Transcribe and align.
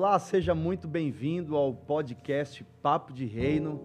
Olá, 0.00 0.16
seja 0.20 0.54
muito 0.54 0.86
bem-vindo 0.86 1.56
ao 1.56 1.74
podcast 1.74 2.62
Papo 2.80 3.12
de 3.12 3.24
Reino. 3.24 3.82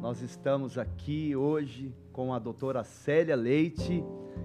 Nós 0.00 0.22
estamos 0.22 0.78
aqui 0.78 1.34
hoje 1.34 1.92
com 2.12 2.32
a 2.32 2.38
doutora 2.38 2.84
Célia 2.84 3.34
Leite, 3.34 4.04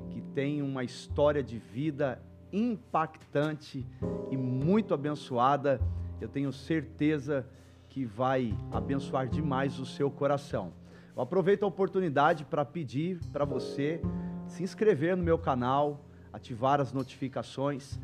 que 0.09 0.19
tem 0.19 0.63
uma 0.63 0.83
história 0.83 1.43
de 1.43 1.59
vida 1.59 2.19
impactante 2.51 3.85
e 4.31 4.35
muito 4.35 4.95
abençoada. 4.95 5.79
Eu 6.19 6.27
tenho 6.27 6.51
certeza 6.51 7.45
que 7.87 8.03
vai 8.03 8.57
abençoar 8.71 9.27
demais 9.27 9.77
o 9.77 9.85
seu 9.85 10.09
coração. 10.09 10.73
Eu 11.15 11.21
aproveito 11.21 11.61
a 11.61 11.67
oportunidade 11.67 12.45
para 12.45 12.65
pedir 12.65 13.19
para 13.31 13.45
você 13.45 14.01
se 14.47 14.63
inscrever 14.63 15.15
no 15.15 15.21
meu 15.21 15.37
canal, 15.37 16.03
ativar 16.33 16.81
as 16.81 16.91
notificações 16.91 17.99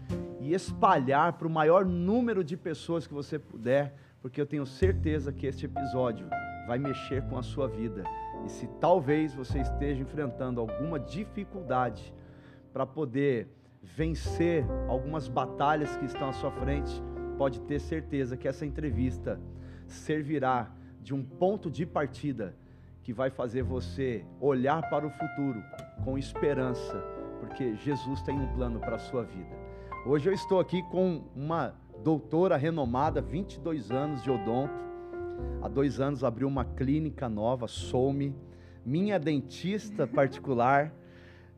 e 0.48 0.54
espalhar 0.54 1.34
para 1.34 1.46
o 1.46 1.52
maior 1.52 1.84
número 1.84 2.42
de 2.42 2.56
pessoas 2.56 3.06
que 3.06 3.14
você 3.14 3.38
puder, 3.38 3.94
porque 4.22 4.40
eu 4.40 4.46
tenho 4.46 4.66
certeza 4.66 5.34
que 5.34 5.46
este 5.46 5.66
episódio 5.66 6.26
vai 6.66 6.80
mexer 6.80 7.22
com 7.24 7.38
a 7.38 7.44
sua 7.44 7.68
vida. 7.68 8.06
E 8.46 8.50
se 8.50 8.66
talvez 8.80 9.36
você 9.36 9.60
esteja 9.60 10.02
enfrentando 10.02 10.62
alguma 10.62 10.98
dificuldade 10.98 12.14
para 12.72 12.86
poder 12.86 13.50
vencer 13.84 14.66
algumas 14.88 15.28
batalhas 15.28 15.98
que 15.98 16.06
estão 16.06 16.30
à 16.30 16.34
sua 16.34 16.52
frente, 16.52 17.04
pode 17.38 17.60
ter 17.62 17.80
certeza 17.80 18.38
que 18.38 18.48
essa 18.48 18.66
entrevista 18.66 19.38
servirá 19.86 20.72
de 21.02 21.14
um 21.14 21.24
ponto 21.24 21.70
de 21.70 21.86
partida 21.86 22.56
que 23.04 23.12
vai 23.12 23.30
fazer 23.30 23.64
você 23.64 24.26
olhar 24.40 24.90
para 24.90 25.06
o 25.06 25.10
futuro 25.10 25.62
com 26.06 26.18
esperança, 26.18 27.04
porque 27.42 27.76
Jesus 27.76 28.22
tem 28.22 28.40
um 28.40 28.54
plano 28.54 28.80
para 28.80 28.96
a 28.96 29.00
sua 29.00 29.24
vida. 29.24 29.67
Hoje 30.10 30.30
eu 30.30 30.34
estou 30.34 30.62
aqui 30.62 30.82
com 30.84 31.22
uma 31.36 31.76
doutora 32.02 32.56
renomada, 32.56 33.20
22 33.20 33.92
anos 33.92 34.24
de 34.24 34.32
odonto. 34.32 34.74
Há 35.62 35.68
dois 35.68 36.00
anos 36.00 36.24
abriu 36.24 36.48
uma 36.48 36.64
clínica 36.64 37.28
nova, 37.28 37.68
Soume. 37.68 38.34
Minha 38.86 39.20
dentista 39.20 40.08
particular, 40.08 40.94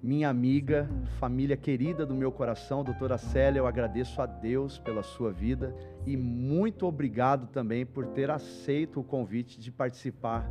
minha 0.02 0.28
amiga, 0.30 0.90
família 1.20 1.56
querida 1.56 2.08
do 2.08 2.16
meu 2.16 2.32
coração, 2.32 2.84
doutora 2.84 3.20
Célia, 3.20 3.60
eu 3.60 3.68
agradeço 3.68 4.20
a 4.20 4.26
Deus 4.26 4.80
pela 4.80 5.04
sua 5.04 5.32
vida 5.32 5.76
e 6.04 6.18
muito 6.18 6.88
obrigado 6.88 7.46
também 7.50 7.86
por 7.86 8.08
ter 8.08 8.32
aceito 8.32 9.00
o 9.00 9.04
convite 9.04 9.60
de 9.60 9.72
participar 9.72 10.50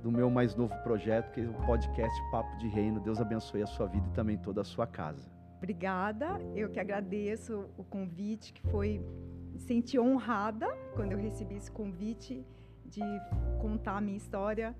do 0.00 0.12
meu 0.12 0.30
mais 0.30 0.54
novo 0.54 0.76
projeto, 0.84 1.32
que 1.32 1.40
é 1.40 1.44
o 1.44 1.54
podcast 1.66 2.16
Papo 2.30 2.56
de 2.58 2.68
Reino. 2.68 3.00
Deus 3.00 3.20
abençoe 3.20 3.64
a 3.64 3.66
sua 3.66 3.88
vida 3.88 4.06
e 4.06 4.14
também 4.14 4.38
toda 4.38 4.60
a 4.60 4.64
sua 4.64 4.86
casa. 4.86 5.31
Obrigada, 5.62 6.40
eu 6.56 6.68
que 6.70 6.80
agradeço 6.80 7.66
o 7.78 7.84
convite, 7.84 8.52
que 8.52 8.62
foi 8.66 9.00
senti 9.58 9.96
honrada 9.96 10.66
quando 10.96 11.12
eu 11.12 11.18
recebi 11.18 11.54
esse 11.54 11.70
convite 11.70 12.44
de 12.84 13.00
contar 13.60 13.98
a 13.98 14.00
minha 14.00 14.16
história. 14.16 14.74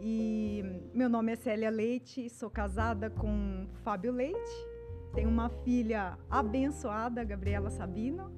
E 0.00 0.90
meu 0.92 1.08
nome 1.08 1.30
é 1.30 1.36
Célia 1.36 1.70
Leite, 1.70 2.28
sou 2.28 2.50
casada 2.50 3.08
com 3.10 3.68
Fábio 3.84 4.10
Leite, 4.10 4.66
tenho 5.14 5.28
uma 5.28 5.48
filha 5.48 6.18
abençoada, 6.28 7.22
Gabriela 7.22 7.70
Sabino, 7.70 8.32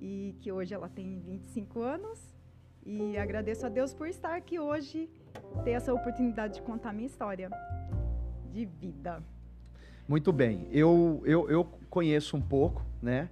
e 0.00 0.34
que 0.40 0.50
hoje 0.50 0.72
ela 0.72 0.88
tem 0.88 1.20
25 1.20 1.82
anos. 1.82 2.34
E 2.82 3.18
agradeço 3.18 3.66
a 3.66 3.68
Deus 3.68 3.92
por 3.92 4.08
estar 4.08 4.34
aqui 4.34 4.58
hoje 4.58 5.10
ter 5.64 5.72
essa 5.72 5.92
oportunidade 5.92 6.54
de 6.54 6.62
contar 6.62 6.94
minha 6.94 7.06
história 7.06 7.50
de 8.50 8.64
vida. 8.64 9.22
Muito 10.08 10.32
bem. 10.32 10.68
Eu, 10.70 11.20
eu, 11.24 11.50
eu 11.50 11.64
conheço 11.90 12.36
um 12.36 12.40
pouco, 12.40 12.80
né? 13.02 13.28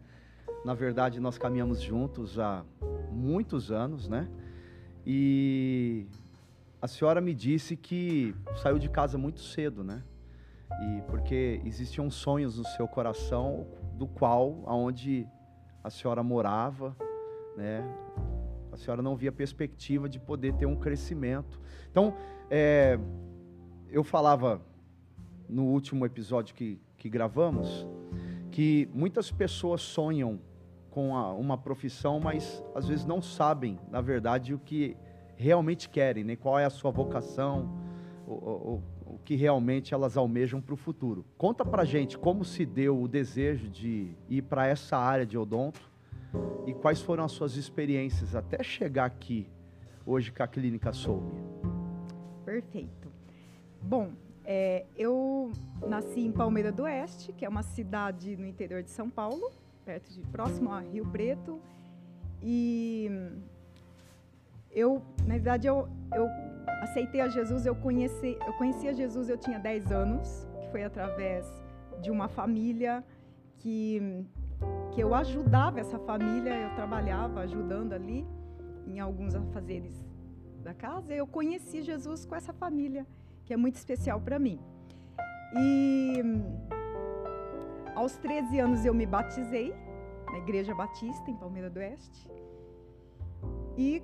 Na 0.64 0.75
verdade, 0.75 1.20
nós 1.20 1.39
caminhamos 1.39 1.81
juntos 1.81 2.36
há 2.36 2.64
muitos 3.12 3.70
anos, 3.70 4.08
né? 4.08 4.28
E 5.06 6.06
a 6.82 6.88
senhora 6.88 7.21
me 7.21 7.32
disse 7.32 7.76
que 7.76 8.34
saiu 8.56 8.76
de 8.76 8.88
casa 8.88 9.16
muito 9.16 9.41
cedo, 9.41 9.84
né? 9.84 10.03
E 10.82 11.03
porque 11.03 11.60
existiam 11.65 12.10
sonhos 12.10 12.59
no 12.59 12.65
seu 12.65 12.88
coração, 12.88 13.69
do 13.93 14.09
qual, 14.09 14.65
aonde 14.66 15.28
a 15.84 15.91
senhora 15.91 16.25
morava, 16.25 16.97
né? 17.56 17.84
A 18.72 18.76
senhora 18.76 19.00
não 19.00 19.15
via 19.15 19.31
perspectiva 19.31 20.09
de 20.09 20.19
poder 20.19 20.54
ter 20.54 20.66
um 20.66 20.75
crescimento. 20.75 21.60
Então, 21.88 22.12
é, 22.50 22.99
eu 23.88 24.03
falava 24.03 24.60
no 25.49 25.65
último 25.65 26.05
episódio 26.06 26.55
que, 26.55 26.81
que 26.97 27.09
gravamos 27.09 27.87
que 28.55 28.88
muitas 28.94 29.32
pessoas 29.32 29.82
sonham 29.82 30.38
com 30.88 31.16
a, 31.16 31.32
uma 31.32 31.59
profissão, 31.59 32.21
mas 32.21 32.65
às 32.72 32.87
vezes 32.87 33.05
não 33.05 33.21
sabem, 33.21 33.81
na 33.91 34.00
verdade, 34.00 34.55
o 34.55 34.60
que 34.60 34.97
realmente 35.34 35.88
querem, 35.88 36.22
né? 36.22 36.37
qual 36.37 36.56
é 36.56 36.65
a 36.65 36.71
sua 36.71 36.93
vocação, 36.93 37.69
o, 38.25 38.32
o, 38.32 38.82
o 39.06 39.19
que 39.25 39.34
realmente 39.34 39.93
elas 39.93 40.16
almejam 40.16 40.60
para 40.60 40.72
o 40.72 40.77
futuro. 40.77 41.25
Conta 41.37 41.65
para 41.65 41.84
gente 41.84 42.16
como 42.16 42.44
se 42.44 42.65
deu 42.65 43.03
o 43.03 43.09
desejo 43.09 43.69
de 43.69 44.12
ir 44.28 44.43
para 44.43 44.69
essa 44.69 44.97
área 44.97 45.26
de 45.26 45.37
odonto 45.37 45.81
e 46.65 46.72
quais 46.72 47.03
foram 47.03 47.25
as 47.25 47.32
suas 47.32 47.56
experiências 47.56 48.37
até 48.37 48.62
chegar 48.62 49.06
aqui, 49.06 49.49
hoje, 50.06 50.31
com 50.31 50.44
a 50.44 50.47
Clínica 50.47 50.93
Soumi. 50.93 51.43
Perfeito. 52.44 53.09
Bom, 53.82 54.12
é, 54.44 54.84
eu 54.97 55.53
nasci 55.87 56.21
em 56.21 56.32
Palmeira 56.32 56.71
do 56.71 56.82
Oeste, 56.82 57.32
que 57.32 57.44
é 57.44 57.49
uma 57.49 57.62
cidade 57.62 58.37
no 58.37 58.47
interior 58.47 58.82
de 58.82 58.91
São 58.91 59.09
Paulo, 59.09 59.50
perto 59.84 60.12
de 60.12 60.21
próximo 60.22 60.71
a 60.71 60.81
Rio 60.81 61.06
Preto. 61.06 61.60
E 62.43 63.10
eu, 64.71 65.03
na 65.27 65.34
verdade, 65.34 65.66
eu, 65.66 65.88
eu 66.12 66.28
aceitei 66.82 67.21
a 67.21 67.28
Jesus, 67.28 67.65
eu 67.65 67.75
conheci, 67.75 68.37
eu 68.47 68.53
conheci 68.55 68.88
a 68.88 68.93
Jesus, 68.93 69.28
eu 69.28 69.38
tinha 69.38 69.59
10 69.59 69.93
anos, 69.93 70.47
que 70.61 70.69
foi 70.69 70.84
através 70.84 71.50
de 72.03 72.11
uma 72.11 72.28
família 72.28 73.05
que 73.59 74.26
que 74.93 75.00
eu 75.00 75.15
ajudava 75.15 75.81
essa 75.81 75.99
família, 75.99 76.55
eu 76.55 76.75
trabalhava 76.75 77.41
ajudando 77.41 77.93
ali 77.93 78.25
em 78.87 79.00
alguns 79.00 79.34
afazeres 79.34 80.06
da 80.62 80.72
casa. 80.72 81.12
Eu 81.12 81.26
conheci 81.26 81.82
Jesus 81.82 82.25
com 82.25 82.34
essa 82.34 82.53
família, 82.53 83.06
que 83.44 83.53
é 83.53 83.56
muito 83.56 83.77
especial 83.77 84.21
para 84.21 84.38
mim. 84.38 84.59
E 85.56 86.22
aos 87.94 88.16
13 88.16 88.59
anos 88.59 88.84
eu 88.84 88.93
me 88.93 89.06
batizei 89.06 89.75
na 90.31 90.38
Igreja 90.38 90.75
Batista, 90.75 91.31
em 91.31 91.37
Palmeira 91.37 91.71
do 91.71 91.78
Oeste. 91.78 92.31
E 93.77 94.03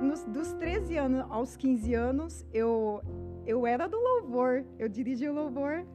nos, 0.00 0.22
dos 0.24 0.52
13 0.54 0.96
anos 0.98 1.26
aos 1.30 1.56
15 1.56 1.94
anos, 1.94 2.46
eu, 2.52 3.02
eu 3.46 3.66
era 3.66 3.86
do 3.86 3.98
louvor, 3.98 4.64
eu 4.78 4.88
dirigi 4.88 5.28
o 5.28 5.32
louvor 5.32 5.86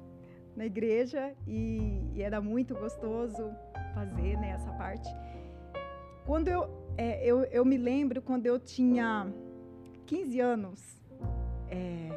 na 0.56 0.66
igreja 0.66 1.36
e, 1.48 2.02
e 2.14 2.22
era 2.22 2.42
muito 2.42 2.74
gostoso 2.76 3.52
fazer 3.94 4.38
né, 4.38 4.52
essa 4.52 4.72
parte. 4.74 5.10
Quando 6.26 6.48
eu, 6.48 6.70
é, 6.98 7.26
eu, 7.26 7.44
eu 7.46 7.66
me 7.66 7.78
lembro 7.78 8.22
quando 8.22 8.46
eu 8.46 8.60
tinha 8.60 9.32
15 10.06 10.40
anos, 10.40 10.99
é, 11.70 12.10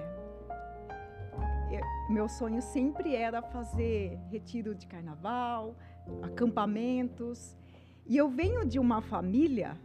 eu, 1.70 1.80
meu 2.12 2.28
sonho 2.28 2.60
sempre 2.60 3.14
era 3.14 3.42
fazer 3.42 4.18
retiro 4.30 4.74
de 4.74 4.86
carnaval, 4.86 5.76
acampamentos. 6.22 7.56
E 8.06 8.16
eu 8.16 8.28
venho 8.28 8.66
de 8.66 8.78
uma 8.78 9.00
família 9.00 9.76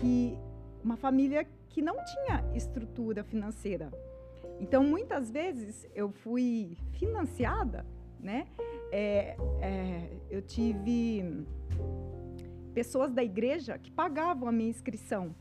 que 0.00 0.38
uma 0.82 0.96
família 0.96 1.46
que 1.68 1.82
não 1.82 1.96
tinha 2.04 2.44
estrutura 2.54 3.22
financeira. 3.22 3.92
Então, 4.58 4.82
muitas 4.82 5.30
vezes 5.30 5.86
eu 5.94 6.10
fui 6.10 6.76
financiada, 6.92 7.86
né? 8.18 8.46
É, 8.92 9.36
é, 9.60 10.10
eu 10.28 10.42
tive 10.42 11.46
pessoas 12.74 13.12
da 13.12 13.22
igreja 13.22 13.78
que 13.78 13.90
pagavam 13.90 14.48
a 14.48 14.52
minha 14.52 14.68
inscrição 14.68 15.34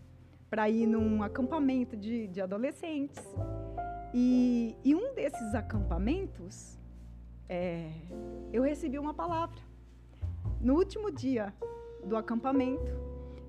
para 0.49 0.69
ir 0.69 0.87
num 0.87 1.21
acampamento 1.21 1.95
de, 1.95 2.27
de 2.27 2.41
adolescentes. 2.41 3.23
E, 4.13 4.75
e, 4.83 4.95
um 4.95 5.13
desses 5.13 5.53
acampamentos, 5.53 6.79
é, 7.47 7.91
eu 8.51 8.63
recebi 8.63 8.97
uma 8.97 9.13
palavra. 9.13 9.59
No 10.59 10.75
último 10.75 11.11
dia 11.11 11.53
do 12.03 12.17
acampamento, 12.17 12.91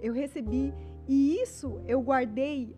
eu 0.00 0.12
recebi, 0.12 0.74
e 1.08 1.40
isso 1.40 1.80
eu 1.88 2.00
guardei, 2.02 2.76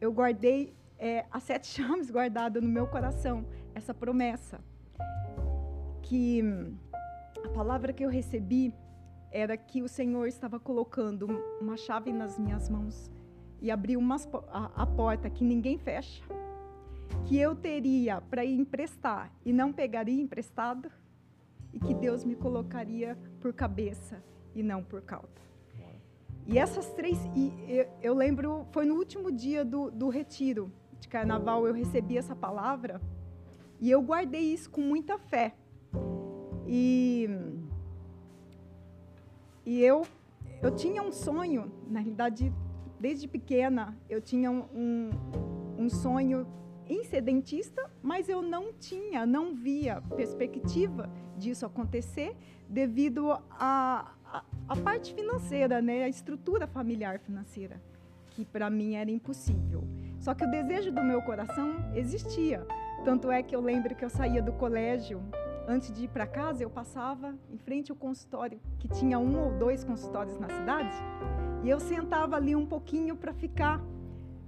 eu 0.00 0.12
guardei 0.12 0.74
é, 0.98 1.24
as 1.30 1.42
sete 1.44 1.66
chaves 1.82 2.10
guardadas 2.10 2.62
no 2.62 2.68
meu 2.68 2.86
coração, 2.86 3.46
essa 3.74 3.94
promessa. 3.94 4.60
Que 6.02 6.42
a 7.42 7.48
palavra 7.48 7.92
que 7.92 8.04
eu 8.04 8.10
recebi 8.10 8.74
era 9.32 9.56
que 9.56 9.82
o 9.82 9.88
Senhor 9.88 10.26
estava 10.26 10.60
colocando 10.60 11.26
uma 11.60 11.76
chave 11.78 12.12
nas 12.12 12.38
minhas 12.38 12.68
mãos 12.68 13.10
e 13.64 13.70
abriu 13.70 13.98
umas, 13.98 14.28
a, 14.48 14.82
a 14.82 14.86
porta 14.86 15.30
que 15.30 15.42
ninguém 15.42 15.78
fecha, 15.78 16.22
que 17.24 17.38
eu 17.38 17.56
teria 17.56 18.20
para 18.20 18.44
emprestar 18.44 19.32
e 19.42 19.54
não 19.54 19.72
pegaria 19.72 20.20
emprestado, 20.20 20.90
e 21.72 21.80
que 21.80 21.94
Deus 21.94 22.24
me 22.24 22.36
colocaria 22.36 23.16
por 23.40 23.54
cabeça 23.54 24.22
e 24.54 24.62
não 24.62 24.84
por 24.84 25.00
cauda. 25.00 25.42
E 26.46 26.58
essas 26.58 26.90
três, 26.90 27.18
e 27.34 27.54
eu, 27.66 27.88
eu 28.02 28.14
lembro, 28.14 28.66
foi 28.70 28.84
no 28.84 28.96
último 28.96 29.32
dia 29.32 29.64
do, 29.64 29.90
do 29.90 30.10
retiro 30.10 30.70
de 31.00 31.08
carnaval, 31.08 31.66
eu 31.66 31.72
recebi 31.72 32.18
essa 32.18 32.36
palavra 32.36 33.00
e 33.80 33.90
eu 33.90 34.02
guardei 34.02 34.42
isso 34.42 34.68
com 34.70 34.82
muita 34.82 35.16
fé. 35.16 35.54
E, 36.66 37.30
e 39.64 39.82
eu, 39.82 40.06
eu 40.62 40.70
tinha 40.70 41.02
um 41.02 41.10
sonho, 41.10 41.72
na 41.88 42.00
realidade, 42.00 42.52
desde 43.04 43.28
pequena, 43.28 43.94
eu 44.08 44.18
tinha 44.18 44.50
um, 44.50 45.10
um 45.76 45.90
sonho 45.90 46.46
em 46.86 47.04
ser 47.04 47.20
dentista, 47.20 47.90
mas 48.02 48.30
eu 48.30 48.40
não 48.40 48.72
tinha, 48.72 49.26
não 49.26 49.54
via 49.54 50.00
perspectiva 50.16 51.10
disso 51.36 51.66
acontecer 51.66 52.34
devido 52.66 53.30
à 53.30 54.10
a, 54.24 54.42
a, 54.66 54.76
parte 54.76 55.12
financeira, 55.12 55.82
né, 55.82 56.04
a 56.04 56.08
estrutura 56.08 56.66
familiar 56.66 57.18
financeira, 57.18 57.78
que 58.30 58.42
para 58.42 58.70
mim 58.70 58.94
era 58.94 59.10
impossível. 59.10 59.84
Só 60.18 60.32
que 60.32 60.42
o 60.42 60.50
desejo 60.50 60.90
do 60.90 61.04
meu 61.04 61.20
coração 61.20 61.76
existia. 61.94 62.66
Tanto 63.04 63.30
é 63.30 63.42
que 63.42 63.54
eu 63.54 63.60
lembro 63.60 63.94
que 63.94 64.02
eu 64.02 64.08
saía 64.08 64.40
do 64.40 64.54
colégio, 64.54 65.20
antes 65.68 65.92
de 65.92 66.04
ir 66.04 66.08
para 66.08 66.26
casa, 66.26 66.62
eu 66.62 66.70
passava 66.70 67.34
em 67.50 67.58
frente 67.58 67.90
ao 67.90 67.98
consultório, 67.98 68.58
que 68.78 68.88
tinha 68.88 69.18
um 69.18 69.38
ou 69.44 69.58
dois 69.58 69.84
consultórios 69.84 70.38
na 70.38 70.48
cidade, 70.48 70.96
e 71.64 71.70
eu 71.70 71.80
sentava 71.80 72.36
ali 72.36 72.54
um 72.54 72.66
pouquinho 72.66 73.16
para 73.16 73.32
ficar 73.32 73.82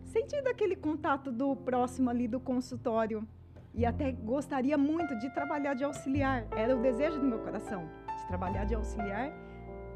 sentindo 0.05 0.49
aquele 0.49 0.77
contato 0.77 1.33
do 1.33 1.57
próximo 1.57 2.11
ali 2.11 2.29
do 2.29 2.39
consultório. 2.39 3.27
E 3.73 3.87
até 3.87 4.13
gostaria 4.13 4.77
muito 4.77 5.19
de 5.19 5.31
trabalhar 5.31 5.73
de 5.73 5.83
auxiliar. 5.83 6.47
Era 6.51 6.77
o 6.77 6.81
desejo 6.81 7.19
do 7.19 7.27
meu 7.27 7.39
coração, 7.39 7.89
de 8.19 8.27
trabalhar 8.27 8.65
de 8.65 8.75
auxiliar 8.75 9.33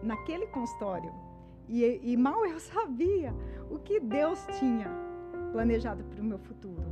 naquele 0.03 0.47
consultório. 0.47 1.13
E, 1.69 2.01
e 2.03 2.17
mal 2.17 2.45
eu 2.47 2.59
sabia 2.73 3.35
o 3.71 3.79
que 3.79 4.01
Deus 4.01 4.47
tinha 4.59 4.91
planejado 5.53 6.03
para 6.05 6.23
o 6.23 6.25
meu 6.25 6.39
futuro. 6.39 6.85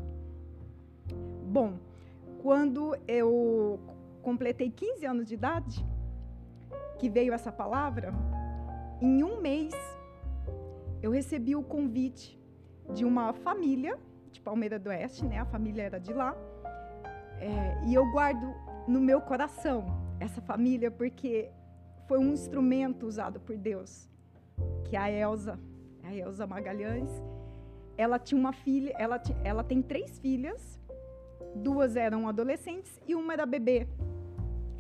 Bom, 1.46 1.78
quando 2.42 2.94
eu 3.06 3.80
completei 4.20 4.70
15 4.70 5.06
anos 5.06 5.26
de 5.26 5.34
idade, 5.34 5.86
que 6.98 7.08
veio 7.08 7.32
essa 7.32 7.50
palavra, 7.50 8.12
em 9.00 9.22
um 9.22 9.40
mês 9.40 9.74
eu 11.02 11.10
recebi 11.10 11.54
o 11.54 11.62
convite 11.62 12.38
de 12.92 13.04
uma 13.04 13.32
família 13.32 13.98
de 14.30 14.40
Palmeira 14.40 14.78
do 14.78 14.88
Oeste, 14.88 15.24
né? 15.24 15.38
A 15.38 15.44
família 15.44 15.82
era 15.82 15.98
de 15.98 16.12
lá. 16.12 16.36
É, 17.40 17.86
e 17.86 17.94
eu 17.94 18.10
guardo 18.10 18.54
no 18.86 19.00
meu 19.00 19.20
coração 19.20 19.84
essa 20.18 20.40
família 20.40 20.90
porque 20.90 21.50
foi 22.06 22.18
um 22.18 22.32
instrumento 22.32 23.06
usado 23.06 23.38
por 23.38 23.56
Deus, 23.56 24.08
que 24.84 24.96
é 24.96 24.98
a 24.98 25.10
Elsa, 25.10 25.58
a 26.02 26.14
Elsa 26.14 26.46
Magalhães. 26.46 27.10
Ela 27.96 28.18
tinha 28.18 28.40
uma 28.40 28.52
filha, 28.52 28.92
ela, 28.98 29.20
ela 29.44 29.62
tem 29.62 29.82
três 29.82 30.18
filhas, 30.18 30.80
duas 31.54 31.96
eram 31.96 32.28
adolescentes 32.28 33.00
e 33.06 33.14
uma 33.14 33.32
era 33.32 33.46
bebê. 33.46 33.86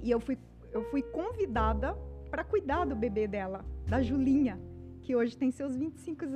E 0.02 0.10
eu 0.10 0.20
fui, 0.20 0.38
eu 0.72 0.82
fui 0.90 1.02
convidada 1.02 1.94
para 2.30 2.44
cuidar 2.44 2.84
do 2.84 2.94
bebê 2.94 3.26
dela, 3.26 3.64
da 3.86 4.02
Julinha, 4.02 4.58
que 5.08 5.16
hoje 5.16 5.34
tem 5.34 5.50
seus 5.50 5.74
25, 5.74 6.26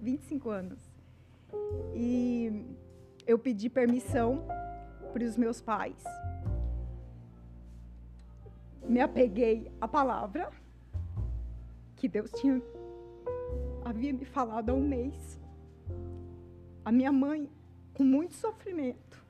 25 0.00 0.48
anos. 0.48 0.78
E 1.92 2.64
eu 3.26 3.36
pedi 3.36 3.68
permissão 3.68 4.46
para 5.12 5.24
os 5.24 5.36
meus 5.36 5.60
pais. 5.60 6.04
Me 8.88 9.00
apeguei 9.00 9.72
à 9.80 9.88
palavra 9.88 10.52
que 11.96 12.06
Deus 12.06 12.30
tinha 12.30 12.62
havia 13.84 14.12
me 14.12 14.24
falado 14.24 14.70
há 14.70 14.72
um 14.72 14.86
mês. 14.86 15.40
A 16.84 16.92
minha 16.92 17.10
mãe, 17.10 17.50
com 17.92 18.04
muito 18.04 18.34
sofrimento, 18.34 19.20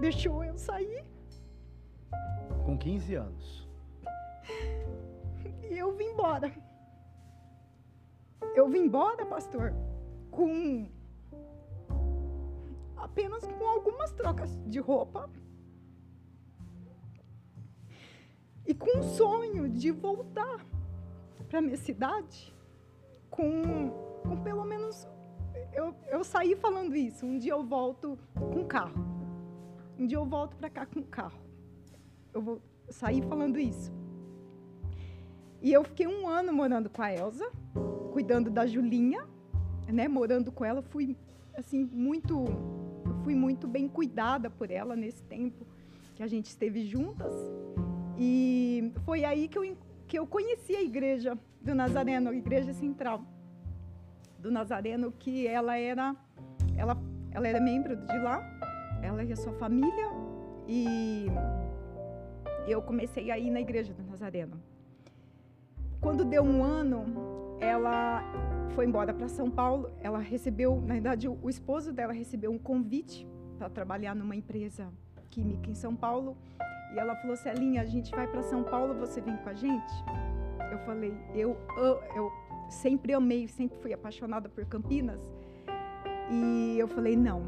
deixou 0.00 0.42
eu 0.42 0.58
sair. 0.58 1.04
Com 2.66 2.76
15 2.76 3.14
anos. 3.14 3.68
E 5.70 5.78
eu 5.78 5.96
vim 5.96 6.06
embora. 6.06 6.52
Eu 8.58 8.68
vim 8.68 8.80
embora, 8.86 9.24
pastor, 9.24 9.72
com 10.32 10.88
apenas 12.96 13.46
com 13.46 13.64
algumas 13.64 14.10
trocas 14.10 14.50
de 14.66 14.80
roupa 14.80 15.30
e 18.66 18.74
com 18.74 18.98
um 18.98 19.02
sonho 19.04 19.68
de 19.68 19.92
voltar 19.92 20.66
para 21.48 21.60
minha 21.60 21.76
cidade 21.76 22.52
com, 23.30 23.90
com 24.24 24.42
pelo 24.42 24.64
menos 24.64 25.06
eu, 25.72 25.94
eu 26.08 26.24
saí 26.24 26.56
falando 26.56 26.96
isso. 26.96 27.24
Um 27.24 27.38
dia 27.38 27.52
eu 27.52 27.62
volto 27.62 28.18
com 28.34 28.64
carro. 28.66 29.06
Um 29.96 30.04
dia 30.04 30.18
eu 30.18 30.26
volto 30.26 30.56
para 30.56 30.68
cá 30.68 30.84
com 30.84 31.00
carro. 31.04 31.40
Eu 32.34 32.42
vou 32.42 32.60
sair 32.88 33.22
falando 33.22 33.56
isso. 33.56 33.92
E 35.60 35.72
eu 35.72 35.84
fiquei 35.84 36.08
um 36.08 36.28
ano 36.28 36.52
morando 36.52 36.88
com 36.88 37.02
a 37.02 37.12
Elsa, 37.12 37.50
cuidando 38.08 38.50
da 38.50 38.66
Julinha, 38.66 39.26
né? 39.86 40.08
Morando 40.08 40.50
com 40.50 40.64
ela, 40.64 40.82
fui 40.82 41.16
assim 41.56 41.84
muito 41.92 42.44
fui 43.24 43.34
muito 43.34 43.66
bem 43.66 43.88
cuidada 43.88 44.48
por 44.48 44.70
ela 44.70 44.94
nesse 44.96 45.22
tempo 45.24 45.66
que 46.14 46.22
a 46.22 46.26
gente 46.26 46.46
esteve 46.46 46.84
juntas. 46.84 47.34
E 48.16 48.92
foi 49.04 49.24
aí 49.24 49.46
que 49.48 49.58
eu, 49.58 49.76
que 50.06 50.18
eu 50.18 50.26
conheci 50.26 50.74
a 50.74 50.82
igreja 50.82 51.38
do 51.60 51.74
Nazareno, 51.74 52.30
a 52.30 52.34
igreja 52.34 52.72
central 52.72 53.22
do 54.38 54.50
Nazareno, 54.50 55.12
que 55.12 55.46
ela 55.46 55.76
era, 55.76 56.16
ela, 56.76 56.96
ela 57.30 57.46
era 57.46 57.60
membro 57.60 57.96
de 57.96 58.18
lá, 58.18 58.40
ela 59.02 59.22
e 59.22 59.32
a 59.32 59.36
sua 59.36 59.52
família, 59.52 60.10
e 60.66 61.26
eu 62.66 62.82
comecei 62.82 63.30
a 63.30 63.38
ir 63.38 63.50
na 63.50 63.60
igreja 63.60 63.92
do 63.92 64.02
Nazareno. 64.02 64.60
Quando 66.00 66.24
deu 66.24 66.42
um 66.42 66.62
ano, 66.62 67.04
ela 67.60 68.22
foi 68.74 68.86
embora 68.86 69.12
para 69.12 69.28
São 69.28 69.50
Paulo. 69.50 69.90
Ela 70.00 70.18
recebeu, 70.18 70.80
na 70.86 70.94
verdade, 70.94 71.28
o, 71.28 71.48
esposo 71.48 71.92
dela 71.92 72.12
recebeu 72.12 72.50
um 72.50 72.58
convite 72.58 73.26
para 73.56 73.68
trabalhar 73.68 74.14
numa 74.14 74.36
empresa 74.36 74.92
química 75.30 75.70
em 75.70 75.74
São 75.74 75.94
Paulo. 75.94 76.36
E 76.94 76.98
ela 76.98 77.14
falou: 77.16 77.36
Celinha, 77.36 77.82
a 77.82 77.84
gente 77.84 78.10
vai 78.10 78.26
para 78.26 78.42
São 78.42 78.62
Paulo, 78.62 78.94
você 78.94 79.20
vem 79.20 79.36
com 79.36 79.48
a 79.48 79.54
gente? 79.54 79.92
Eu 80.70 80.78
falei: 80.80 81.14
eu, 81.34 81.56
eu, 81.76 82.00
eu 82.14 82.32
sempre 82.68 83.12
amei, 83.12 83.48
sempre 83.48 83.78
fui 83.78 83.92
apaixonada 83.92 84.48
por 84.48 84.64
Campinas. 84.66 85.20
E 86.30 86.76
eu 86.78 86.86
falei: 86.86 87.16
não, 87.16 87.42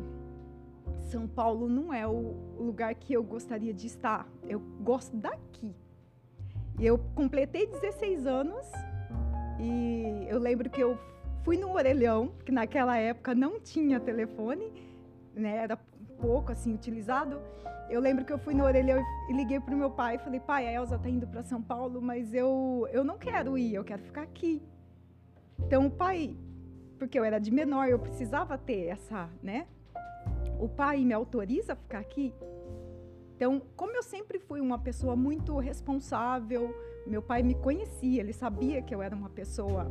São 0.99 1.29
Paulo 1.29 1.69
não 1.69 1.93
é 1.95 2.07
o 2.07 2.35
lugar 2.59 2.95
que 2.95 3.13
eu 3.13 3.23
gostaria 3.23 3.73
de 3.73 3.87
estar. 3.87 4.27
Eu 4.49 4.61
gosto 4.81 5.17
daqui. 5.17 5.75
E 6.79 6.87
eu 6.87 6.99
completei 7.15 7.67
16 7.67 8.27
anos 8.27 8.67
e 9.61 10.27
eu 10.29 10.39
lembro 10.39 10.71
que 10.71 10.83
eu 10.83 10.99
fui 11.43 11.57
no 11.57 11.73
orelhão, 11.73 12.33
que 12.45 12.51
naquela 12.51 12.97
época 12.97 13.35
não 13.35 13.61
tinha 13.61 14.01
telefone, 14.01 14.73
né, 15.35 15.57
era 15.57 15.77
pouco 16.21 16.53
assim 16.53 16.75
utilizado. 16.75 17.41
Eu 17.89 18.01
lembro 18.01 18.25
que 18.25 18.33
eu 18.33 18.39
fui 18.39 18.55
no 18.55 18.65
orelhão 18.65 19.05
e 19.29 19.33
liguei 19.33 19.59
para 19.59 19.75
o 19.75 19.77
meu 19.77 19.91
pai 19.91 20.17
e 20.17 20.19
falei: 20.19 20.41
pai, 20.41 20.67
a 20.67 20.73
Elza 20.73 20.97
está 20.97 21.09
indo 21.09 21.27
para 21.27 21.43
São 21.43 21.61
Paulo, 21.61 22.01
mas 22.01 22.33
eu, 22.33 22.89
eu 22.93 23.05
não 23.05 23.19
quero 23.19 23.59
ir, 23.59 23.75
eu 23.75 23.85
quero 23.85 24.03
ficar 24.03 24.23
aqui. 24.23 24.63
Então 25.59 25.87
o 25.87 25.91
pai, 25.91 26.37
porque 26.99 27.19
eu 27.19 27.25
era 27.25 27.39
de 27.39 27.51
menor, 27.51 27.89
eu 27.89 27.99
precisava 27.99 28.57
ter 28.57 28.87
essa, 28.87 29.29
né? 29.43 29.67
O 30.59 30.69
pai 30.69 31.05
me 31.05 31.13
autoriza 31.13 31.73
a 31.73 31.77
ficar 31.77 31.99
aqui. 31.99 32.33
Então, 33.41 33.59
como 33.75 33.97
eu 33.97 34.03
sempre 34.03 34.39
fui 34.39 34.61
uma 34.61 34.79
pessoa 34.79 35.17
muito 35.17 35.57
responsável, 35.59 36.77
meu 37.07 37.23
pai 37.23 37.43
me 37.43 37.55
conhecia, 37.55 38.21
ele 38.21 38.35
sabia 38.35 38.83
que 38.83 38.95
eu 38.95 39.01
era 39.01 39.17
uma 39.17 39.31
pessoa 39.31 39.91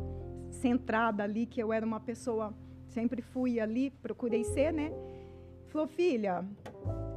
centrada 0.52 1.24
ali, 1.24 1.46
que 1.46 1.60
eu 1.60 1.72
era 1.72 1.84
uma 1.84 1.98
pessoa, 1.98 2.54
sempre 2.86 3.20
fui 3.20 3.58
ali, 3.58 3.90
procurei 3.90 4.44
ser, 4.44 4.72
né? 4.72 4.92
Falou, 5.66 5.88
filha, 5.88 6.44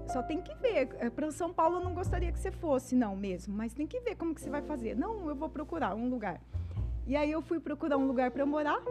só 0.08 0.24
tem 0.24 0.42
que 0.42 0.56
ver. 0.56 0.90
É, 0.98 1.08
Para 1.08 1.30
São 1.30 1.54
Paulo 1.54 1.78
eu 1.78 1.84
não 1.84 1.94
gostaria 1.94 2.32
que 2.32 2.40
você 2.40 2.50
fosse, 2.50 2.96
não 2.96 3.16
mesmo, 3.16 3.56
mas 3.56 3.72
tem 3.75 3.86
que 3.86 4.00
ver 4.00 4.16
como 4.16 4.34
que 4.34 4.42
você 4.42 4.50
vai 4.50 4.63
fazer. 4.63 4.96
Não, 4.96 5.30
eu 5.30 5.36
vou 5.36 5.50
procurar 5.50 5.94
um 5.94 6.10
lugar. 6.10 6.42
E 7.06 7.16
aí 7.16 7.32
eu 7.32 7.44
fui 7.44 7.60
procurar 7.60 8.00
um 8.00 8.08
lugar 8.08 8.32
para 8.32 8.44
morar. 8.44 8.82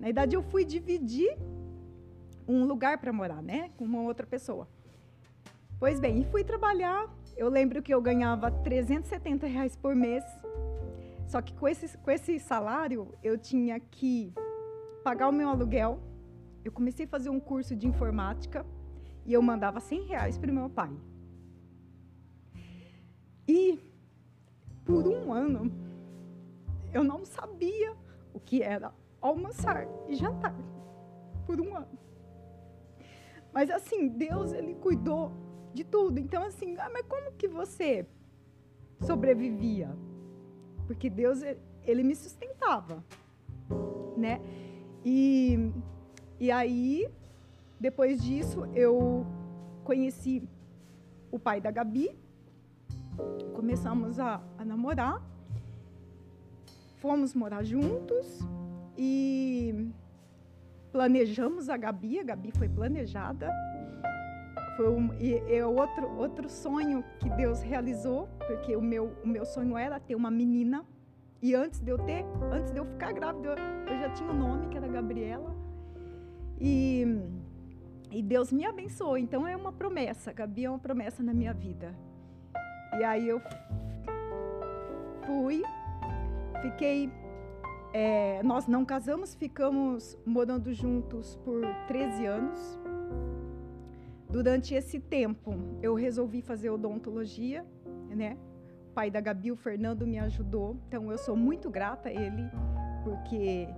Na 0.00 0.06
verdade, 0.06 0.34
eu 0.34 0.42
fui 0.42 0.64
dividir 0.64 1.36
um 2.48 2.64
lugar 2.64 2.96
para 2.96 3.12
morar, 3.12 3.42
né, 3.42 3.72
com 3.76 3.84
uma 3.84 4.00
outra 4.00 4.26
pessoa. 4.26 4.66
Pois 5.84 6.00
bem, 6.00 6.22
e 6.22 6.24
fui 6.24 6.42
trabalhar 6.42 7.14
eu 7.36 7.50
lembro 7.50 7.82
que 7.82 7.92
eu 7.92 8.00
ganhava 8.00 8.50
370 8.50 9.46
reais 9.46 9.76
por 9.76 9.94
mês. 9.94 10.24
Só 11.26 11.42
que 11.42 11.52
com 11.52 11.68
esse, 11.68 11.98
com 11.98 12.10
esse 12.10 12.38
salário, 12.38 13.14
eu 13.22 13.36
tinha 13.36 13.78
que 13.78 14.32
pagar 15.02 15.28
o 15.28 15.32
meu 15.32 15.46
aluguel. 15.46 16.00
Eu 16.64 16.72
comecei 16.72 17.04
a 17.04 17.08
fazer 17.08 17.28
um 17.28 17.38
curso 17.38 17.76
de 17.76 17.86
informática 17.86 18.64
e 19.26 19.34
eu 19.34 19.42
mandava 19.42 19.78
100 19.78 20.06
reais 20.06 20.38
para 20.38 20.50
o 20.50 20.54
meu 20.54 20.70
pai. 20.70 20.90
E 23.46 23.78
por 24.86 25.06
um 25.06 25.34
ano, 25.34 25.70
eu 26.94 27.04
não 27.04 27.26
sabia 27.26 27.94
o 28.32 28.40
que 28.40 28.62
era 28.62 28.90
almoçar 29.20 29.86
e 30.08 30.14
jantar 30.14 30.56
por 31.44 31.60
um 31.60 31.76
ano. 31.76 31.98
Mas 33.52 33.70
assim, 33.70 34.08
Deus 34.08 34.54
ele 34.54 34.74
cuidou 34.76 35.43
de 35.74 35.84
tudo. 35.84 36.18
Então 36.18 36.42
assim, 36.44 36.76
ah, 36.78 36.88
mas 36.92 37.04
como 37.06 37.32
que 37.32 37.48
você 37.48 38.06
sobrevivia? 39.00 39.90
Porque 40.86 41.10
Deus 41.10 41.40
ele 41.82 42.02
me 42.02 42.14
sustentava, 42.14 43.04
né? 44.16 44.40
E 45.04 45.72
e 46.38 46.50
aí 46.50 47.08
depois 47.78 48.22
disso 48.22 48.64
eu 48.74 49.26
conheci 49.82 50.42
o 51.30 51.38
pai 51.38 51.60
da 51.60 51.70
Gabi, 51.70 52.16
começamos 53.54 54.18
a, 54.18 54.40
a 54.56 54.64
namorar, 54.64 55.20
fomos 57.00 57.34
morar 57.34 57.64
juntos 57.64 58.40
e 58.96 59.90
planejamos 60.92 61.68
a 61.68 61.76
Gabi, 61.76 62.20
a 62.20 62.22
Gabi 62.22 62.52
foi 62.52 62.68
planejada. 62.68 63.50
Foi 64.76 64.88
um, 64.88 65.12
e 65.20 65.34
é 65.48 65.64
outro, 65.64 66.10
outro 66.16 66.48
sonho 66.48 67.04
que 67.20 67.30
Deus 67.30 67.62
realizou, 67.62 68.28
porque 68.46 68.74
o 68.74 68.82
meu, 68.82 69.16
o 69.22 69.28
meu 69.28 69.44
sonho 69.44 69.76
era 69.76 70.00
ter 70.00 70.14
uma 70.14 70.30
menina. 70.30 70.84
E 71.40 71.54
antes 71.54 71.80
de 71.80 71.90
eu 71.90 71.98
ter, 71.98 72.24
antes 72.50 72.72
de 72.72 72.78
eu 72.78 72.84
ficar 72.84 73.12
grávida, 73.12 73.50
eu, 73.50 73.92
eu 73.92 74.00
já 74.00 74.10
tinha 74.10 74.30
o 74.30 74.32
um 74.32 74.38
nome, 74.38 74.68
que 74.68 74.76
era 74.76 74.88
Gabriela. 74.88 75.54
E, 76.60 77.06
e 78.10 78.22
Deus 78.22 78.52
me 78.52 78.64
abençoou. 78.64 79.16
Então 79.18 79.46
é 79.46 79.56
uma 79.56 79.72
promessa, 79.72 80.32
Gabi 80.32 80.64
é 80.64 80.70
uma 80.70 80.78
promessa 80.78 81.22
na 81.22 81.34
minha 81.34 81.52
vida. 81.52 81.94
E 82.98 83.04
aí 83.04 83.28
eu 83.28 83.40
fui, 85.26 85.62
fiquei 86.62 87.10
é, 87.94 88.42
nós 88.42 88.66
não 88.66 88.84
casamos, 88.84 89.36
ficamos 89.36 90.18
morando 90.26 90.72
juntos 90.74 91.36
por 91.44 91.62
13 91.86 92.26
anos. 92.26 92.83
Durante 94.34 94.74
esse 94.74 94.98
tempo, 94.98 95.54
eu 95.80 95.94
resolvi 95.94 96.42
fazer 96.42 96.68
odontologia, 96.68 97.64
né? 98.10 98.36
O 98.90 98.92
pai 98.92 99.08
da 99.08 99.20
Gabi, 99.20 99.52
o 99.52 99.56
Fernando, 99.56 100.04
me 100.04 100.18
ajudou. 100.18 100.76
Então, 100.88 101.08
eu 101.12 101.16
sou 101.16 101.36
muito 101.36 101.70
grata 101.70 102.08
a 102.08 102.12
ele, 102.12 102.42
porque 103.04 103.68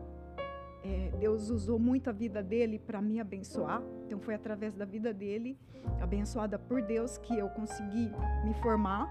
é, 0.82 1.12
Deus 1.18 1.50
usou 1.50 1.78
muito 1.78 2.08
a 2.08 2.12
vida 2.14 2.42
dele 2.42 2.78
para 2.78 3.02
me 3.02 3.20
abençoar. 3.20 3.82
Então, 4.06 4.18
foi 4.18 4.34
através 4.34 4.74
da 4.74 4.86
vida 4.86 5.12
dele, 5.12 5.58
abençoada 6.00 6.58
por 6.58 6.80
Deus, 6.80 7.18
que 7.18 7.38
eu 7.38 7.50
consegui 7.50 8.10
me 8.42 8.54
formar. 8.54 9.10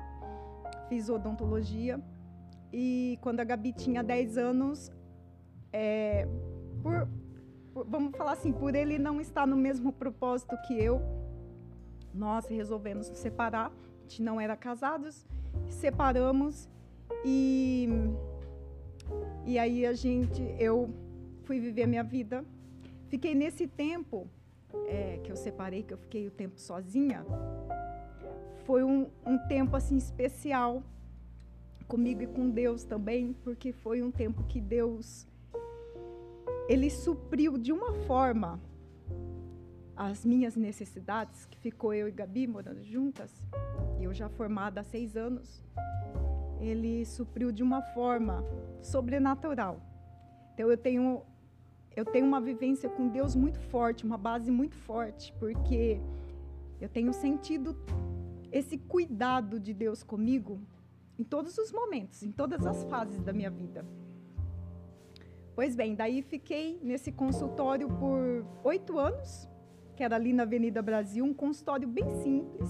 Fiz 0.89 1.09
odontologia. 1.09 2.01
E 2.73 3.19
quando 3.21 3.41
a 3.41 3.43
Gabi 3.43 3.71
tinha 3.71 4.03
10 4.03 4.39
anos, 4.39 4.91
é, 5.71 6.27
por, 6.81 7.07
por, 7.71 7.85
vamos 7.85 8.17
falar 8.17 8.31
assim, 8.31 8.51
por 8.51 8.73
ele 8.73 8.97
não 8.97 9.21
estar 9.21 9.45
no 9.45 9.55
mesmo 9.55 9.93
propósito 9.93 10.57
que 10.65 10.73
eu, 10.73 10.99
nós 12.15 12.47
resolvemos 12.47 13.09
nos 13.09 13.19
separar. 13.19 13.67
A 13.67 14.01
gente 14.01 14.21
não 14.21 14.39
era 14.39 14.55
casados, 14.55 15.25
separamos 15.69 16.69
e 17.23 17.89
e 19.45 19.59
aí 19.59 19.85
a 19.85 19.93
gente, 19.93 20.41
eu 20.57 20.89
fui 21.43 21.59
viver 21.59 21.83
a 21.83 21.87
minha 21.87 22.03
vida. 22.03 22.43
Fiquei 23.07 23.35
nesse 23.35 23.67
tempo 23.67 24.27
é, 24.87 25.19
que 25.23 25.31
eu 25.31 25.35
separei, 25.35 25.83
que 25.83 25.93
eu 25.93 25.97
fiquei 25.97 26.27
o 26.27 26.31
tempo 26.31 26.59
sozinha. 26.59 27.23
Foi 28.65 28.83
um, 28.83 29.07
um 29.25 29.37
tempo 29.47 29.75
assim 29.75 29.97
especial 29.97 30.81
comigo 31.87 32.23
e 32.23 32.27
com 32.27 32.49
Deus 32.49 32.83
também, 32.83 33.33
porque 33.43 33.71
foi 33.71 34.01
um 34.01 34.09
tempo 34.09 34.43
que 34.45 34.59
Deus 34.59 35.27
ele 36.67 36.89
supriu 36.89 37.59
de 37.59 37.71
uma 37.71 37.93
forma 38.07 38.59
as 39.95 40.25
minhas 40.25 40.55
necessidades, 40.55 41.45
que 41.45 41.57
ficou 41.57 41.93
eu 41.93 42.07
e 42.07 42.11
Gabi 42.11 42.47
morando 42.47 42.83
juntas, 42.83 43.31
e 43.99 44.03
eu 44.03 44.13
já 44.13 44.27
formada 44.27 44.81
há 44.81 44.83
seis 44.83 45.15
anos, 45.15 45.63
ele 46.59 47.05
supriu 47.05 47.51
de 47.51 47.63
uma 47.63 47.81
forma 47.81 48.43
sobrenatural. 48.81 49.81
Então 50.53 50.69
eu 50.69 50.77
tenho 50.77 51.23
eu 51.95 52.03
tenho 52.03 52.25
uma 52.25 52.41
vivência 52.41 52.89
com 52.89 53.07
Deus 53.07 53.35
muito 53.35 53.57
forte, 53.57 54.03
uma 54.05 54.17
base 54.17 54.51
muito 54.51 54.75
forte, 54.75 55.33
porque 55.39 56.01
eu 56.81 56.89
tenho 56.89 57.13
sentido 57.13 57.73
esse 58.51 58.77
cuidado 58.77 59.57
de 59.59 59.73
Deus 59.73 60.03
comigo 60.03 60.59
em 61.17 61.23
todos 61.23 61.57
os 61.57 61.71
momentos, 61.71 62.21
em 62.21 62.31
todas 62.31 62.65
as 62.65 62.83
fases 62.85 63.21
da 63.23 63.31
minha 63.31 63.49
vida. 63.49 63.85
Pois 65.55 65.73
bem, 65.73 65.95
daí 65.95 66.21
fiquei 66.21 66.77
nesse 66.83 67.13
consultório 67.13 67.87
por 67.87 68.45
oito 68.65 68.99
anos, 68.99 69.47
que 69.95 70.03
era 70.03 70.15
ali 70.15 70.33
na 70.33 70.43
Avenida 70.43 70.81
Brasil, 70.81 71.23
um 71.23 71.33
consultório 71.33 71.87
bem 71.87 72.13
simples. 72.21 72.69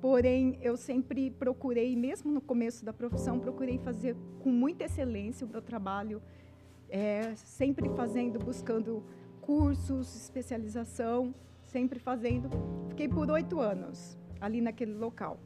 Porém, 0.00 0.58
eu 0.60 0.76
sempre 0.76 1.30
procurei, 1.30 1.96
mesmo 1.96 2.30
no 2.30 2.40
começo 2.40 2.84
da 2.84 2.92
profissão, 2.92 3.40
procurei 3.40 3.78
fazer 3.78 4.14
com 4.40 4.50
muita 4.50 4.84
excelência 4.84 5.46
o 5.46 5.50
meu 5.50 5.62
trabalho, 5.62 6.22
é, 6.88 7.34
sempre 7.34 7.88
fazendo, 7.90 8.38
buscando 8.38 9.02
cursos, 9.40 10.14
especialização, 10.14 11.34
sempre 11.64 11.98
fazendo. 11.98 12.50
Fiquei 12.88 13.08
por 13.08 13.30
oito 13.30 13.58
anos 13.60 14.18
ali 14.40 14.60
naquele 14.60 14.94
local. 14.94 15.38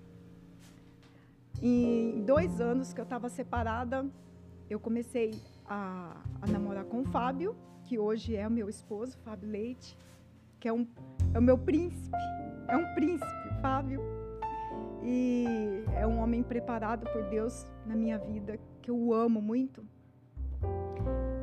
Em 1.63 2.23
dois 2.23 2.61
anos 2.61 2.93
que 2.93 3.01
eu 3.01 3.05
estava 3.05 3.29
separada, 3.29 4.07
eu 4.69 4.81
comecei 4.81 5.35
a, 5.67 6.17
a, 6.41 6.47
namorar 6.47 6.85
com 6.85 7.01
o 7.01 7.05
Fábio, 7.05 7.55
que 7.85 7.99
hoje 7.99 8.37
é 8.37 8.47
o 8.47 8.51
meu 8.51 8.69
esposo, 8.69 9.19
Fábio 9.19 9.49
Leite, 9.49 9.97
que 10.61 10.69
é, 10.69 10.73
um, 10.73 10.87
é 11.35 11.39
o 11.39 11.43
meu 11.43 11.59
príncipe, 11.59 12.17
é 12.69 12.77
um 12.77 12.95
príncipe, 12.95 13.61
Fábio. 13.61 14.01
E 15.03 15.83
é 15.97 16.07
um 16.07 16.21
homem 16.21 16.43
preparado 16.43 17.11
por 17.11 17.23
Deus 17.31 17.67
na 17.87 17.97
minha 17.97 18.19
vida, 18.19 18.61
que 18.83 18.91
eu 18.91 19.15
amo 19.15 19.41
muito. 19.41 19.83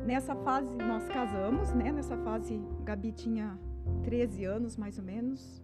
Nessa 0.06 0.34
fase 0.36 0.72
nós 0.76 1.06
casamos, 1.08 1.72
né? 1.74 1.90
Nessa 1.90 2.16
fase 2.18 2.62
Gabi 2.84 3.12
tinha 3.12 3.58
13 4.04 4.44
anos 4.44 4.76
mais 4.76 4.96
ou 4.96 5.04
menos, 5.04 5.60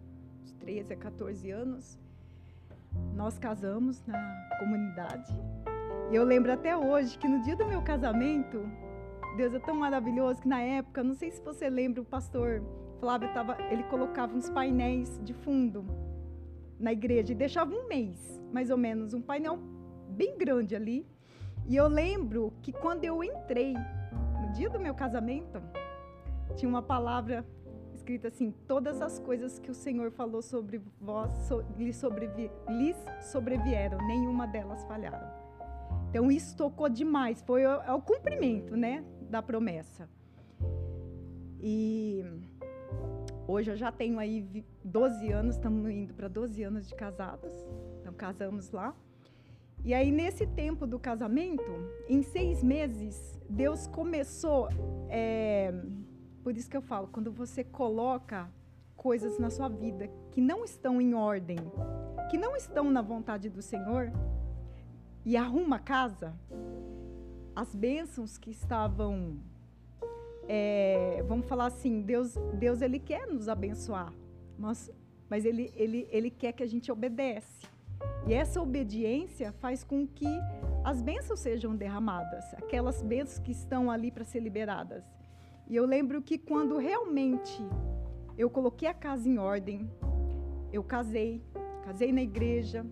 13 0.58 0.92
a 0.92 0.96
14 0.96 1.50
anos. 1.50 1.98
Nós 3.14 3.38
casamos 3.38 4.04
na 4.06 4.48
comunidade 4.58 5.32
e 6.10 6.16
eu 6.16 6.24
lembro 6.24 6.52
até 6.52 6.76
hoje 6.76 7.18
que 7.18 7.26
no 7.26 7.42
dia 7.42 7.56
do 7.56 7.66
meu 7.66 7.82
casamento, 7.82 8.68
Deus 9.36 9.54
é 9.54 9.58
tão 9.58 9.74
maravilhoso 9.74 10.42
que 10.42 10.48
na 10.48 10.60
época, 10.60 11.02
não 11.02 11.14
sei 11.14 11.30
se 11.30 11.40
você 11.42 11.68
lembra, 11.68 12.02
o 12.02 12.04
pastor 12.04 12.62
Flávio 13.04 13.28
tava, 13.34 13.58
ele 13.70 13.82
colocava 13.82 14.34
uns 14.34 14.48
painéis 14.48 15.20
de 15.22 15.34
fundo 15.34 15.84
na 16.80 16.90
igreja 16.90 17.32
e 17.32 17.34
deixava 17.34 17.74
um 17.74 17.86
mês, 17.86 18.42
mais 18.50 18.70
ou 18.70 18.78
menos, 18.78 19.12
um 19.12 19.20
painel 19.20 19.58
bem 20.08 20.38
grande 20.38 20.74
ali. 20.74 21.06
E 21.68 21.76
eu 21.76 21.86
lembro 21.86 22.54
que 22.62 22.72
quando 22.72 23.04
eu 23.04 23.22
entrei 23.22 23.74
no 24.40 24.50
dia 24.52 24.70
do 24.70 24.80
meu 24.80 24.94
casamento, 24.94 25.60
tinha 26.56 26.66
uma 26.66 26.80
palavra 26.80 27.44
escrita 27.92 28.28
assim: 28.28 28.50
todas 28.66 29.02
as 29.02 29.18
coisas 29.18 29.58
que 29.58 29.70
o 29.70 29.74
Senhor 29.74 30.10
falou 30.10 30.40
sobre 30.40 30.80
vós 30.98 31.30
so, 31.46 31.62
lhes, 31.76 31.96
sobrevi, 31.96 32.50
lhes 32.70 32.96
sobrevieram, 33.20 33.98
nenhuma 34.06 34.46
delas 34.46 34.82
falharam. 34.86 35.28
Então 36.08 36.32
isso 36.32 36.56
tocou 36.56 36.88
demais, 36.88 37.42
foi 37.42 37.66
o, 37.66 37.82
é 37.82 37.92
o 37.92 38.00
cumprimento, 38.00 38.74
né, 38.74 39.04
da 39.28 39.42
promessa. 39.42 40.08
E 41.60 42.24
hoje 43.46 43.70
eu 43.70 43.76
já 43.76 43.92
tenho 43.92 44.18
aí 44.18 44.64
12 44.84 45.30
anos, 45.30 45.56
estamos 45.56 45.90
indo 45.90 46.14
para 46.14 46.28
12 46.28 46.62
anos 46.62 46.88
de 46.88 46.94
casados, 46.94 47.52
então 48.00 48.12
casamos 48.12 48.70
lá. 48.70 48.94
E 49.84 49.92
aí 49.92 50.10
nesse 50.10 50.46
tempo 50.46 50.86
do 50.86 50.98
casamento, 50.98 51.62
em 52.08 52.22
seis 52.22 52.62
meses, 52.62 53.38
Deus 53.48 53.86
começou, 53.86 54.68
é, 55.08 55.74
por 56.42 56.56
isso 56.56 56.70
que 56.70 56.76
eu 56.76 56.82
falo, 56.82 57.08
quando 57.08 57.30
você 57.30 57.62
coloca 57.62 58.50
coisas 58.96 59.38
na 59.38 59.50
sua 59.50 59.68
vida 59.68 60.08
que 60.30 60.40
não 60.40 60.64
estão 60.64 61.00
em 61.00 61.12
ordem, 61.14 61.58
que 62.30 62.38
não 62.38 62.56
estão 62.56 62.90
na 62.90 63.02
vontade 63.02 63.50
do 63.50 63.60
Senhor, 63.60 64.10
e 65.24 65.36
arruma 65.36 65.76
a 65.76 65.78
casa, 65.78 66.34
as 67.54 67.74
bênçãos 67.74 68.36
que 68.36 68.50
estavam, 68.50 69.38
é, 70.48 71.22
vamos 71.26 71.46
falar 71.46 71.66
assim, 71.66 72.02
Deus, 72.02 72.36
Deus 72.54 72.82
ele 72.82 72.98
quer 72.98 73.26
nos 73.26 73.48
abençoar, 73.48 74.12
mas, 74.58 74.90
mas 75.28 75.44
ele, 75.44 75.72
ele, 75.74 76.06
ele 76.10 76.30
quer 76.30 76.52
que 76.52 76.62
a 76.62 76.66
gente 76.66 76.90
obedece. 76.90 77.66
E 78.26 78.34
essa 78.34 78.60
obediência 78.60 79.52
faz 79.52 79.84
com 79.84 80.06
que 80.06 80.28
as 80.82 81.00
bênçãos 81.00 81.40
sejam 81.40 81.74
derramadas, 81.74 82.52
aquelas 82.54 83.02
bênçãos 83.02 83.38
que 83.38 83.52
estão 83.52 83.90
ali 83.90 84.10
para 84.10 84.24
ser 84.24 84.40
liberadas. 84.40 85.04
E 85.68 85.76
eu 85.76 85.86
lembro 85.86 86.20
que 86.20 86.36
quando 86.36 86.76
realmente 86.76 87.62
eu 88.36 88.50
coloquei 88.50 88.88
a 88.88 88.94
casa 88.94 89.28
em 89.28 89.38
ordem, 89.38 89.90
eu 90.72 90.82
casei, 90.82 91.42
casei 91.82 92.12
na 92.12 92.22
igreja, 92.22 92.84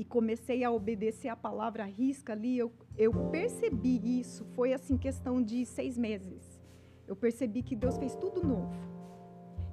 e 0.00 0.04
comecei 0.04 0.64
a 0.64 0.70
obedecer 0.70 1.28
a 1.28 1.36
palavra 1.36 1.84
risca 1.84 2.32
ali, 2.32 2.56
eu, 2.56 2.72
eu 3.00 3.12
percebi 3.30 4.20
isso. 4.20 4.44
Foi 4.54 4.74
assim, 4.74 4.98
questão 4.98 5.42
de 5.42 5.64
seis 5.64 5.96
meses. 5.96 6.60
Eu 7.08 7.16
percebi 7.16 7.62
que 7.62 7.74
Deus 7.74 7.96
fez 7.96 8.14
tudo 8.14 8.46
novo. 8.46 8.74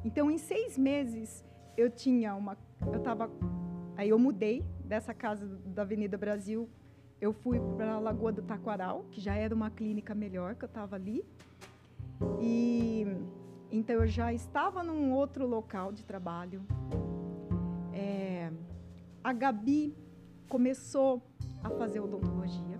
Então, 0.05 0.31
em 0.31 0.37
seis 0.37 0.77
meses, 0.77 1.45
eu 1.75 1.91
tinha 1.91 2.33
uma. 2.33 2.57
Eu 2.89 2.99
estava. 2.99 3.29
Aí 3.97 4.07
eu 4.07 4.17
mudei 4.17 4.63
dessa 4.85 5.13
casa 5.13 5.45
da 5.65 5.81
Avenida 5.81 6.17
Brasil. 6.17 6.69
Eu 7.19 7.33
fui 7.33 7.59
para 7.75 7.95
a 7.95 7.99
Lagoa 7.99 8.31
do 8.31 8.41
Taquaral, 8.41 9.03
que 9.11 9.19
já 9.19 9.35
era 9.35 9.53
uma 9.53 9.69
clínica 9.69 10.15
melhor, 10.15 10.55
que 10.55 10.63
eu 10.63 10.67
estava 10.67 10.95
ali. 10.95 11.25
E 12.39 13.05
então 13.69 13.97
eu 13.97 14.07
já 14.07 14.31
estava 14.31 14.81
num 14.83 15.11
outro 15.11 15.45
local 15.45 15.91
de 15.91 16.05
trabalho. 16.05 16.61
É, 17.91 18.51
a 19.21 19.33
Gabi 19.33 19.93
começou 20.47 21.21
a 21.61 21.69
fazer 21.71 21.99
odontologia. 21.99 22.77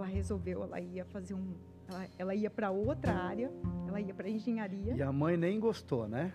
Ela 0.00 0.08
resolveu, 0.08 0.64
ela 0.64 0.80
ia 0.80 1.04
fazer 1.04 1.34
um, 1.34 1.52
ela, 1.86 2.06
ela 2.18 2.34
ia 2.34 2.48
para 2.48 2.70
outra 2.70 3.12
área, 3.12 3.52
ela 3.86 4.00
ia 4.00 4.14
para 4.14 4.30
engenharia. 4.30 4.94
E 4.94 5.02
a 5.02 5.12
mãe 5.12 5.36
nem 5.36 5.60
gostou, 5.60 6.08
né? 6.08 6.32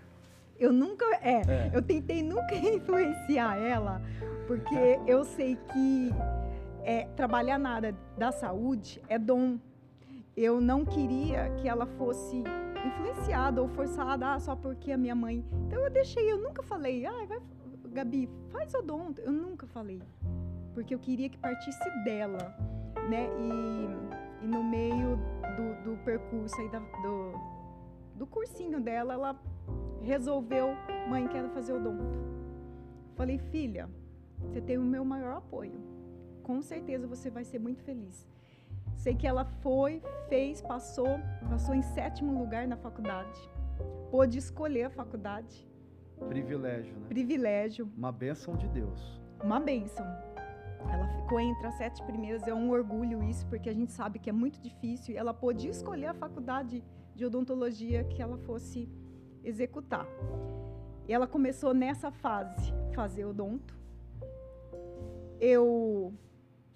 Eu 0.60 0.72
nunca, 0.72 1.04
é, 1.16 1.42
é, 1.48 1.72
eu 1.74 1.82
tentei 1.82 2.22
nunca 2.22 2.54
influenciar 2.54 3.58
ela, 3.58 4.04
porque 4.46 4.76
eu 5.08 5.24
sei 5.26 5.56
que 5.56 6.12
é, 6.84 7.06
trabalhar 7.16 7.58
na 7.58 7.72
área 7.72 7.96
da 8.16 8.32
saúde 8.32 9.02
é 9.10 9.18
dom. 9.18 9.58
Eu 10.38 10.62
não 10.62 10.86
queria 10.86 11.50
que 11.56 11.68
ela 11.68 11.88
fosse 11.88 12.44
influenciada 12.86 13.64
ou 13.64 13.68
forçada 13.70 14.36
ah, 14.36 14.40
só 14.40 14.56
porque 14.56 14.92
a 14.92 14.98
minha 14.98 15.16
mãe. 15.16 15.44
Então 15.66 15.84
eu 15.84 15.90
deixei, 15.90 16.32
eu 16.32 16.38
nunca 16.38 16.62
falei, 16.62 17.04
ah, 17.08 17.26
vai, 17.28 17.40
Gabi, 17.90 18.30
faz 18.52 18.76
odonto. 18.76 19.22
Eu 19.22 19.32
nunca 19.32 19.66
falei 19.66 20.00
porque 20.76 20.94
eu 20.94 21.00
queria 21.00 21.30
que 21.30 21.38
partisse 21.38 21.90
dela, 22.04 22.54
né? 23.10 23.30
E, 23.40 24.46
e 24.46 24.48
no 24.48 24.64
meio 24.64 25.18
do, 25.56 25.84
do 25.84 26.04
percurso 26.04 26.60
aí 26.60 26.70
da, 26.70 26.80
do, 26.80 27.34
do 28.16 28.28
cursinho 28.28 28.80
dela, 28.80 29.14
ela 29.14 29.42
resolveu, 30.02 30.70
mãe, 31.10 31.28
quero 31.28 31.50
fazer 31.50 31.74
odonto. 31.74 32.06
Falei, 33.16 33.38
filha, 33.38 33.90
você 34.40 34.62
tem 34.62 34.78
o 34.78 34.84
meu 34.84 35.04
maior 35.04 35.38
apoio. 35.38 35.80
Com 36.44 36.62
certeza 36.62 37.08
você 37.08 37.30
vai 37.30 37.44
ser 37.44 37.60
muito 37.60 37.82
feliz. 37.84 38.28
Sei 38.96 39.16
que 39.16 39.28
ela 39.28 39.46
foi, 39.46 40.02
fez, 40.30 40.62
passou, 40.62 41.20
passou 41.50 41.74
em 41.74 41.82
sétimo 41.82 42.38
lugar 42.38 42.68
na 42.68 42.78
faculdade. 42.78 43.40
Pôde 44.12 44.38
escolher 44.38 44.84
a 44.84 44.90
faculdade. 44.90 45.68
Privilégio, 46.30 46.96
né? 46.96 47.08
Privilégio. 47.08 47.92
Uma 47.98 48.12
bênção 48.12 48.56
de 48.56 48.68
Deus. 48.70 49.22
Uma 49.44 49.60
bênção. 49.60 50.06
Ela 50.92 51.08
ficou 51.08 51.40
entre 51.40 51.68
as 51.68 51.76
sete 51.76 52.02
primeiras, 52.04 52.48
é 52.48 52.54
um 52.54 52.70
orgulho 52.70 53.24
isso, 53.24 53.46
porque 53.48 53.70
a 53.70 53.74
gente 53.74 53.92
sabe 53.92 54.20
que 54.20 54.30
é 54.30 54.34
muito 54.34 54.60
difícil. 54.62 55.18
Ela 55.18 55.34
podia 55.34 55.70
escolher 55.70 56.08
a 56.08 56.14
faculdade 56.14 56.84
de 57.16 57.26
odontologia 57.26 58.04
que 58.04 58.22
ela 58.22 58.38
fosse 58.38 58.90
executar. 59.44 60.06
E 61.08 61.14
ela 61.14 61.28
começou 61.28 61.74
nessa 61.74 62.12
fase, 62.12 62.74
fazer 62.94 63.26
odonto. 63.26 63.78
Eu 65.40 66.14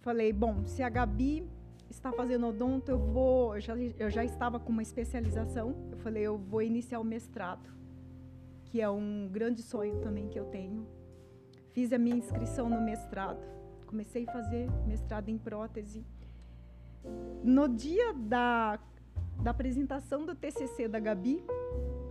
falei, 0.01 0.31
bom, 0.31 0.65
se 0.65 0.83
a 0.83 0.89
Gabi 0.89 1.47
está 1.89 2.11
fazendo 2.11 2.47
odonto, 2.47 2.91
eu 2.91 2.99
vou, 2.99 3.55
eu 3.55 3.61
já, 3.61 3.75
eu 3.75 4.09
já 4.09 4.23
estava 4.23 4.59
com 4.59 4.71
uma 4.71 4.81
especialização. 4.81 5.75
Eu 5.91 5.97
falei, 5.97 6.23
eu 6.23 6.37
vou 6.37 6.61
iniciar 6.61 6.99
o 6.99 7.03
mestrado, 7.03 7.69
que 8.65 8.79
é 8.81 8.89
um 8.89 9.27
grande 9.31 9.61
sonho 9.61 9.99
também 9.99 10.27
que 10.27 10.39
eu 10.39 10.45
tenho. 10.45 10.87
Fiz 11.69 11.91
a 11.91 11.97
minha 11.97 12.15
inscrição 12.15 12.69
no 12.69 12.81
mestrado 12.81 13.58
comecei 13.89 14.23
a 14.27 14.31
fazer 14.31 14.69
mestrado 14.85 15.29
em 15.29 15.37
prótese. 15.37 16.05
No 17.43 17.67
dia 17.67 18.13
da, 18.13 18.79
da 19.41 19.49
apresentação 19.49 20.25
do 20.27 20.35
TCC 20.35 20.87
da 20.87 20.99
Gabi, 20.99 21.43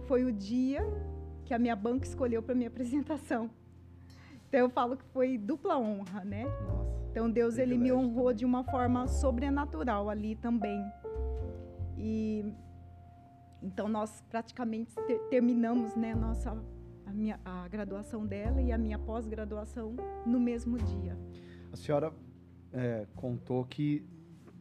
foi 0.07 0.25
o 0.25 0.33
dia 0.33 0.83
que 1.45 1.55
a 1.55 1.59
minha 1.59 1.77
banca 1.77 2.05
escolheu 2.05 2.43
para 2.43 2.55
minha 2.55 2.67
apresentação. 2.69 3.49
Então 4.49 4.61
eu 4.61 4.71
falo 4.71 4.97
que 4.97 5.05
foi 5.13 5.39
dupla 5.39 5.79
honra, 5.79 6.25
né? 6.25 6.45
Nossa, 6.45 7.07
então 7.11 7.31
Deus 7.31 7.59
ele 7.59 7.79
me 7.79 7.93
honrou 7.93 8.33
de 8.33 8.45
uma 8.45 8.65
forma 8.65 9.07
sobrenatural 9.07 10.11
ali 10.11 10.35
também. 10.35 10.83
E 11.97 12.53
então 13.63 13.89
nós 13.89 14.23
praticamente 14.29 14.95
ter, 15.07 15.19
terminamos, 15.29 15.95
né, 15.95 16.15
nossa 16.15 16.57
a 17.05 17.13
minha 17.13 17.39
a 17.45 17.69
graduação 17.69 18.27
dela 18.27 18.61
e 18.61 18.73
a 18.73 18.79
minha 18.79 18.99
pós-graduação 18.99 19.95
no 20.27 20.41
mesmo 20.41 20.77
dia. 20.79 21.17
A 21.73 21.77
senhora 21.77 22.13
é, 22.73 23.07
contou 23.15 23.65
que 23.65 24.05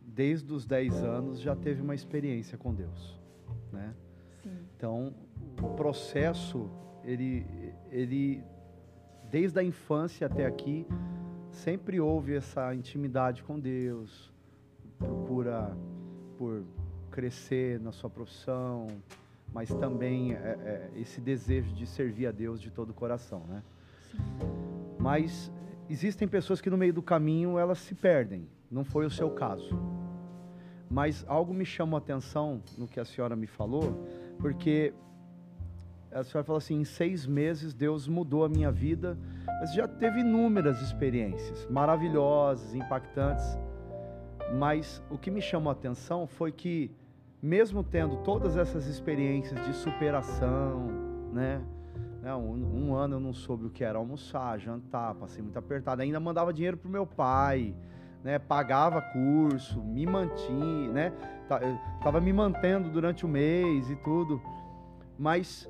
desde 0.06 0.52
os 0.52 0.66
10 0.66 1.04
anos 1.04 1.40
já 1.40 1.56
teve 1.56 1.82
uma 1.82 1.94
experiência 1.94 2.58
com 2.58 2.74
Deus, 2.74 3.20
né? 3.72 3.94
Sim. 4.42 4.58
Então, 4.76 5.14
o 5.62 5.70
processo, 5.76 6.70
ele, 7.04 7.46
ele, 7.92 8.44
desde 9.30 9.60
a 9.60 9.64
infância 9.64 10.26
até 10.28 10.46
aqui, 10.46 10.88
sempre 11.52 12.00
houve 12.00 12.36
essa 12.36 12.74
intimidade 12.74 13.44
com 13.44 13.60
Deus, 13.60 14.32
procura 14.98 15.76
por 16.38 16.64
crescer 17.12 17.80
na 17.80 17.92
sua 17.92 18.10
profissão, 18.10 18.88
mas 19.54 19.74
também 19.74 20.34
é, 20.34 20.38
é, 20.38 20.92
esse 20.96 21.22
desejo 21.22 21.74
de 21.74 21.86
servir 21.86 22.28
a 22.28 22.32
Deus 22.32 22.62
de 22.62 22.70
todo 22.70 22.90
o 22.90 22.94
coração, 22.94 23.42
né? 23.48 23.64
Sim. 24.12 24.18
Mas 25.00 25.52
existem 25.90 26.28
pessoas 26.28 26.62
que 26.62 26.70
no 26.70 26.78
meio 26.78 26.94
do 26.94 27.02
caminho 27.02 27.58
elas 27.58 27.80
se 27.80 27.96
perdem. 27.96 28.48
Não 28.70 28.84
foi 28.84 29.06
o 29.06 29.10
seu 29.10 29.30
caso. 29.30 29.78
Mas 30.90 31.26
algo 31.28 31.54
me 31.54 31.66
chamou 31.66 31.98
a 31.98 32.00
atenção 32.00 32.62
no 32.78 32.88
que 32.88 33.00
a 33.00 33.06
senhora 33.06 33.36
me 33.36 33.48
falou, 33.48 34.06
porque 34.40 34.94
a 36.12 36.24
senhora 36.24 36.46
falou 36.46 36.58
assim: 36.58 36.76
em 36.80 36.84
seis 36.84 37.26
meses 37.26 37.74
Deus 37.74 38.08
mudou 38.08 38.46
a 38.46 38.50
minha 38.50 38.72
vida, 38.72 39.18
mas 39.60 39.74
já 39.74 39.88
teve 39.88 40.22
inúmeras 40.22 40.82
experiências 40.82 41.66
maravilhosas, 41.70 42.74
impactantes. 42.74 43.58
Mas 44.58 45.04
o 45.10 45.18
que 45.18 45.30
me 45.30 45.42
chamou 45.42 45.70
a 45.70 45.74
atenção 45.74 46.26
foi 46.26 46.54
que, 46.54 46.90
mesmo 47.42 47.84
tendo 47.84 48.18
todas 48.24 48.56
essas 48.56 48.88
experiências 48.88 49.66
de 49.66 49.74
superação, 49.74 50.88
né, 51.34 51.62
um, 52.36 52.90
um, 52.90 52.96
ano 52.96 53.16
eu 53.16 53.20
não 53.20 53.34
soube 53.34 53.66
o 53.66 53.70
que 53.70 53.84
era 53.84 53.98
almoçar, 53.98 54.60
jantar, 54.60 55.16
passei 55.16 55.42
muito 55.42 55.58
apertado. 55.58 56.02
Ainda 56.02 56.20
mandava 56.20 56.52
dinheiro 56.52 56.78
pro 56.78 56.90
meu 56.90 57.06
pai, 57.06 57.76
né? 58.24 58.40
Pagava 58.40 59.02
curso, 59.02 59.82
me 59.82 60.06
mantinha, 60.06 60.92
né? 60.92 61.14
Tava 62.04 62.20
me 62.20 62.34
mantendo 62.34 62.90
durante 62.90 63.26
o 63.26 63.30
mês 63.30 63.90
e 63.90 63.96
tudo. 63.98 64.42
Mas 65.18 65.70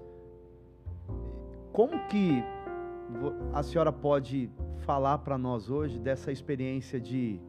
como 1.72 2.08
que 2.08 2.44
a 3.54 3.62
senhora 3.62 3.92
pode 3.92 4.50
falar 4.80 5.20
para 5.20 5.38
nós 5.38 5.70
hoje 5.70 6.00
dessa 6.00 6.32
experiência 6.32 7.00
de 7.00 7.40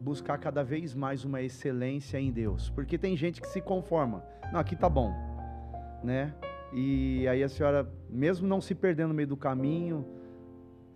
buscar 0.00 0.38
cada 0.38 0.62
vez 0.62 0.94
mais 0.94 1.24
uma 1.24 1.42
excelência 1.42 2.20
em 2.20 2.30
Deus? 2.30 2.70
Porque 2.70 2.96
tem 2.96 3.16
gente 3.16 3.40
que 3.40 3.48
se 3.48 3.60
conforma. 3.60 4.22
Não, 4.52 4.60
aqui 4.60 4.76
tá 4.76 4.88
bom, 4.88 5.12
né? 6.02 6.32
E 6.74 7.26
aí 7.28 7.42
a 7.42 7.48
senhora, 7.48 7.88
mesmo 8.10 8.48
não 8.48 8.60
se 8.60 8.74
perdendo 8.74 9.08
no 9.08 9.14
meio 9.14 9.28
do 9.28 9.36
caminho, 9.36 10.04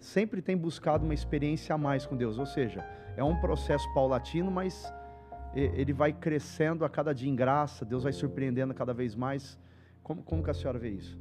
sempre 0.01 0.43
tem 0.43 0.57
buscado 0.57 1.05
uma 1.05 1.14
experiência 1.14 1.73
a 1.75 1.79
mais 1.79 2.05
com 2.05 2.17
Deus. 2.17 2.37
Ou 2.37 2.47
seja, 2.47 2.85
é 3.17 3.23
um 3.23 3.41
processo 3.41 3.87
paulatino, 3.95 4.51
mas 4.51 4.93
ele 5.55 5.93
vai 5.93 6.12
crescendo 6.12 6.85
a 6.85 6.88
cada 6.88 7.14
dia 7.14 7.31
em 7.31 7.37
graça, 7.37 7.85
Deus 7.85 8.03
vai 8.03 8.12
surpreendendo 8.12 8.75
cada 8.75 8.93
vez 8.93 9.14
mais. 9.14 9.59
Como, 10.03 10.23
como 10.23 10.43
que 10.43 10.51
a 10.51 10.55
senhora 10.55 10.79
vê 10.79 10.91
isso? 10.91 11.19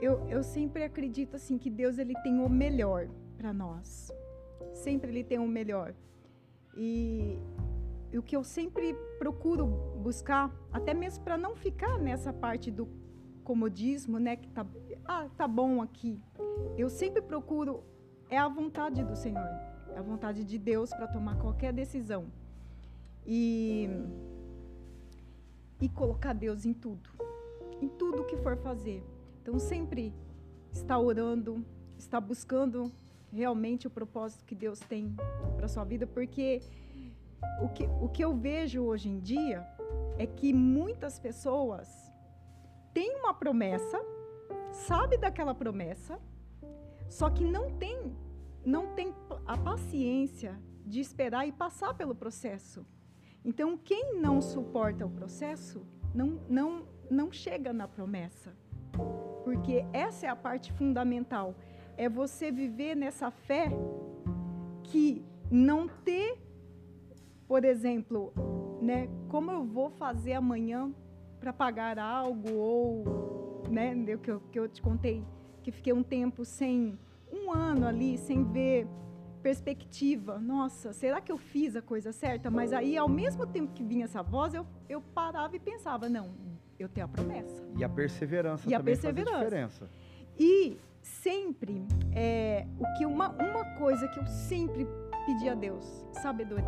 Eu, 0.00 0.28
eu 0.28 0.42
sempre 0.42 0.84
acredito 0.84 1.34
assim 1.36 1.56
que 1.56 1.70
Deus 1.70 1.98
ele 1.98 2.14
tem 2.22 2.38
o 2.40 2.48
melhor 2.48 3.08
para 3.38 3.52
nós. 3.52 4.12
Sempre 4.74 5.10
ele 5.10 5.24
tem 5.24 5.38
o 5.38 5.46
melhor. 5.46 5.94
E 6.76 7.38
o 8.12 8.22
que 8.22 8.36
eu 8.36 8.44
sempre 8.44 8.94
procuro 9.18 9.66
buscar, 10.02 10.52
até 10.72 10.92
mesmo 10.92 11.24
para 11.24 11.38
não 11.38 11.56
ficar 11.56 11.98
nessa 11.98 12.32
parte 12.32 12.70
do 12.70 12.86
comodismo, 13.44 14.18
né? 14.18 14.36
Que 14.36 14.48
tá, 14.48 14.66
ah, 15.04 15.28
tá 15.36 15.46
bom 15.46 15.80
aqui. 15.80 16.20
Eu 16.76 16.88
sempre 16.88 17.22
procuro 17.22 17.84
é 18.30 18.38
a 18.38 18.48
vontade 18.48 19.04
do 19.04 19.14
Senhor, 19.14 19.48
é 19.94 19.98
a 19.98 20.02
vontade 20.02 20.42
de 20.42 20.58
Deus 20.58 20.90
para 20.90 21.06
tomar 21.06 21.36
qualquer 21.36 21.72
decisão 21.72 22.26
e 23.26 23.88
e 25.80 25.88
colocar 25.88 26.32
Deus 26.32 26.64
em 26.64 26.72
tudo, 26.72 27.10
em 27.80 27.88
tudo 27.88 28.24
que 28.24 28.36
for 28.38 28.56
fazer. 28.56 29.04
Então 29.42 29.58
sempre 29.58 30.14
está 30.72 30.98
orando, 30.98 31.64
está 31.98 32.20
buscando 32.20 32.90
realmente 33.30 33.86
o 33.86 33.90
propósito 33.90 34.44
que 34.44 34.54
Deus 34.54 34.78
tem 34.78 35.14
para 35.56 35.68
sua 35.68 35.84
vida, 35.84 36.06
porque 36.06 36.62
o 37.60 37.68
que, 37.68 37.84
o 38.00 38.08
que 38.08 38.24
eu 38.24 38.34
vejo 38.34 38.82
hoje 38.82 39.08
em 39.08 39.18
dia 39.18 39.66
é 40.18 40.26
que 40.26 40.52
muitas 40.52 41.18
pessoas 41.18 42.03
tem 42.94 43.16
uma 43.16 43.34
promessa, 43.34 44.00
sabe 44.70 45.18
daquela 45.18 45.54
promessa, 45.54 46.18
só 47.10 47.28
que 47.28 47.44
não 47.44 47.70
tem 47.76 48.16
não 48.64 48.94
tem 48.94 49.14
a 49.44 49.58
paciência 49.58 50.58
de 50.86 50.98
esperar 50.98 51.46
e 51.46 51.52
passar 51.52 51.92
pelo 51.92 52.14
processo. 52.14 52.86
Então, 53.44 53.76
quem 53.76 54.18
não 54.18 54.40
suporta 54.40 55.04
o 55.04 55.10
processo 55.10 55.86
não, 56.14 56.40
não, 56.48 56.88
não 57.10 57.30
chega 57.30 57.74
na 57.74 57.86
promessa. 57.86 58.56
Porque 59.44 59.84
essa 59.92 60.26
é 60.26 60.28
a 60.30 60.36
parte 60.36 60.72
fundamental. 60.72 61.54
É 61.96 62.08
você 62.08 62.50
viver 62.50 62.94
nessa 62.94 63.30
fé 63.30 63.68
que 64.84 65.22
não 65.50 65.86
ter, 65.86 66.38
por 67.46 67.66
exemplo, 67.66 68.32
né, 68.80 69.08
como 69.28 69.50
eu 69.50 69.64
vou 69.64 69.90
fazer 69.90 70.32
amanhã 70.32 70.90
para 71.44 71.52
pagar 71.52 71.98
algo 71.98 72.54
ou, 72.54 73.62
né, 73.68 73.94
que 74.16 74.30
eu, 74.30 74.40
que 74.50 74.58
eu 74.58 74.66
te 74.66 74.80
contei, 74.80 75.22
que 75.62 75.70
fiquei 75.70 75.92
um 75.92 76.02
tempo 76.02 76.42
sem, 76.42 76.98
um 77.30 77.52
ano 77.52 77.86
ali, 77.86 78.16
sem 78.16 78.42
ver 78.42 78.88
perspectiva. 79.42 80.38
Nossa, 80.38 80.94
será 80.94 81.20
que 81.20 81.30
eu 81.30 81.36
fiz 81.36 81.76
a 81.76 81.82
coisa 81.82 82.12
certa? 82.12 82.50
Mas 82.50 82.72
aí, 82.72 82.96
ao 82.96 83.10
mesmo 83.10 83.46
tempo 83.46 83.74
que 83.74 83.84
vinha 83.84 84.06
essa 84.06 84.22
voz, 84.22 84.54
eu, 84.54 84.66
eu 84.88 85.02
parava 85.02 85.54
e 85.54 85.60
pensava, 85.60 86.08
não, 86.08 86.30
eu 86.78 86.88
tenho 86.88 87.04
a 87.04 87.08
promessa. 87.10 87.62
E 87.76 87.84
a 87.84 87.90
perseverança 87.90 88.62
e 88.62 88.72
também 88.72 88.76
a 88.78 88.82
perseverança. 88.82 89.30
faz 89.30 89.42
a 89.42 89.44
diferença. 89.44 89.90
E 90.38 90.78
sempre, 91.02 91.84
é, 92.14 92.66
o 92.78 92.90
que 92.96 93.04
uma, 93.04 93.28
uma 93.32 93.66
coisa 93.76 94.08
que 94.08 94.18
eu 94.18 94.26
sempre 94.26 94.88
pedi 95.26 95.46
a 95.50 95.54
Deus, 95.54 96.06
sabedoria. 96.10 96.64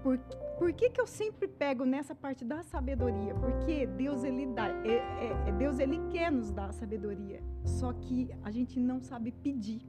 Por, 0.00 0.16
por 0.60 0.74
que, 0.74 0.90
que 0.90 1.00
eu 1.00 1.06
sempre 1.06 1.48
pego 1.48 1.86
nessa 1.86 2.14
parte 2.14 2.44
da 2.44 2.62
sabedoria? 2.62 3.34
Porque 3.34 3.86
Deus 3.86 4.22
ele 4.22 4.44
dá, 4.44 4.68
é, 4.68 4.98
é, 4.98 5.48
é 5.48 5.52
Deus 5.52 5.78
ele 5.78 5.98
quer 6.10 6.30
nos 6.30 6.50
dar 6.50 6.66
a 6.66 6.72
sabedoria, 6.72 7.42
só 7.64 7.94
que 7.94 8.30
a 8.42 8.50
gente 8.50 8.78
não 8.78 9.00
sabe 9.00 9.32
pedir. 9.32 9.80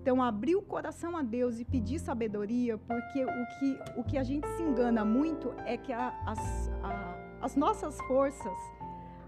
Então, 0.00 0.20
abrir 0.20 0.56
o 0.56 0.62
coração 0.62 1.16
a 1.16 1.22
Deus 1.22 1.60
e 1.60 1.64
pedir 1.64 2.00
sabedoria, 2.00 2.76
porque 2.76 3.24
o 3.24 3.46
que, 3.56 3.78
o 3.96 4.02
que 4.02 4.18
a 4.18 4.24
gente 4.24 4.48
se 4.56 4.62
engana 4.64 5.04
muito 5.04 5.54
é 5.64 5.76
que 5.76 5.92
a, 5.92 6.08
as, 6.26 6.68
a, 6.82 7.38
as 7.40 7.54
nossas 7.54 7.96
forças, 8.08 8.58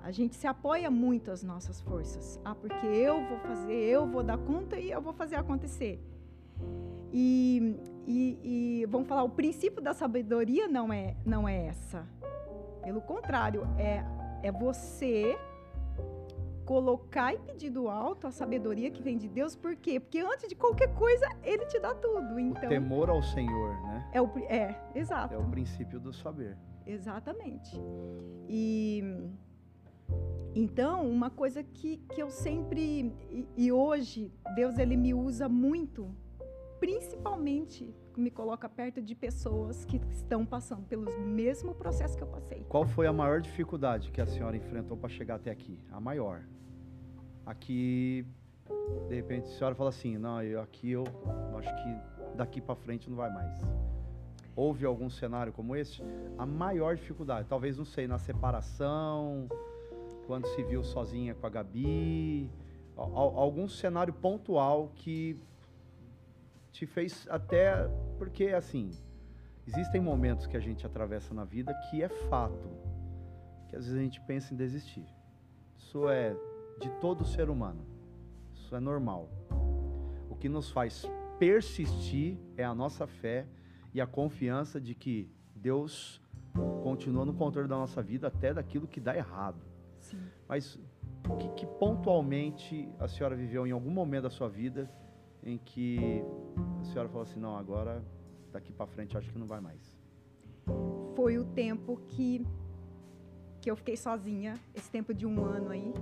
a 0.03 0.11
gente 0.11 0.35
se 0.35 0.49
apoia 0.49 0.91
muito 0.91 1.31
às 1.31 1.45
nossas 1.45 1.81
forças. 1.81 2.41
Ah, 2.45 2.57
porque 2.57 2.87
eu 2.87 3.25
vou 3.29 3.39
fazer, 3.39 3.73
eu 3.73 4.05
vou 4.05 4.25
dar 4.25 4.37
conta 4.39 4.77
e 4.81 4.91
eu 4.91 5.01
vou 5.01 5.13
fazer 5.13 5.37
acontecer. 5.37 6.05
E, 7.13 7.79
e, 8.07 8.81
e 8.83 8.87
vamos 8.87 9.09
falar, 9.09 9.25
o 9.25 9.31
princípio 9.31 9.83
da 9.83 9.93
sabedoria 9.93 10.69
não 10.69 10.93
é, 10.93 11.17
não 11.25 11.49
é 11.49 11.67
essa. 11.67 12.07
Pelo 12.83 13.01
contrário, 13.01 13.67
é, 13.79 14.05
é 14.43 14.53
você 14.53 15.37
colocar 16.65 17.33
e 17.33 17.39
pedir 17.39 17.71
do 17.71 17.89
alto 17.89 18.27
a 18.27 18.31
sabedoria 18.31 18.91
que 18.91 19.03
vem 19.03 19.17
de 19.17 19.29
Deus, 19.29 19.55
por 19.55 19.77
quê? 19.77 20.01
Porque 20.01 20.19
antes 20.21 20.49
de 20.49 20.55
qualquer 20.55 20.93
coisa, 20.95 21.27
Ele 21.43 21.65
te 21.67 21.79
dá 21.79 21.95
tudo. 21.95 22.39
Então, 22.39 22.65
o 22.65 22.69
temor 22.69 23.09
ao 23.09 23.23
Senhor, 23.23 23.75
né? 23.83 24.11
É, 24.13 24.21
o, 24.21 24.29
é, 24.49 24.77
exato. 24.95 25.35
É 25.35 25.39
o 25.39 25.49
princípio 25.49 26.01
do 26.01 26.13
saber. 26.13 26.57
Exatamente. 26.87 27.81
E 28.49 29.03
então, 30.55 31.09
uma 31.09 31.31
coisa 31.31 31.63
que, 31.63 31.99
que 32.15 32.23
eu 32.23 32.31
sempre 32.31 33.13
e, 33.31 33.49
e 33.57 33.73
hoje 33.73 34.33
Deus 34.55 34.79
ele 34.79 34.97
me 34.97 35.13
usa 35.13 35.49
muito, 35.49 36.09
principalmente 36.79 37.95
me 38.17 38.31
coloca 38.31 38.69
perto 38.69 39.03
de 39.03 39.15
pessoas 39.15 39.85
que 39.85 40.01
estão 40.11 40.45
passando 40.45 40.87
pelo 40.87 41.21
mesmo 41.21 41.75
processo 41.75 42.17
que 42.17 42.23
eu 42.23 42.29
passei. 42.29 42.65
Qual 42.69 42.87
foi 42.87 43.07
a 43.07 43.13
maior 43.13 43.41
dificuldade 43.41 44.11
que 44.11 44.21
a 44.21 44.27
senhora 44.27 44.57
enfrentou 44.57 44.97
para 44.97 45.09
chegar 45.09 45.37
até 45.37 45.51
aqui? 45.51 45.79
A 45.91 46.01
maior. 46.01 46.43
Aqui, 47.45 48.27
de 49.09 49.15
repente, 49.15 49.47
a 49.47 49.51
senhora 49.51 49.75
fala 49.75 49.91
assim: 49.91 50.17
não, 50.17 50.43
eu, 50.43 50.61
aqui 50.61 50.91
eu 50.93 51.05
acho 51.57 51.75
que 51.83 52.37
daqui 52.37 52.61
para 52.61 52.75
frente 52.75 53.09
não 53.09 53.17
vai 53.17 53.33
mais. 53.33 53.61
Houve 54.55 54.87
algum 54.87 55.11
cenário 55.11 55.53
como 55.53 55.77
esse? 55.77 56.03
A 56.39 56.47
maior 56.47 56.97
dificuldade, 56.97 57.47
talvez, 57.47 57.77
não 57.77 57.85
sei, 57.85 58.07
na 58.07 58.19
separação, 58.19 59.47
quando 60.27 60.47
se 60.49 60.63
viu 60.63 60.83
sozinha 60.83 61.35
com 61.35 61.47
a 61.47 61.51
Gabi, 61.51 62.51
algum 62.97 63.69
cenário 63.69 64.15
pontual 64.15 64.91
que 64.95 65.39
te 66.77 66.87
fez 66.87 67.27
até. 67.31 67.89
Porque, 68.19 68.49
assim, 68.49 68.91
existem 69.67 70.01
momentos 70.01 70.47
que 70.47 70.57
a 70.57 70.61
gente 70.61 70.87
atravessa 70.87 71.33
na 71.35 71.45
vida 71.45 71.75
que 71.89 72.03
é 72.03 72.09
fato, 72.09 72.69
que 73.69 73.77
às 73.77 73.85
vezes 73.87 73.99
a 73.99 74.03
gente 74.03 74.21
pensa 74.21 74.53
em 74.53 74.57
desistir. 74.57 75.07
Isso 75.77 76.09
é 76.09 76.37
de 76.81 76.91
todo 77.01 77.25
ser 77.25 77.49
humano. 77.49 77.85
Isso 78.55 78.75
é 78.77 78.81
normal. 78.81 79.29
O 80.29 80.37
que 80.37 80.49
nos 80.49 80.71
faz 80.71 81.05
persistir 81.39 82.39
é 82.57 82.65
a 82.65 82.75
nossa 82.75 83.07
fé 83.07 83.47
e 83.95 84.01
a 84.01 84.07
confiança 84.07 84.81
de 84.81 84.95
que 84.95 85.31
Deus 85.55 86.21
continua 86.83 87.25
no 87.25 87.35
controle 87.35 87.69
da 87.69 87.77
nossa 87.77 88.03
vida 88.03 88.29
até 88.29 88.53
daquilo 88.53 88.87
que 88.87 89.01
dá 89.01 89.17
errado. 89.17 89.61
Sim. 89.99 90.19
Mas 90.49 90.79
que, 91.39 91.49
que 91.51 91.67
pontualmente 91.67 92.89
a 92.99 93.09
senhora 93.09 93.35
viveu 93.35 93.67
em 93.67 93.73
algum 93.73 93.91
momento 93.91 94.25
da 94.25 94.31
sua 94.31 94.49
vida 94.49 94.91
em 95.47 95.59
que 95.59 96.25
a 96.81 96.85
senhora 96.85 97.09
falou 97.09 97.23
assim, 97.23 97.39
não, 97.39 97.57
agora 97.57 98.05
daqui 98.53 98.73
para 98.73 98.87
frente 98.87 99.17
acho 99.17 99.31
que 99.31 99.39
não 99.39 99.47
vai 99.47 99.61
mais? 99.61 99.97
Foi 101.15 101.39
o 101.39 101.45
tempo 101.45 101.97
que 102.09 102.45
que 103.61 103.71
eu 103.71 103.77
fiquei 103.77 103.97
sozinha, 103.97 104.55
esse 104.75 104.89
tempo 104.89 105.13
de 105.13 105.27
um 105.27 105.45
ano 105.45 105.71
aí, 105.71 105.93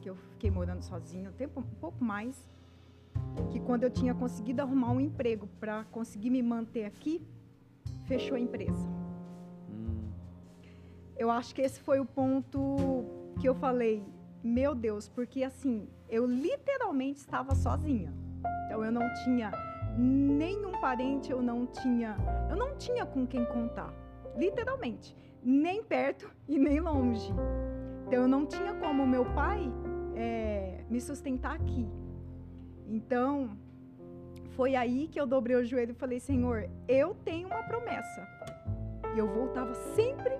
que 0.00 0.08
eu 0.08 0.16
fiquei 0.16 0.50
morando 0.50 0.80
sozinha, 0.82 1.28
um 1.28 1.32
tempo 1.32 1.60
um 1.60 1.62
pouco 1.62 2.02
mais, 2.02 2.48
que 3.50 3.60
quando 3.60 3.82
eu 3.82 3.90
tinha 3.90 4.14
conseguido 4.14 4.62
arrumar 4.62 4.92
um 4.92 5.00
emprego 5.00 5.46
para 5.60 5.84
conseguir 5.84 6.30
me 6.30 6.42
manter 6.42 6.84
aqui, 6.86 7.20
fechou 8.04 8.34
a 8.34 8.40
empresa. 8.40 8.86
Hum. 9.68 10.08
Eu 11.18 11.30
acho 11.30 11.54
que 11.54 11.60
esse 11.60 11.80
foi 11.80 12.00
o 12.00 12.06
ponto 12.06 13.04
que 13.40 13.46
eu 13.46 13.54
falei, 13.54 14.02
meu 14.42 14.74
Deus, 14.74 15.06
porque 15.06 15.42
assim, 15.42 15.86
eu 16.08 16.24
literalmente 16.24 17.18
estava 17.18 17.54
sozinha. 17.54 18.25
Então 18.64 18.84
eu 18.84 18.92
não 18.92 19.12
tinha 19.24 19.52
nenhum 19.96 20.72
parente, 20.80 21.30
eu 21.30 21.42
não 21.42 21.66
tinha, 21.66 22.16
eu 22.50 22.56
não 22.56 22.76
tinha 22.76 23.06
com 23.06 23.26
quem 23.26 23.44
contar, 23.46 23.92
literalmente, 24.36 25.16
nem 25.42 25.82
perto 25.82 26.30
e 26.48 26.58
nem 26.58 26.80
longe. 26.80 27.32
Então 28.06 28.22
eu 28.22 28.28
não 28.28 28.46
tinha 28.46 28.74
como 28.74 29.06
meu 29.06 29.24
pai 29.24 29.72
é, 30.14 30.84
me 30.88 31.00
sustentar 31.00 31.54
aqui. 31.54 31.88
Então 32.86 33.56
foi 34.50 34.74
aí 34.74 35.08
que 35.08 35.20
eu 35.20 35.26
dobrei 35.26 35.56
o 35.56 35.64
joelho 35.64 35.92
e 35.92 35.94
falei, 35.94 36.20
Senhor, 36.20 36.68
eu 36.88 37.14
tenho 37.24 37.48
uma 37.48 37.62
promessa. 37.62 38.26
E 39.14 39.18
eu 39.18 39.26
voltava 39.26 39.74
sempre 39.74 40.38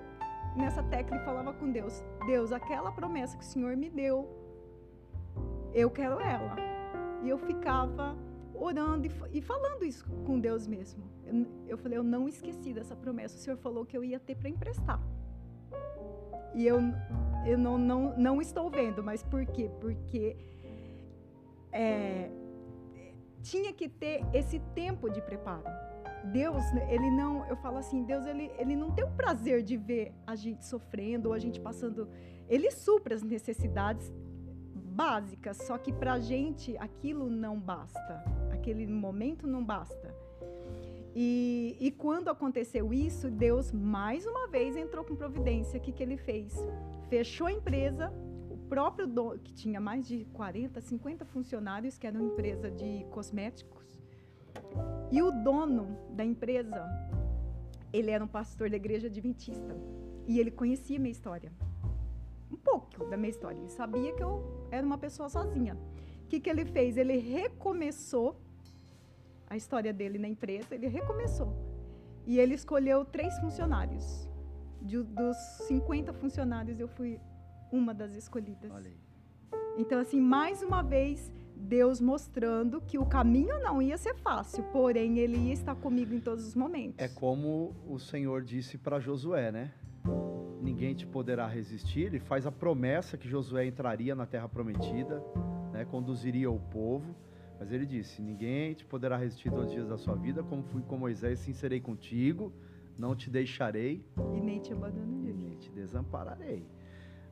nessa 0.55 0.81
tecla 0.83 1.17
e 1.17 1.25
falava 1.25 1.53
com 1.53 1.71
Deus: 1.71 2.03
Deus, 2.25 2.51
aquela 2.51 2.91
promessa 2.91 3.37
que 3.37 3.43
o 3.43 3.47
Senhor 3.47 3.75
me 3.75 3.89
deu, 3.89 4.27
eu 5.73 5.89
quero 5.89 6.19
ela. 6.19 6.55
E 7.23 7.29
eu 7.29 7.37
ficava 7.37 8.15
orando 8.53 9.07
e, 9.31 9.41
falando 9.41 9.85
isso 9.85 10.05
com 10.25 10.39
Deus 10.39 10.67
mesmo. 10.67 11.03
Eu, 11.25 11.45
eu, 11.67 11.77
falei, 11.77 11.97
eu 11.97 12.03
não 12.03 12.27
esqueci 12.27 12.73
dessa 12.73 12.95
promessa. 12.95 13.35
O 13.35 13.39
Senhor 13.39 13.57
falou 13.57 13.85
que 13.85 13.97
eu 13.97 14.03
ia 14.03 14.19
ter 14.19 14.35
para 14.35 14.49
emprestar. 14.49 15.01
E 16.53 16.65
eu, 16.65 16.79
eu 17.45 17.57
não, 17.57 17.77
não, 17.77 18.17
não 18.17 18.41
estou 18.41 18.69
vendo, 18.69 19.03
mas 19.03 19.23
por 19.23 19.45
quê? 19.45 19.69
Porque 19.79 20.35
é, 21.71 22.31
tinha 23.43 23.71
que 23.73 23.87
ter 23.87 24.25
esse 24.33 24.59
tempo 24.73 25.09
de 25.09 25.21
preparo. 25.21 25.63
Deus, 26.31 26.63
ele 26.89 27.09
não, 27.11 27.45
eu 27.45 27.55
falo 27.57 27.77
assim, 27.77 28.03
Deus, 28.03 28.25
ele, 28.25 28.51
ele 28.57 28.75
não 28.75 28.91
tem 28.91 29.05
o 29.05 29.11
prazer 29.11 29.61
de 29.61 29.77
ver 29.77 30.13
a 30.25 30.35
gente 30.35 30.65
sofrendo 30.65 31.29
ou 31.29 31.33
a 31.33 31.39
gente 31.39 31.59
passando. 31.59 32.09
Ele 32.49 32.71
supra 32.71 33.13
as 33.15 33.21
necessidades 33.21 34.11
básicas, 34.97 35.57
só 35.57 35.77
que 35.77 35.93
para 35.93 36.13
a 36.13 36.19
gente 36.19 36.75
aquilo 36.79 37.29
não 37.29 37.59
basta, 37.59 38.23
aquele 38.51 38.87
momento 38.87 39.45
não 39.45 39.63
basta. 39.63 40.15
E, 41.15 41.77
e, 41.79 41.91
quando 41.91 42.29
aconteceu 42.29 42.91
isso, 42.91 43.29
Deus 43.29 43.71
mais 43.71 44.25
uma 44.25 44.47
vez 44.47 44.75
entrou 44.75 45.03
com 45.03 45.15
providência. 45.15 45.79
O 45.79 45.81
que, 45.81 45.91
que 45.91 46.01
ele 46.01 46.17
fez? 46.17 46.53
Fechou 47.09 47.47
a 47.47 47.51
empresa, 47.51 48.11
o 48.49 48.57
próprio 48.69 49.07
dono, 49.07 49.39
que 49.39 49.53
tinha 49.53 49.79
mais 49.79 50.07
de 50.07 50.25
40, 50.25 50.81
50 50.81 51.25
funcionários, 51.25 51.97
que 51.97 52.05
era 52.05 52.17
uma 52.17 52.27
empresa 52.31 52.69
de 52.69 53.05
cosméticos, 53.11 53.99
e 55.11 55.21
o 55.21 55.31
dono 55.31 55.97
da 56.11 56.25
empresa, 56.25 56.85
ele 57.93 58.11
era 58.11 58.23
um 58.23 58.27
pastor 58.27 58.69
da 58.69 58.75
igreja 58.75 59.07
adventista. 59.07 59.75
E 60.27 60.39
ele 60.39 60.51
conhecia 60.51 60.99
minha 60.99 61.11
história 61.11 61.51
pouco 62.79 63.09
da 63.09 63.17
minha 63.17 63.29
história. 63.29 63.57
Ele 63.57 63.69
sabia 63.69 64.13
que 64.13 64.23
eu 64.23 64.67
era 64.71 64.85
uma 64.85 64.97
pessoa 64.97 65.29
sozinha. 65.29 65.75
O 66.23 66.27
que, 66.27 66.39
que 66.39 66.49
ele 66.49 66.65
fez? 66.65 66.97
Ele 66.97 67.17
recomeçou 67.17 68.39
a 69.49 69.55
história 69.55 69.93
dele 69.93 70.17
na 70.17 70.27
empresa, 70.27 70.75
ele 70.75 70.87
recomeçou. 70.87 71.53
E 72.25 72.39
ele 72.39 72.53
escolheu 72.53 73.05
três 73.05 73.39
funcionários. 73.39 74.27
De, 74.81 75.01
dos 75.01 75.37
50 75.67 76.13
funcionários, 76.13 76.79
eu 76.79 76.87
fui 76.87 77.19
uma 77.71 77.93
das 77.93 78.15
escolhidas. 78.15 78.71
Então, 79.77 79.99
assim, 79.99 80.19
mais 80.19 80.61
uma 80.61 80.81
vez, 80.81 81.31
Deus 81.55 81.99
mostrando 81.99 82.81
que 82.81 82.97
o 82.97 83.05
caminho 83.05 83.59
não 83.61 83.81
ia 83.81 83.97
ser 83.97 84.15
fácil, 84.15 84.63
porém 84.65 85.17
ele 85.17 85.37
ia 85.37 85.53
estar 85.53 85.75
comigo 85.75 86.13
em 86.13 86.19
todos 86.19 86.45
os 86.47 86.55
momentos. 86.55 86.95
É 86.97 87.07
como 87.07 87.75
o 87.87 87.97
Senhor 87.97 88.43
disse 88.43 88.77
para 88.77 88.99
Josué, 88.99 89.51
né? 89.51 89.71
Ninguém 90.61 90.93
te 90.93 91.05
poderá 91.05 91.47
resistir. 91.47 92.01
Ele 92.01 92.19
faz 92.19 92.45
a 92.45 92.51
promessa 92.51 93.17
que 93.17 93.27
Josué 93.27 93.65
entraria 93.65 94.15
na 94.15 94.25
terra 94.25 94.49
prometida, 94.49 95.23
né? 95.71 95.85
conduziria 95.85 96.49
o 96.49 96.59
povo. 96.59 97.15
Mas 97.59 97.71
ele 97.71 97.85
disse: 97.85 98.21
Ninguém 98.21 98.73
te 98.73 98.85
poderá 98.85 99.17
resistir 99.17 99.49
todos 99.49 99.67
os 99.67 99.71
dias 99.71 99.87
da 99.87 99.97
sua 99.97 100.15
vida, 100.15 100.43
como 100.43 100.63
fui 100.63 100.81
com 100.81 100.97
Moisés, 100.97 101.39
sim 101.39 101.53
serei 101.53 101.79
contigo, 101.79 102.51
não 102.97 103.15
te 103.15 103.29
deixarei 103.29 104.03
e 104.35 104.39
nem 104.39 104.59
te 104.59 104.73
abandonarei. 104.73 105.31
E 105.31 105.33
nem 105.33 105.55
te 105.57 105.71
desampararei. 105.71 106.65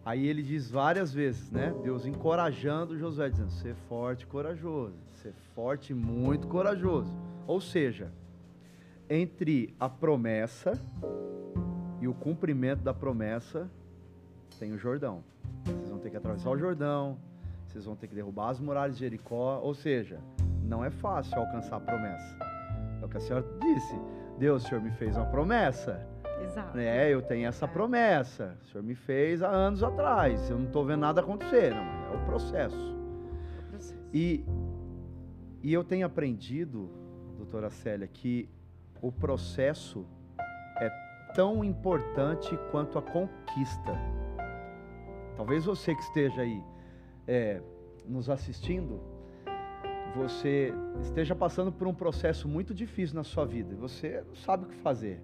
Aí 0.04 0.28
ele 0.28 0.44
diz 0.44 0.70
várias 0.70 1.12
vezes, 1.12 1.50
né? 1.50 1.74
Deus 1.82 2.06
encorajando 2.06 2.98
Josué, 2.98 3.30
dizendo: 3.30 3.52
ser 3.52 3.76
forte 3.88 4.24
e 4.24 4.28
corajoso, 4.28 4.98
ser 5.14 5.34
forte 5.56 5.92
e 5.92 5.96
muito 5.96 6.48
corajoso. 6.48 7.12
Ou 7.48 7.60
seja, 7.60 8.12
entre 9.10 9.74
a 9.80 9.90
promessa 9.90 10.80
e 12.06 12.08
o 12.08 12.13
cumprimento 12.13 12.84
da 12.84 12.94
promessa 12.94 13.68
tem 14.60 14.72
o 14.72 14.78
Jordão. 14.78 15.24
Vocês 15.65 15.89
vão 15.89 15.98
ter 15.98 16.12
que 16.12 16.18
atravessar 16.18 16.52
o 16.52 16.58
Jordão, 16.58 17.18
vocês 17.65 17.84
vão 17.84 17.96
ter 17.96 18.08
que 18.08 18.13
derrubar 18.13 18.50
as 18.50 18.60
muralhas 18.60 18.96
de 18.96 19.00
Jericó. 19.00 19.60
Ou 19.63 19.74
seja, 19.74 20.20
não 20.62 20.86
é 20.86 20.91
fácil 20.91 21.36
alcançar 21.39 21.78
a 21.78 21.80
promessa. 21.80 22.38
É 23.02 23.06
o 23.06 23.10
que 23.10 23.18
a 23.18 23.20
senhora 23.20 23.44
disse. 23.60 24.00
Deus, 24.38 24.63
o 24.63 24.68
Senhor 24.68 24.84
me 24.84 24.91
fez 24.91 25.18
uma 25.18 25.26
promessa. 25.26 26.08
Exato. 26.44 26.78
É, 26.78 27.12
eu 27.12 27.24
tenho 27.24 27.48
essa 27.48 27.65
é. 27.65 27.68
promessa. 27.68 28.56
O 28.62 28.65
senhor 28.68 28.84
me 28.84 28.94
fez 28.94 29.41
há 29.41 29.50
anos 29.50 29.82
atrás. 29.82 30.48
Eu 30.48 30.60
não 30.60 30.68
estou 30.68 30.86
vendo 30.86 31.00
nada 31.00 31.22
acontecer. 31.22 31.74
Não, 31.74 32.13
é 32.13 32.22
o 32.22 32.26
processo. 32.26 32.76
É 32.76 33.62
o 33.62 33.70
processo. 33.72 33.96
E, 34.13 34.46
e 35.63 35.74
eu 35.74 35.84
tenho 35.84 36.06
aprendido, 36.06 36.88
doutora 37.36 37.72
Célia, 37.72 38.08
que 38.08 38.48
o 39.02 39.12
processo 39.12 40.06
tão 41.36 41.63
importante 41.63 42.58
quanto 42.71 42.98
a 42.98 43.02
conquista. 43.02 43.93
Talvez 45.36 45.65
você 45.65 45.93
que 45.93 46.02
esteja 46.02 46.41
aí 46.41 46.63
é, 47.28 47.62
nos 48.08 48.30
assistindo, 48.30 49.02
você 50.15 50.74
esteja 51.02 51.36
passando 51.36 51.74
por 51.74 51.88
um 51.88 51.93
processo 51.93 52.48
muito 52.48 52.74
difícil 52.74 53.17
na 53.17 53.24
sua 53.24 53.45
vida 53.45 53.76
você 53.76 54.24
não 54.26 54.36
sabe 54.36 54.63
o 54.63 54.67
que 54.69 54.78
fazer. 54.78 55.21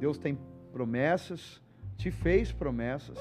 Deus 0.00 0.16
tem 0.16 0.38
promessas, 0.72 1.60
te 1.96 2.10
fez 2.10 2.50
promessas. 2.50 3.18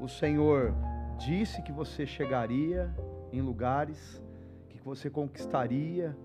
O 0.00 0.06
Senhor 0.06 0.72
disse 1.18 1.60
que 1.62 1.72
você 1.72 2.06
chegaria 2.06 2.94
em 3.32 3.40
lugares, 3.40 4.22
que 4.68 4.78
você 4.80 5.10
conquistaria 5.10 6.16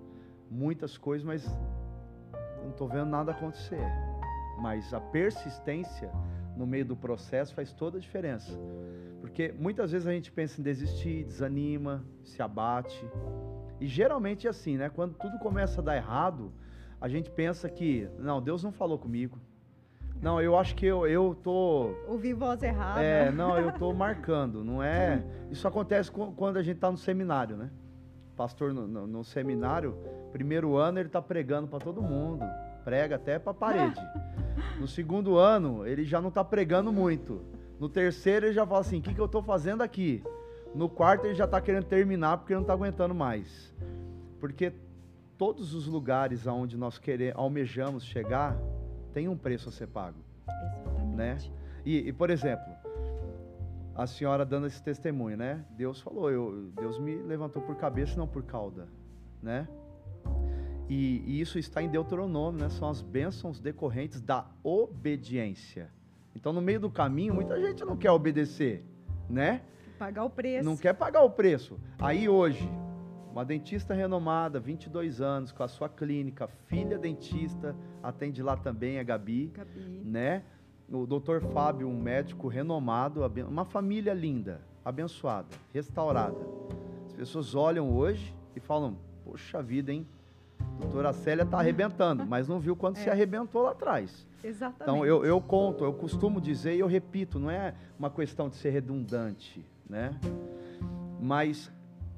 muitas 0.50 0.96
coisas, 0.96 1.26
mas 1.26 1.44
não 2.62 2.70
estou 2.70 2.88
vendo 2.88 3.08
nada 3.08 3.32
acontecer. 3.32 3.82
Mas 4.64 4.94
a 4.94 5.02
persistência 5.02 6.10
no 6.56 6.66
meio 6.66 6.86
do 6.86 6.96
processo 6.96 7.54
faz 7.54 7.74
toda 7.74 7.98
a 7.98 8.00
diferença. 8.00 8.58
Porque 9.20 9.54
muitas 9.60 9.92
vezes 9.92 10.08
a 10.08 10.14
gente 10.14 10.32
pensa 10.32 10.62
em 10.62 10.64
desistir, 10.64 11.26
desanima, 11.26 12.02
se 12.24 12.42
abate. 12.42 13.06
E 13.82 13.86
geralmente 13.86 14.48
é 14.48 14.50
assim, 14.50 14.78
né? 14.78 14.88
Quando 14.88 15.16
tudo 15.16 15.38
começa 15.40 15.82
a 15.82 15.84
dar 15.84 15.98
errado, 15.98 16.54
a 17.02 17.10
gente 17.10 17.30
pensa 17.30 17.68
que, 17.68 18.08
não, 18.18 18.42
Deus 18.42 18.64
não 18.64 18.72
falou 18.72 18.98
comigo. 18.98 19.38
Não, 20.22 20.42
eu 20.42 20.58
acho 20.58 20.74
que 20.78 20.86
eu, 20.86 21.06
eu 21.06 21.36
tô. 21.44 21.94
Ouvi 22.08 22.32
voz 22.32 22.64
errada. 22.64 23.04
É, 23.04 23.30
não, 23.30 23.60
eu 23.60 23.74
tô 23.74 23.92
marcando, 23.92 24.64
não 24.64 24.82
é. 24.82 25.22
Isso 25.52 25.68
acontece 25.68 26.10
quando 26.10 26.56
a 26.56 26.64
gente 26.64 26.80
tá 26.80 26.90
no 26.90 26.98
seminário, 26.98 27.58
né? 27.58 27.70
Pastor 28.38 28.74
no, 28.74 28.88
no, 28.88 29.06
no 29.06 29.24
seminário, 29.26 29.98
primeiro 30.32 30.78
ano 30.78 31.00
ele 31.00 31.10
tá 31.10 31.22
pregando 31.22 31.68
para 31.68 31.80
todo 31.80 32.02
mundo, 32.02 32.46
prega 32.84 33.16
até 33.16 33.40
para 33.40 33.54
parede. 33.54 34.00
No 34.80 34.88
segundo 34.88 35.38
ano, 35.38 35.86
ele 35.86 36.04
já 36.04 36.22
não 36.22 36.30
tá 36.30 36.44
pregando 36.44 36.92
muito. 36.92 37.42
No 37.80 37.90
terceiro, 37.90 38.48
ele 38.48 38.54
já 38.54 38.66
fala 38.66 38.82
assim: 38.82 39.00
o 39.00 39.02
que, 39.02 39.14
que 39.14 39.20
eu 39.20 39.28
tô 39.28 39.42
fazendo 39.42 39.82
aqui? 39.82 40.24
No 40.76 40.90
quarto, 40.90 41.26
ele 41.26 41.36
já 41.36 41.48
tá 41.48 41.60
querendo 41.62 41.86
terminar 41.86 42.38
porque 42.38 42.54
não 42.54 42.64
tá 42.64 42.74
aguentando 42.74 43.14
mais. 43.14 43.74
Porque 44.40 44.74
todos 45.38 45.74
os 45.74 45.88
lugares 45.88 46.48
aonde 46.48 46.78
nós 46.78 46.98
queremos, 46.98 47.38
almejamos 47.38 48.04
chegar, 48.04 48.58
tem 49.14 49.28
um 49.28 49.38
preço 49.38 49.70
a 49.70 49.72
ser 49.72 49.88
pago. 49.88 50.18
Exatamente. 50.48 51.16
Né? 51.16 51.38
E, 51.86 52.10
e, 52.10 52.14
por 52.14 52.30
exemplo, 52.30 52.74
a 53.96 54.08
senhora 54.08 54.46
dando 54.46 54.68
esse 54.68 54.82
testemunho, 54.82 55.38
né? 55.38 55.64
Deus 55.72 56.02
falou, 56.02 56.32
eu, 56.32 56.72
Deus 56.76 56.98
me 57.00 57.16
levantou 57.16 57.62
por 57.62 57.76
cabeça 57.76 58.14
e 58.14 58.18
não 58.18 58.28
por 58.28 58.44
cauda, 58.44 58.88
né? 59.42 59.68
E, 60.90 61.24
e, 61.26 61.42
isso 61.42 61.58
está 61.58 61.82
em 61.82 61.90
Deuteronômio, 61.90 62.62
né? 62.62 62.70
São 62.70 62.90
as 62.90 63.02
bênçãos 63.02 63.60
decorrentes 63.60 64.22
da 64.22 64.46
obediência. 64.64 65.90
Então, 66.36 66.52
no 66.52 66.62
meio 66.62 66.80
do 66.80 66.90
caminho, 66.90 67.34
muita 67.34 67.60
gente 67.60 67.86
não 67.86 67.96
quer 67.96 68.12
obedecer, 68.12 68.84
né? 69.30 69.62
Pagar 69.98 70.26
o 70.26 70.30
preço. 70.30 70.66
Não 70.66 70.76
quer 70.76 70.94
pagar 70.94 71.22
o 71.24 71.30
preço. 71.30 71.80
Aí 72.00 72.28
hoje, 72.28 72.70
uma 73.32 73.46
dentista 73.46 73.94
renomada, 73.94 74.60
22 74.60 75.22
anos, 75.22 75.52
com 75.52 75.64
a 75.64 75.68
sua 75.68 75.88
clínica, 75.88 76.48
filha 76.68 76.98
dentista, 76.98 77.76
atende 78.02 78.44
lá 78.44 78.58
também 78.58 79.00
a 79.00 79.04
Gabi, 79.04 79.52
Gabi. 79.54 80.02
né? 80.04 80.44
O 80.92 81.06
doutor 81.06 81.42
Fábio, 81.42 81.88
um 81.88 82.00
médico 82.00 82.48
renomado, 82.48 83.22
uma 83.48 83.66
família 83.66 84.14
linda, 84.14 84.62
abençoada, 84.84 85.48
restaurada. 85.74 86.38
As 87.06 87.14
pessoas 87.14 87.56
olham 87.56 87.90
hoje 87.96 88.36
e 88.56 88.60
falam: 88.60 88.98
Poxa 89.24 89.64
vida, 89.64 89.92
hein? 89.92 90.06
Doutora 90.80 91.14
Célia 91.14 91.44
está 91.44 91.60
arrebentando, 91.60 92.26
mas 92.26 92.48
não 92.48 92.60
viu 92.60 92.76
quando 92.76 92.98
é. 92.98 93.00
se 93.00 93.10
arrebentou 93.10 93.64
lá 93.64 93.72
atrás. 93.72 94.28
Exatamente. 94.44 94.82
Então 94.82 95.06
eu, 95.06 95.26
eu 95.26 95.40
conto, 95.40 95.84
eu 95.84 95.94
costumo 95.94 96.42
dizer 96.42 96.76
e 96.76 96.80
eu 96.80 96.88
repito, 96.88 97.40
não 97.40 97.50
é 97.50 97.74
uma 97.98 98.10
questão 98.10 98.50
de 98.50 98.56
ser 98.56 98.72
redundante, 98.72 99.66
né? 99.90 100.14
Mas 101.20 101.72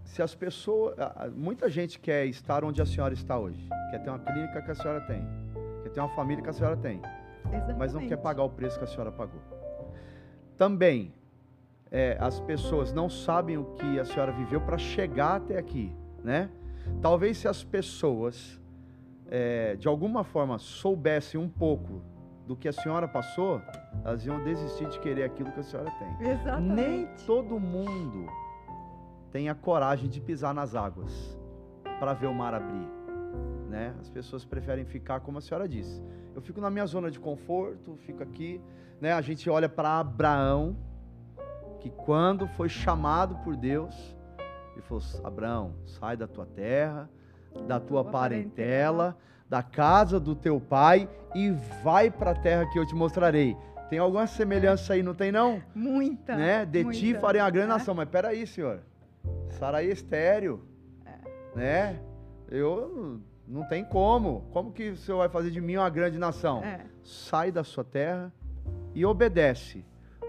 se 0.05 0.21
as 0.21 0.33
pessoas. 0.33 0.95
Muita 1.35 1.69
gente 1.69 1.99
quer 1.99 2.25
estar 2.25 2.63
onde 2.63 2.81
a 2.81 2.85
senhora 2.85 3.13
está 3.13 3.37
hoje. 3.37 3.67
Quer 3.91 3.99
ter 3.99 4.09
uma 4.09 4.19
clínica 4.19 4.61
que 4.61 4.71
a 4.71 4.75
senhora 4.75 5.01
tem. 5.01 5.27
Quer 5.83 5.89
ter 5.89 5.99
uma 5.99 6.15
família 6.15 6.43
que 6.43 6.49
a 6.49 6.53
senhora 6.53 6.77
tem. 6.77 7.01
Exatamente. 7.45 7.77
Mas 7.77 7.93
não 7.93 8.07
quer 8.07 8.17
pagar 8.17 8.43
o 8.43 8.49
preço 8.49 8.77
que 8.77 8.85
a 8.85 8.87
senhora 8.87 9.11
pagou. 9.11 9.41
Também, 10.57 11.13
é, 11.91 12.17
as 12.19 12.39
pessoas 12.39 12.93
não 12.93 13.09
sabem 13.09 13.57
o 13.57 13.65
que 13.65 13.99
a 13.99 14.05
senhora 14.05 14.31
viveu 14.31 14.61
para 14.61 14.77
chegar 14.77 15.35
até 15.35 15.57
aqui, 15.57 15.93
né? 16.23 16.49
Talvez 17.01 17.37
se 17.37 17.47
as 17.47 17.63
pessoas, 17.63 18.59
é, 19.27 19.75
de 19.75 19.87
alguma 19.87 20.23
forma, 20.23 20.57
soubessem 20.57 21.39
um 21.39 21.49
pouco 21.49 22.01
do 22.47 22.55
que 22.55 22.67
a 22.67 22.73
senhora 22.73 23.07
passou, 23.07 23.61
elas 24.03 24.25
iam 24.25 24.43
desistir 24.43 24.87
de 24.87 24.99
querer 24.99 25.23
aquilo 25.23 25.51
que 25.51 25.59
a 25.59 25.63
senhora 25.63 25.91
tem. 25.91 26.29
Exatamente. 26.29 26.73
Nem 26.75 27.07
todo 27.25 27.59
mundo 27.59 28.27
tenha 29.31 29.53
coragem 29.55 30.09
de 30.09 30.21
pisar 30.21 30.53
nas 30.53 30.75
águas 30.75 31.37
para 31.99 32.13
ver 32.13 32.27
o 32.27 32.33
mar 32.33 32.53
abrir. 32.53 32.87
Né? 33.67 33.93
As 33.99 34.09
pessoas 34.09 34.45
preferem 34.45 34.85
ficar 34.85 35.19
como 35.19 35.39
a 35.39 35.41
senhora 35.41 35.67
disse. 35.67 36.01
Eu 36.33 36.41
fico 36.41 36.61
na 36.61 36.69
minha 36.69 36.85
zona 36.85 37.09
de 37.09 37.19
conforto, 37.19 37.97
fico 37.97 38.21
aqui. 38.21 38.61
Né? 39.01 39.11
A 39.11 39.21
gente 39.21 39.49
olha 39.49 39.67
para 39.67 39.99
Abraão, 39.99 40.77
que 41.79 41.89
quando 41.89 42.47
foi 42.47 42.69
chamado 42.69 43.35
por 43.43 43.55
Deus, 43.55 44.14
ele 44.75 44.81
falou: 44.81 45.03
Abraão, 45.23 45.73
sai 45.85 46.17
da 46.17 46.27
tua 46.27 46.45
terra, 46.45 47.09
da 47.67 47.79
tua 47.79 48.03
parentela, 48.03 49.17
da 49.49 49.63
casa 49.63 50.19
do 50.19 50.35
teu 50.35 50.59
pai 50.59 51.09
e 51.33 51.51
vai 51.83 52.11
para 52.11 52.31
a 52.31 52.35
terra 52.35 52.69
que 52.71 52.77
eu 52.77 52.85
te 52.85 52.95
mostrarei. 52.95 53.55
Tem 53.89 53.99
alguma 53.99 54.25
semelhança 54.25 54.93
aí, 54.93 55.03
não 55.03 55.13
tem 55.13 55.31
não? 55.31 55.61
Muita. 55.73 56.35
Né? 56.35 56.65
De 56.65 56.83
muita. 56.83 56.99
ti 56.99 57.13
farei 57.13 57.39
a 57.39 57.49
grande 57.49 57.71
é. 57.71 57.73
nação. 57.73 57.93
Mas 57.93 58.09
peraí, 58.09 58.45
senhor. 58.47 58.81
Sarai 59.49 59.85
estéreo. 59.85 60.65
É. 61.05 61.57
Né? 61.57 61.99
Eu 62.49 63.21
não 63.47 63.63
tem 63.67 63.85
como. 63.85 64.41
Como 64.51 64.71
que 64.71 64.89
o 64.89 64.97
Senhor 64.97 65.19
vai 65.19 65.29
fazer 65.29 65.51
de 65.51 65.61
mim 65.61 65.77
uma 65.77 65.89
grande 65.89 66.17
nação? 66.17 66.63
É. 66.63 66.85
Sai 67.03 67.51
da 67.51 67.63
sua 67.63 67.83
terra 67.83 68.33
e 68.93 69.05
obedece. 69.05 69.85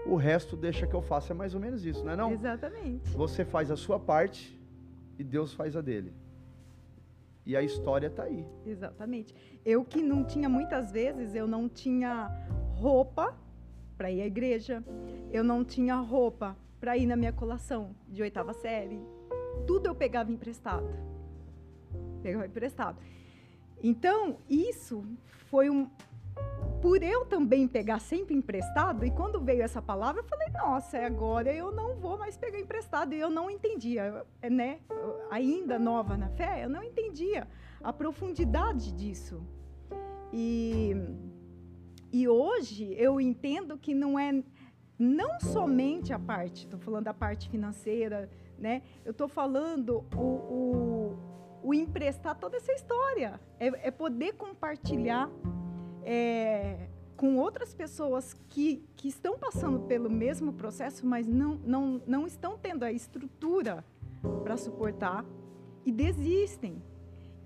O 0.09 0.15
resto 0.15 0.55
deixa 0.55 0.87
que 0.87 0.93
eu 0.93 1.01
faça. 1.01 1.33
É 1.33 1.35
mais 1.35 1.53
ou 1.53 1.59
menos 1.59 1.85
isso, 1.85 2.03
não 2.03 2.11
é 2.11 2.15
não? 2.15 2.31
Exatamente. 2.31 3.09
Você 3.11 3.43
faz 3.43 3.69
a 3.69 3.75
sua 3.75 3.99
parte 3.99 4.57
e 5.19 5.23
Deus 5.23 5.53
faz 5.53 5.75
a 5.75 5.81
dele. 5.81 6.13
E 7.45 7.55
a 7.55 7.61
história 7.61 8.07
está 8.07 8.23
aí. 8.23 8.45
Exatamente. 8.65 9.33
Eu 9.65 9.83
que 9.83 10.01
não 10.01 10.23
tinha 10.23 10.49
muitas 10.49 10.91
vezes, 10.91 11.33
eu 11.33 11.47
não 11.47 11.69
tinha 11.69 12.29
roupa 12.75 13.37
para 13.97 14.11
ir 14.11 14.21
à 14.21 14.25
igreja. 14.25 14.83
Eu 15.31 15.43
não 15.43 15.65
tinha 15.65 15.95
roupa 15.95 16.55
para 16.79 16.97
ir 16.97 17.05
na 17.05 17.15
minha 17.15 17.33
colação 17.33 17.95
de 18.07 18.21
oitava 18.21 18.53
série. 18.53 18.99
Tudo 19.65 19.87
eu 19.87 19.95
pegava 19.95 20.31
emprestado. 20.31 20.87
Pegava 22.21 22.45
emprestado. 22.45 22.97
Então, 23.83 24.37
isso 24.49 25.03
foi 25.49 25.69
um, 25.69 25.89
por 26.87 27.03
eu 27.03 27.25
também 27.25 27.67
pegar 27.67 27.99
sempre 27.99 28.33
emprestado, 28.33 29.05
e 29.05 29.11
quando 29.11 29.41
veio 29.41 29.61
essa 29.61 29.81
palavra, 29.81 30.21
eu 30.21 30.23
falei, 30.23 30.47
nossa, 30.53 30.97
agora 30.99 31.53
eu 31.53 31.69
não 31.69 31.97
vou 31.97 32.17
mais 32.17 32.37
pegar 32.37 32.57
emprestado. 32.57 33.13
E 33.13 33.19
eu 33.19 33.29
não 33.29 33.51
entendia, 33.51 34.25
né? 34.49 34.79
Ainda 35.29 35.77
nova 35.77 36.15
na 36.15 36.29
fé, 36.29 36.63
eu 36.63 36.69
não 36.69 36.81
entendia 36.81 37.45
a 37.83 37.91
profundidade 37.91 38.93
disso. 38.93 39.45
E, 40.31 40.95
e 42.09 42.25
hoje 42.25 42.95
eu 42.97 43.19
entendo 43.19 43.77
que 43.77 43.93
não 43.93 44.17
é 44.17 44.41
não 44.97 45.41
somente 45.41 46.13
a 46.13 46.19
parte, 46.19 46.63
estou 46.63 46.79
falando 46.79 47.03
da 47.03 47.13
parte 47.13 47.49
financeira, 47.49 48.29
né? 48.57 48.81
Eu 49.03 49.11
estou 49.11 49.27
falando 49.27 50.05
o, 50.15 50.21
o, 50.21 51.19
o, 51.63 51.73
emprestar 51.73 52.39
toda 52.39 52.55
essa 52.55 52.71
história, 52.71 53.41
é, 53.59 53.89
é 53.89 53.91
poder 53.91 54.35
compartilhar 54.35 55.29
é, 56.09 56.87
com 57.17 57.35
outras 57.35 57.73
pessoas 57.73 58.33
que, 58.47 58.81
que 58.95 59.09
estão 59.09 59.37
passando 59.37 59.81
pelo 59.81 60.09
mesmo 60.09 60.53
processo, 60.53 61.05
mas 61.05 61.27
não, 61.27 61.55
não, 61.65 62.01
não 62.07 62.25
estão 62.25 62.57
tendo 62.57 62.83
a 62.83 62.91
estrutura 62.91 63.83
para 64.41 64.55
suportar 64.55 65.25
e 65.85 65.91
desistem. 65.91 66.81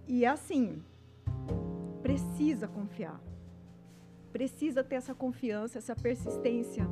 E 0.07 0.27
assim, 0.27 0.83
precisa 2.03 2.67
confiar. 2.67 3.19
Precisa 4.31 4.83
ter 4.83 4.95
essa 4.95 5.15
confiança, 5.15 5.79
essa 5.79 5.95
persistência, 5.95 6.85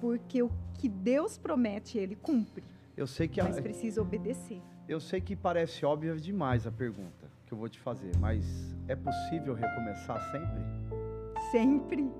porque 0.00 0.42
o 0.42 0.50
que 0.78 0.88
Deus 0.88 1.36
promete, 1.36 1.98
ele 1.98 2.16
cumpre. 2.16 2.64
Eu 2.96 3.06
sei 3.06 3.28
que 3.28 3.42
mas 3.42 3.58
a... 3.58 3.62
precisa 3.62 4.00
obedecer. 4.00 4.62
Eu 4.88 4.98
sei 4.98 5.20
que 5.20 5.36
parece 5.36 5.84
óbvia 5.84 6.16
demais 6.16 6.66
a 6.66 6.70
pergunta 6.70 7.30
que 7.46 7.52
eu 7.52 7.58
vou 7.58 7.68
te 7.68 7.78
fazer, 7.78 8.16
mas 8.18 8.44
é 8.88 8.96
possível 8.96 9.52
recomeçar 9.52 10.18
sempre? 10.32 11.01
Sempre. 11.52 12.10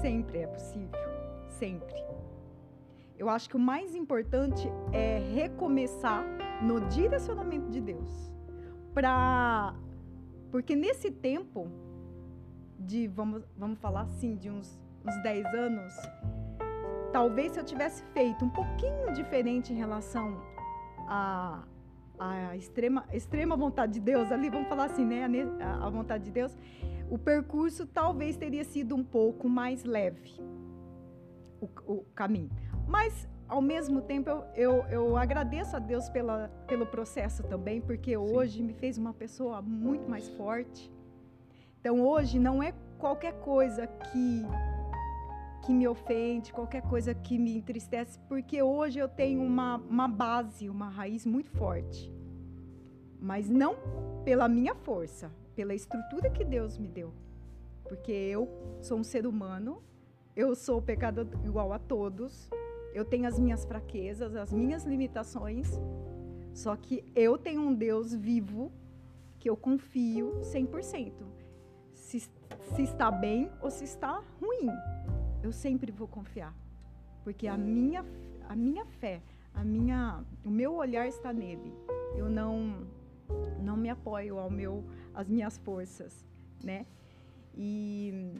Sempre 0.00 0.38
é 0.38 0.46
possível. 0.46 1.00
Sempre. 1.48 1.96
Eu 3.18 3.28
acho 3.28 3.48
que 3.50 3.56
o 3.56 3.58
mais 3.58 3.94
importante 3.94 4.70
é 4.92 5.18
recomeçar 5.34 6.24
no 6.62 6.80
direcionamento 6.82 7.68
de 7.70 7.80
Deus. 7.80 8.32
Para 8.94 9.74
porque 10.50 10.76
nesse 10.76 11.10
tempo 11.10 11.68
de 12.78 13.08
vamos 13.08 13.42
vamos 13.56 13.80
falar 13.80 14.02
assim 14.02 14.36
de 14.36 14.48
uns 14.48 14.78
uns 15.04 15.22
10 15.22 15.46
anos, 15.54 15.94
talvez 17.12 17.52
se 17.52 17.60
eu 17.60 17.64
tivesse 17.64 18.02
feito 18.12 18.44
um 18.44 18.48
pouquinho 18.50 19.12
diferente 19.12 19.72
em 19.72 19.76
relação 19.76 20.40
a, 21.08 21.64
a, 22.18 22.56
extrema, 22.56 23.04
extrema 23.12 23.56
vontade 23.56 23.94
de 23.94 24.00
Deus, 24.00 24.30
ali 24.32 24.48
vamos 24.50 24.68
falar 24.68 24.86
assim, 24.86 25.04
né? 25.04 25.24
A, 25.60 25.86
a 25.86 25.90
vontade 25.90 26.24
de 26.24 26.30
Deus, 26.30 26.56
o 27.10 27.18
percurso 27.18 27.86
talvez 27.86 28.36
teria 28.36 28.64
sido 28.64 28.94
um 28.94 29.04
pouco 29.04 29.48
mais 29.48 29.84
leve, 29.84 30.40
o, 31.60 31.68
o 31.86 32.04
caminho. 32.14 32.50
Mas, 32.86 33.28
ao 33.48 33.60
mesmo 33.60 34.02
tempo, 34.02 34.30
eu, 34.30 34.44
eu, 34.56 34.84
eu, 34.90 35.16
agradeço 35.16 35.76
a 35.76 35.78
Deus 35.78 36.08
pela, 36.08 36.48
pelo 36.66 36.86
processo 36.86 37.42
também, 37.44 37.80
porque 37.80 38.10
Sim. 38.10 38.16
hoje 38.16 38.62
me 38.62 38.74
fez 38.74 38.98
uma 38.98 39.12
pessoa 39.12 39.62
muito 39.62 40.08
mais 40.08 40.28
forte. 40.30 40.92
Então, 41.80 42.00
hoje 42.00 42.38
não 42.38 42.62
é 42.62 42.72
qualquer 42.98 43.34
coisa 43.40 43.86
que 43.86 44.44
que 45.66 45.72
me 45.72 45.88
ofende, 45.88 46.52
qualquer 46.52 46.80
coisa 46.82 47.12
que 47.12 47.36
me 47.36 47.56
entristece, 47.56 48.16
porque 48.28 48.62
hoje 48.62 49.00
eu 49.00 49.08
tenho 49.08 49.42
uma, 49.42 49.78
uma 49.78 50.06
base, 50.06 50.68
uma 50.68 50.88
raiz 50.88 51.26
muito 51.26 51.50
forte. 51.50 52.08
Mas 53.20 53.50
não 53.50 53.74
pela 54.24 54.48
minha 54.48 54.76
força, 54.76 55.28
pela 55.56 55.74
estrutura 55.74 56.30
que 56.30 56.44
Deus 56.44 56.78
me 56.78 56.86
deu. 56.86 57.12
Porque 57.82 58.12
eu 58.12 58.48
sou 58.80 58.96
um 58.96 59.02
ser 59.02 59.26
humano, 59.26 59.82
eu 60.36 60.54
sou 60.54 60.80
pecador 60.80 61.26
igual 61.44 61.72
a 61.72 61.80
todos, 61.80 62.48
eu 62.94 63.04
tenho 63.04 63.26
as 63.26 63.36
minhas 63.36 63.64
fraquezas, 63.64 64.36
as 64.36 64.52
minhas 64.52 64.84
limitações, 64.84 65.68
só 66.54 66.76
que 66.76 67.04
eu 67.12 67.36
tenho 67.36 67.60
um 67.60 67.74
Deus 67.74 68.14
vivo 68.14 68.70
que 69.40 69.50
eu 69.50 69.56
confio 69.56 70.40
100%. 70.42 71.12
Se, 71.92 72.20
se 72.20 72.82
está 72.82 73.10
bem 73.10 73.50
ou 73.60 73.68
se 73.68 73.82
está 73.82 74.22
ruim 74.40 74.70
eu 75.46 75.52
sempre 75.52 75.92
vou 75.92 76.08
confiar, 76.08 76.52
porque 77.22 77.46
a 77.46 77.56
minha 77.56 78.04
a 78.48 78.56
minha 78.56 78.84
fé, 78.84 79.22
a 79.54 79.62
minha 79.64 80.24
o 80.44 80.50
meu 80.50 80.74
olhar 80.74 81.06
está 81.06 81.32
nele. 81.32 81.72
Eu 82.16 82.28
não 82.28 82.86
não 83.62 83.76
me 83.76 83.88
apoio 83.88 84.38
ao 84.38 84.50
meu 84.50 84.84
às 85.14 85.28
minhas 85.28 85.56
forças, 85.58 86.26
né? 86.62 86.84
E 87.54 88.32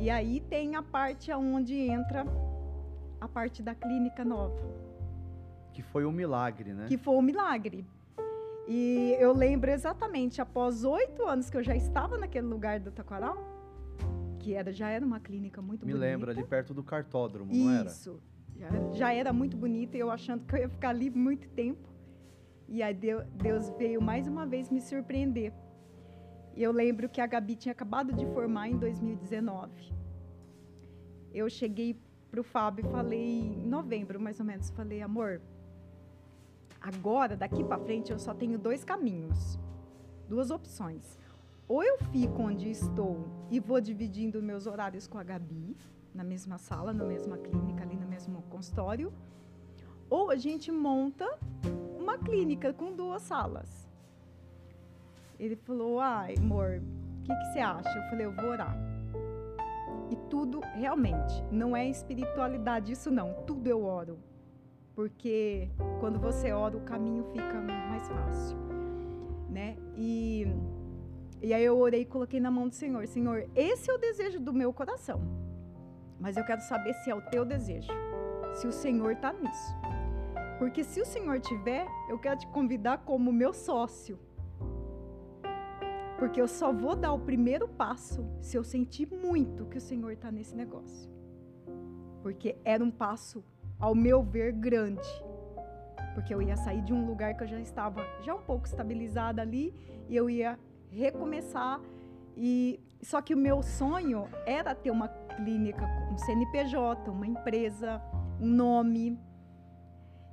e 0.00 0.08
aí 0.08 0.40
tem 0.40 0.74
a 0.74 0.82
parte 0.82 1.30
aonde 1.30 1.74
entra 1.74 2.24
a 3.20 3.28
parte 3.28 3.62
da 3.62 3.74
clínica 3.74 4.24
nova. 4.24 4.60
Que 5.74 5.82
foi 5.82 6.06
um 6.06 6.12
milagre, 6.12 6.72
né? 6.72 6.86
Que 6.88 6.96
foi 6.96 7.14
um 7.14 7.22
milagre. 7.22 7.84
E 8.66 9.14
eu 9.20 9.32
lembro 9.32 9.70
exatamente, 9.70 10.40
após 10.40 10.82
oito 10.82 11.24
anos 11.26 11.50
que 11.50 11.56
eu 11.56 11.62
já 11.62 11.76
estava 11.76 12.16
naquele 12.18 12.46
lugar 12.46 12.80
do 12.80 12.90
Taquaral, 12.90 13.55
que 14.46 14.54
era, 14.54 14.72
já 14.72 14.88
era 14.88 15.04
uma 15.04 15.18
clínica 15.18 15.60
muito 15.60 15.84
Me 15.84 15.92
bonita. 15.92 16.06
Me 16.06 16.12
lembra, 16.12 16.30
ali 16.30 16.44
perto 16.44 16.72
do 16.72 16.84
cartódromo, 16.84 17.50
Isso. 17.50 17.64
não 17.64 17.70
era? 17.72 17.88
Isso. 17.88 18.22
Já, 18.56 18.92
já, 18.92 19.12
era 19.12 19.32
muito 19.32 19.56
bonita 19.56 19.96
e 19.96 20.00
eu 20.00 20.08
achando 20.08 20.46
que 20.46 20.54
eu 20.54 20.60
ia 20.60 20.68
ficar 20.68 20.90
ali 20.90 21.10
muito 21.10 21.48
tempo. 21.48 21.88
E 22.68 22.80
aí 22.80 22.94
Deus 22.94 23.68
veio 23.76 24.00
mais 24.00 24.28
uma 24.28 24.46
vez 24.46 24.70
me 24.70 24.80
surpreender. 24.80 25.52
Eu 26.56 26.70
lembro 26.70 27.08
que 27.08 27.20
a 27.20 27.26
Gabi 27.26 27.56
tinha 27.56 27.72
acabado 27.72 28.12
de 28.12 28.24
formar 28.26 28.68
em 28.68 28.78
2019. 28.78 29.72
Eu 31.34 31.50
cheguei 31.50 32.00
para 32.30 32.40
o 32.40 32.44
Fábio 32.44 32.86
e 32.86 32.90
falei, 32.90 33.40
em 33.40 33.66
novembro 33.66 34.20
mais 34.20 34.38
ou 34.38 34.46
menos, 34.46 34.70
falei, 34.70 35.02
amor, 35.02 35.40
agora, 36.80 37.36
daqui 37.36 37.64
para 37.64 37.78
frente, 37.78 38.12
eu 38.12 38.18
só 38.18 38.32
tenho 38.32 38.58
dois 38.58 38.84
caminhos, 38.84 39.58
duas 40.28 40.52
opções. 40.52 41.18
Ou 41.68 41.82
eu 41.82 41.98
fico 41.98 42.42
onde 42.42 42.70
estou 42.70 43.26
e 43.50 43.58
vou 43.58 43.80
dividindo 43.80 44.42
meus 44.42 44.66
horários 44.66 45.06
com 45.06 45.18
a 45.18 45.24
Gabi, 45.24 45.76
na 46.14 46.22
mesma 46.22 46.58
sala, 46.58 46.92
na 46.92 47.04
mesma 47.04 47.36
clínica, 47.36 47.82
ali 47.82 47.96
no 47.96 48.06
mesmo 48.06 48.42
consultório, 48.42 49.12
ou 50.08 50.30
a 50.30 50.36
gente 50.36 50.70
monta 50.70 51.26
uma 51.98 52.16
clínica 52.16 52.72
com 52.72 52.94
duas 52.94 53.22
salas. 53.22 53.88
Ele 55.38 55.56
falou: 55.56 56.00
ai, 56.00 56.36
amor, 56.38 56.80
o 57.20 57.22
que, 57.24 57.34
que 57.34 57.44
você 57.52 57.58
acha? 57.58 57.98
Eu 57.98 58.08
falei: 58.10 58.26
eu 58.26 58.32
vou 58.32 58.46
orar. 58.46 58.76
E 60.08 60.16
tudo, 60.30 60.60
realmente, 60.74 61.42
não 61.50 61.76
é 61.76 61.88
espiritualidade 61.88 62.92
isso 62.92 63.10
não, 63.10 63.34
tudo 63.44 63.66
eu 63.66 63.84
oro. 63.84 64.18
Porque 64.94 65.68
quando 66.00 66.18
você 66.18 66.52
ora, 66.52 66.76
o 66.76 66.80
caminho 66.80 67.24
fica 67.32 67.60
mais 67.60 68.08
fácil, 68.08 68.56
né? 69.50 69.76
E 69.96 70.46
e 71.42 71.52
aí 71.52 71.64
eu 71.64 71.78
orei 71.78 72.02
e 72.02 72.06
coloquei 72.06 72.40
na 72.40 72.50
mão 72.50 72.68
do 72.68 72.74
Senhor: 72.74 73.06
Senhor, 73.06 73.48
esse 73.54 73.90
é 73.90 73.94
o 73.94 73.98
desejo 73.98 74.40
do 74.40 74.52
meu 74.52 74.72
coração. 74.72 75.20
Mas 76.18 76.36
eu 76.36 76.44
quero 76.44 76.62
saber 76.62 76.94
se 76.94 77.10
é 77.10 77.14
o 77.14 77.20
teu 77.20 77.44
desejo. 77.44 77.92
Se 78.54 78.66
o 78.66 78.72
Senhor 78.72 79.12
está 79.12 79.32
nisso. 79.32 79.74
Porque 80.58 80.82
se 80.82 81.00
o 81.00 81.04
Senhor 81.04 81.38
tiver, 81.40 81.86
eu 82.08 82.18
quero 82.18 82.40
te 82.40 82.46
convidar 82.46 82.98
como 82.98 83.32
meu 83.32 83.52
sócio. 83.52 84.18
Porque 86.18 86.40
eu 86.40 86.48
só 86.48 86.72
vou 86.72 86.96
dar 86.96 87.12
o 87.12 87.18
primeiro 87.18 87.68
passo 87.68 88.26
se 88.40 88.56
eu 88.56 88.64
sentir 88.64 89.06
muito 89.06 89.66
que 89.66 89.76
o 89.76 89.80
Senhor 89.80 90.12
está 90.12 90.32
nesse 90.32 90.56
negócio. 90.56 91.10
Porque 92.22 92.56
era 92.64 92.82
um 92.82 92.90
passo, 92.90 93.44
ao 93.78 93.94
meu 93.94 94.22
ver, 94.22 94.52
grande. 94.52 95.06
Porque 96.14 96.32
eu 96.32 96.40
ia 96.40 96.56
sair 96.56 96.80
de 96.80 96.94
um 96.94 97.06
lugar 97.06 97.36
que 97.36 97.44
eu 97.44 97.46
já 97.46 97.60
estava 97.60 98.02
já 98.22 98.34
um 98.34 98.40
pouco 98.40 98.66
estabilizada 98.66 99.42
ali 99.42 99.74
e 100.08 100.16
eu 100.16 100.30
ia 100.30 100.58
recomeçar 100.90 101.80
e 102.36 102.80
só 103.02 103.22
que 103.22 103.34
o 103.34 103.36
meu 103.36 103.62
sonho 103.62 104.28
era 104.44 104.74
ter 104.74 104.90
uma 104.90 105.08
clínica, 105.08 105.86
um 106.12 106.18
CNPJ, 106.18 107.10
uma 107.10 107.26
empresa, 107.26 108.02
um 108.40 108.46
nome. 108.46 109.18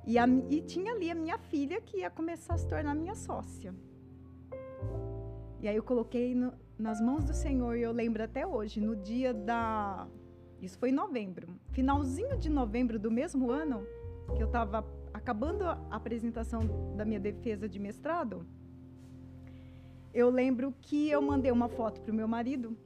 E, 0.06 0.18
a, 0.18 0.26
e 0.50 0.60
tinha 0.60 0.92
ali 0.92 1.10
a 1.10 1.14
minha 1.14 1.38
filha 1.38 1.80
que 1.80 1.98
ia 1.98 2.10
começar 2.10 2.54
a 2.54 2.58
se 2.58 2.66
tornar 2.66 2.94
minha 2.94 3.14
sócia. 3.14 3.74
E 5.60 5.68
aí 5.68 5.76
eu 5.76 5.82
coloquei 5.82 6.34
no, 6.34 6.52
nas 6.78 7.00
mãos 7.00 7.24
do 7.24 7.32
Senhor, 7.32 7.76
e 7.76 7.82
eu 7.82 7.92
lembro 7.92 8.22
até 8.22 8.46
hoje, 8.46 8.80
no 8.80 8.96
dia 8.96 9.32
da. 9.32 10.06
Isso 10.60 10.78
foi 10.78 10.90
em 10.90 10.92
novembro. 10.92 11.46
Finalzinho 11.70 12.36
de 12.36 12.50
novembro 12.50 12.98
do 12.98 13.10
mesmo 13.10 13.50
ano, 13.50 13.86
que 14.34 14.42
eu 14.42 14.46
estava 14.46 14.84
acabando 15.12 15.64
a 15.64 15.78
apresentação 15.90 16.94
da 16.96 17.04
minha 17.04 17.20
defesa 17.20 17.68
de 17.68 17.78
mestrado 17.78 18.46
eu 20.14 20.30
lembro 20.30 20.72
que 20.80 21.10
eu 21.10 21.20
mandei 21.20 21.50
uma 21.50 21.68
foto 21.68 22.00
para 22.00 22.12
o 22.12 22.14
meu 22.14 22.28
marido, 22.28 22.76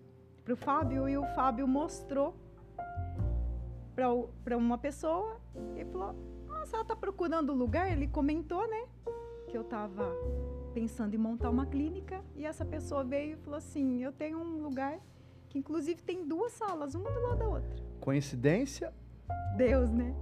para 0.45 0.55
o 0.55 0.57
Fábio, 0.57 1.09
e 1.09 1.16
o 1.16 1.24
Fábio 1.35 1.68
mostrou 1.68 2.35
para 4.45 4.57
uma 4.57 4.79
pessoa 4.79 5.41
e 5.76 5.85
falou: 5.85 6.14
Nossa, 6.47 6.76
ela 6.76 6.83
está 6.83 6.97
procurando 6.97 7.53
lugar? 7.53 7.93
Ele 7.93 8.09
comentou, 8.09 8.66
né? 8.68 8.87
Que 9.49 9.57
eu 9.57 9.62
estava 9.62 10.11
pensando 10.72 11.14
em 11.14 11.18
montar 11.18 11.51
uma 11.51 11.66
clínica 11.66 12.24
e 12.35 12.45
essa 12.45 12.64
pessoa 12.64 13.05
veio 13.05 13.35
e 13.35 13.37
falou 13.37 13.59
assim: 13.59 14.03
Eu 14.03 14.12
tenho 14.12 14.39
um 14.39 14.62
lugar 14.62 14.99
que 14.99 15.18
que 15.49 15.59
inclusive 15.59 16.03
tem 16.03 16.26
duas 16.26 16.53
salas, 16.53 16.95
uma 16.95 17.11
do 17.11 17.20
lado 17.20 17.39
da 17.39 17.49
outra. 17.49 17.76
Coincidência? 18.01 18.93
Deus, 19.57 19.91
né? 19.91 20.14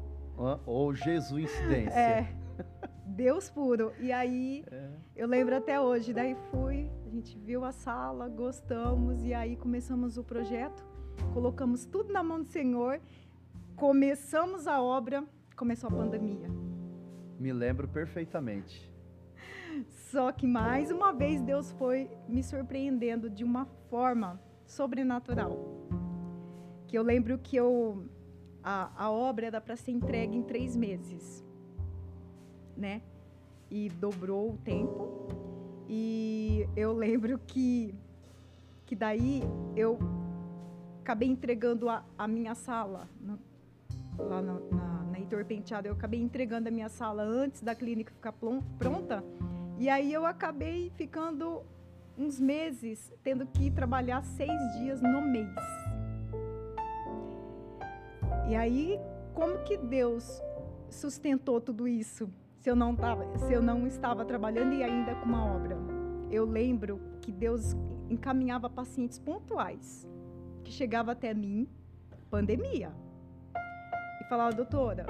Ou 0.65 0.95
Jesus 0.95 1.45
incidência? 1.45 1.99
É. 1.99 2.29
Deus 3.07 3.49
puro. 3.49 3.93
E 4.01 4.13
aí, 4.13 4.65
é. 4.71 4.91
eu 5.15 5.29
lembro 5.29 5.57
até 5.57 5.81
hoje, 5.81 6.13
daí 6.13 6.37
fui, 6.51 6.91
a 7.07 7.09
gente 7.09 7.39
viu 7.39 7.65
a 7.65 7.73
sala, 7.73 8.29
gostamos, 8.29 9.25
e 9.25 9.33
aí 9.33 9.57
começamos 9.57 10.19
o 10.19 10.25
projeto, 10.25 10.85
colocamos 11.33 11.87
tudo 11.87 12.13
na 12.13 12.23
mão 12.23 12.43
do 12.43 12.49
Senhor, 12.49 13.01
começamos 13.77 14.67
a 14.67 14.83
obra, 14.83 15.25
começou 15.57 15.89
a 15.89 15.93
pandemia. 15.93 16.49
Me 17.39 17.53
lembro 17.53 17.87
perfeitamente. 17.87 18.93
Só 20.11 20.33
que 20.33 20.47
mais 20.47 20.91
uma 20.91 21.13
vez 21.13 21.41
Deus 21.43 21.73
foi 21.73 22.11
me 22.29 22.43
surpreendendo 22.43 23.29
de 23.29 23.45
uma 23.45 23.67
forma 23.91 24.41
sobrenatural. 24.65 25.59
Que 26.87 26.97
eu 26.97 27.03
lembro 27.03 27.39
que 27.39 27.57
eu 27.57 28.09
a, 28.63 28.91
a 28.97 29.11
obra 29.11 29.47
era 29.47 29.61
para 29.61 29.77
ser 29.77 29.93
entregue 29.93 30.37
em 30.37 30.43
três 30.43 30.75
meses, 30.75 31.45
né? 32.77 33.03
E 33.71 33.89
dobrou 33.89 34.51
o 34.51 34.57
tempo. 34.59 35.29
E 35.89 36.69
eu 36.77 36.93
lembro 36.93 37.39
que 37.47 37.95
que 38.85 38.95
daí 38.95 39.43
eu 39.75 39.99
acabei 41.01 41.29
entregando 41.29 41.89
a, 41.89 42.05
a 42.17 42.29
minha 42.29 42.55
sala 42.55 43.09
no, 43.21 43.37
lá 44.17 44.41
no, 44.41 44.71
na, 44.71 45.03
na 45.05 45.19
Heitor 45.19 45.45
Penteado. 45.45 45.89
Eu 45.89 45.93
acabei 45.93 46.21
entregando 46.21 46.69
a 46.69 46.71
minha 46.71 46.89
sala 46.89 47.23
antes 47.25 47.63
da 47.63 47.75
clínica 47.75 48.13
ficar 48.13 48.33
pronta. 48.79 49.25
E 49.79 49.89
aí 49.89 50.13
eu 50.13 50.25
acabei 50.25 50.91
ficando 50.97 51.63
uns 52.17 52.41
meses 52.41 53.13
tendo 53.23 53.45
que 53.47 53.71
trabalhar 53.71 54.23
seis 54.25 54.73
dias 54.79 55.03
no 55.03 55.21
mês. 55.21 55.51
E 58.49 58.55
aí, 58.55 58.99
como 59.35 59.59
que 59.65 59.77
Deus 59.77 60.41
sustentou 60.89 61.61
tudo 61.61 61.87
isso? 61.89 62.31
Se 62.67 62.71
eu 62.71 62.75
não 62.75 62.97
tava, 62.97 63.39
se 63.39 63.53
eu 63.53 63.63
não 63.63 63.87
estava 63.87 64.25
trabalhando 64.25 64.75
e 64.75 64.83
ainda 64.83 65.15
com 65.15 65.27
uma 65.27 65.55
obra. 65.55 65.79
Eu 66.29 66.45
lembro 66.45 67.01
que 67.21 67.31
Deus 67.31 67.77
encaminhava 68.11 68.69
pacientes 68.69 69.21
pontuais 69.21 70.05
que 70.65 70.73
chegava 70.73 71.13
até 71.13 71.33
mim, 71.33 71.69
pandemia. 72.29 72.93
E 74.21 74.25
falava, 74.25 74.53
doutora, 74.53 75.07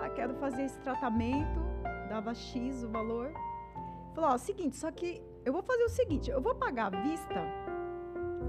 ah, 0.00 0.08
quero 0.08 0.36
fazer 0.36 0.62
esse 0.62 0.80
tratamento, 0.80 1.60
dava 2.08 2.32
X 2.32 2.82
o 2.82 2.88
valor. 2.88 3.30
Falou, 4.14 4.30
ó, 4.30 4.38
seguinte, 4.38 4.78
só 4.78 4.90
que 4.90 5.22
eu 5.44 5.52
vou 5.52 5.62
fazer 5.62 5.84
o 5.84 5.90
seguinte, 5.90 6.30
eu 6.30 6.40
vou 6.40 6.54
pagar 6.54 6.94
à 6.94 7.02
vista, 7.02 7.44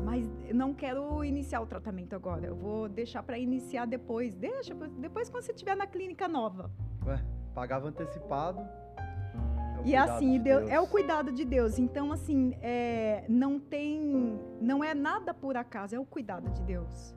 mas 0.05 0.25
não 0.55 0.73
quero 0.73 1.21
iniciar 1.25 1.59
o 1.59 1.65
tratamento 1.65 2.15
agora. 2.15 2.47
Eu 2.47 2.55
vou 2.55 2.87
deixar 2.87 3.23
para 3.23 3.37
iniciar 3.37 3.85
depois. 3.85 4.33
Deixa, 4.33 4.73
depois 4.73 5.29
quando 5.29 5.43
você 5.43 5.51
estiver 5.51 5.75
na 5.75 5.85
clínica 5.85 6.29
nova. 6.29 6.71
Ué, 7.05 7.21
pagava 7.57 7.87
antecipado. 7.87 8.61
É 9.83 9.89
e 9.89 9.95
assim, 9.95 10.33
de 10.33 10.39
Deus, 10.39 10.69
é 10.69 10.79
o 10.79 10.85
cuidado 10.85 11.31
de 11.31 11.43
Deus. 11.43 11.79
Então, 11.79 12.11
assim, 12.11 12.55
é, 12.61 13.25
não 13.27 13.59
tem, 13.59 14.39
não 14.61 14.83
é 14.83 14.93
nada 14.93 15.33
por 15.33 15.57
acaso, 15.57 15.95
é 15.95 15.99
o 15.99 16.05
cuidado 16.05 16.51
de 16.51 16.61
Deus, 16.61 17.15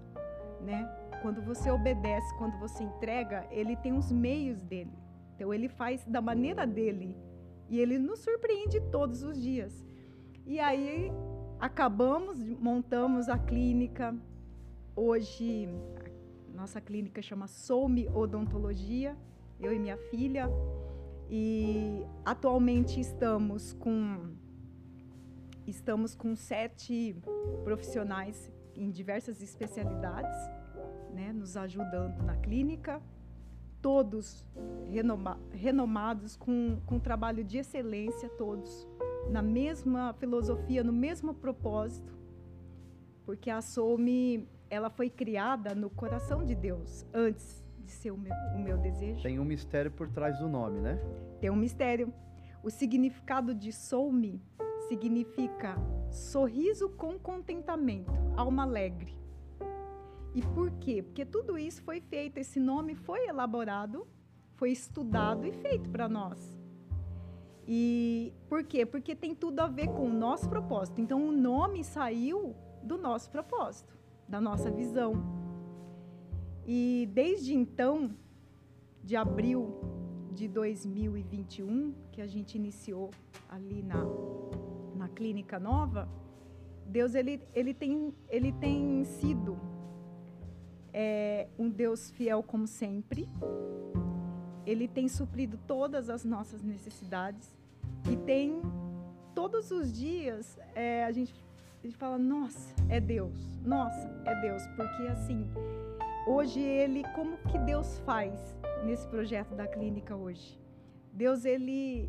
né? 0.63 0.91
Quando 1.21 1.43
você 1.43 1.71
obedece, 1.71 2.35
quando 2.39 2.59
você 2.59 2.83
entrega, 2.83 3.47
ele 3.51 3.77
tem 3.77 3.93
os 3.93 4.11
meios 4.11 4.63
dele. 4.63 4.97
Então, 5.35 5.53
ele 5.53 5.69
faz 5.69 6.03
da 6.07 6.23
maneira 6.23 6.67
dele. 6.67 7.15
E 7.69 7.79
ele 7.79 7.99
nos 7.99 8.21
surpreende 8.21 8.81
todos 8.91 9.23
os 9.23 9.39
dias. 9.39 9.85
E 10.47 10.59
aí 10.59 11.13
acabamos, 11.59 12.39
montamos 12.59 13.29
a 13.29 13.37
clínica. 13.37 14.17
Hoje 14.97 15.69
nossa 16.55 16.81
clínica 16.81 17.21
chama 17.23 17.47
Soume 17.47 18.09
Odontologia, 18.09 19.17
eu 19.61 19.73
e 19.73 19.79
minha 19.79 19.97
filha. 19.97 20.49
E 21.29 22.05
atualmente 22.25 23.01
estamos 23.01 23.73
com 23.75 24.35
estamos 25.67 26.17
com 26.17 26.35
sete 26.35 27.15
profissionais 27.63 28.51
em 28.75 28.91
diversas 28.91 29.41
especialidades, 29.41 30.37
né, 31.13 31.33
nos 31.33 31.57
ajudando 31.57 32.23
na 32.23 32.37
clínica. 32.37 33.01
Todos 33.81 34.45
renoma, 34.91 35.41
renomados, 35.53 36.37
com, 36.37 36.81
com 36.85 36.99
trabalho 36.99 37.45
de 37.45 37.59
excelência, 37.59 38.29
todos, 38.31 38.87
na 39.31 39.41
mesma 39.41 40.13
filosofia, 40.15 40.83
no 40.85 40.93
mesmo 40.93 41.33
propósito, 41.33 42.13
porque 43.25 43.49
a 43.49 43.63
Soumi, 43.63 44.47
ela 44.69 44.91
foi 44.91 45.09
criada 45.09 45.75
no 45.75 45.89
coração 45.89 46.45
de 46.45 46.55
Deus, 46.55 47.07
antes 47.15 47.65
ser 47.91 48.11
o 48.11 48.19
meu, 48.19 48.33
o 48.55 48.59
meu 48.59 48.79
desejo. 48.79 49.23
Tem 49.23 49.39
um 49.39 49.45
mistério 49.45 49.91
por 49.91 50.09
trás 50.09 50.39
do 50.39 50.49
nome, 50.49 50.81
né? 50.81 50.99
Tem 51.41 51.51
um 51.51 51.57
mistério. 51.57 52.13
O 52.63 52.71
significado 52.71 53.55
de 53.55 53.73
Soumi 53.73 54.41
significa 54.89 55.77
sorriso 56.11 56.89
com 56.91 57.19
contentamento, 57.19 58.13
alma 58.37 58.63
alegre. 58.63 59.17
E 60.35 60.43
por 60.43 60.71
quê? 60.73 61.03
Porque 61.03 61.25
tudo 61.25 61.59
isso 61.59 61.83
foi 61.83 62.01
feito, 62.01 62.39
esse 62.39 62.61
nome 62.61 62.95
foi 62.95 63.27
elaborado, 63.27 64.07
foi 64.55 64.71
estudado 64.71 65.47
e 65.47 65.53
feito 65.53 65.89
para 65.91 66.09
nós. 66.09 66.59
E 67.67 68.33
por 68.49 68.65
quê? 68.65 68.85
Porque 68.85 69.15
tem 69.15 69.35
tudo 69.35 69.61
a 69.61 69.67
ver 69.67 69.89
com 69.89 70.07
o 70.07 70.13
nosso 70.13 70.49
propósito. 70.49 71.01
Então 71.01 71.29
o 71.29 71.33
nome 71.33 71.85
saiu 71.85 72.55
do 72.83 72.99
nosso 72.99 73.31
propósito, 73.31 73.97
da 74.29 74.41
nossa 74.41 74.71
visão. 74.71 75.40
E 76.67 77.09
desde 77.13 77.55
então, 77.55 78.11
de 79.03 79.17
abril 79.17 79.81
de 80.33 80.49
2021, 80.49 81.95
que 82.13 82.21
a 82.21 82.27
gente 82.27 82.57
iniciou 82.57 83.11
ali 83.49 83.83
na, 83.83 84.05
na 84.95 85.09
clínica 85.09 85.59
nova, 85.59 86.09
Deus 86.87 87.15
ele, 87.15 87.43
ele, 87.55 87.73
tem, 87.73 88.15
ele 88.29 88.53
tem 88.53 89.05
sido 89.05 89.59
é 90.93 91.49
um 91.59 91.69
Deus 91.69 92.11
fiel 92.11 92.43
como 92.43 92.67
sempre. 92.67 93.29
Ele 94.67 94.87
tem 94.87 95.09
suprido 95.09 95.59
todas 95.67 96.11
as 96.11 96.25
nossas 96.25 96.63
necessidades 96.63 97.53
e 98.11 98.17
tem 98.17 98.61
todos 99.35 99.71
os 99.71 99.93
dias 99.93 100.59
é, 100.75 101.05
a, 101.05 101.13
gente, 101.13 101.35
a 101.83 101.87
gente 101.87 101.97
fala 101.97 102.19
nossa 102.19 102.75
é 102.89 103.01
Deus, 103.01 103.59
nossa 103.65 104.09
é 104.25 104.41
Deus, 104.41 104.63
porque 104.77 105.03
assim 105.05 105.49
hoje 106.27 106.61
ele 106.61 107.03
como 107.15 107.37
que 107.49 107.59
Deus 107.59 107.99
faz 108.01 108.59
nesse 108.85 109.07
projeto 109.09 109.55
da 109.55 109.67
clínica 109.67 110.15
hoje? 110.15 110.61
Deus 111.13 111.45
ele 111.45 112.09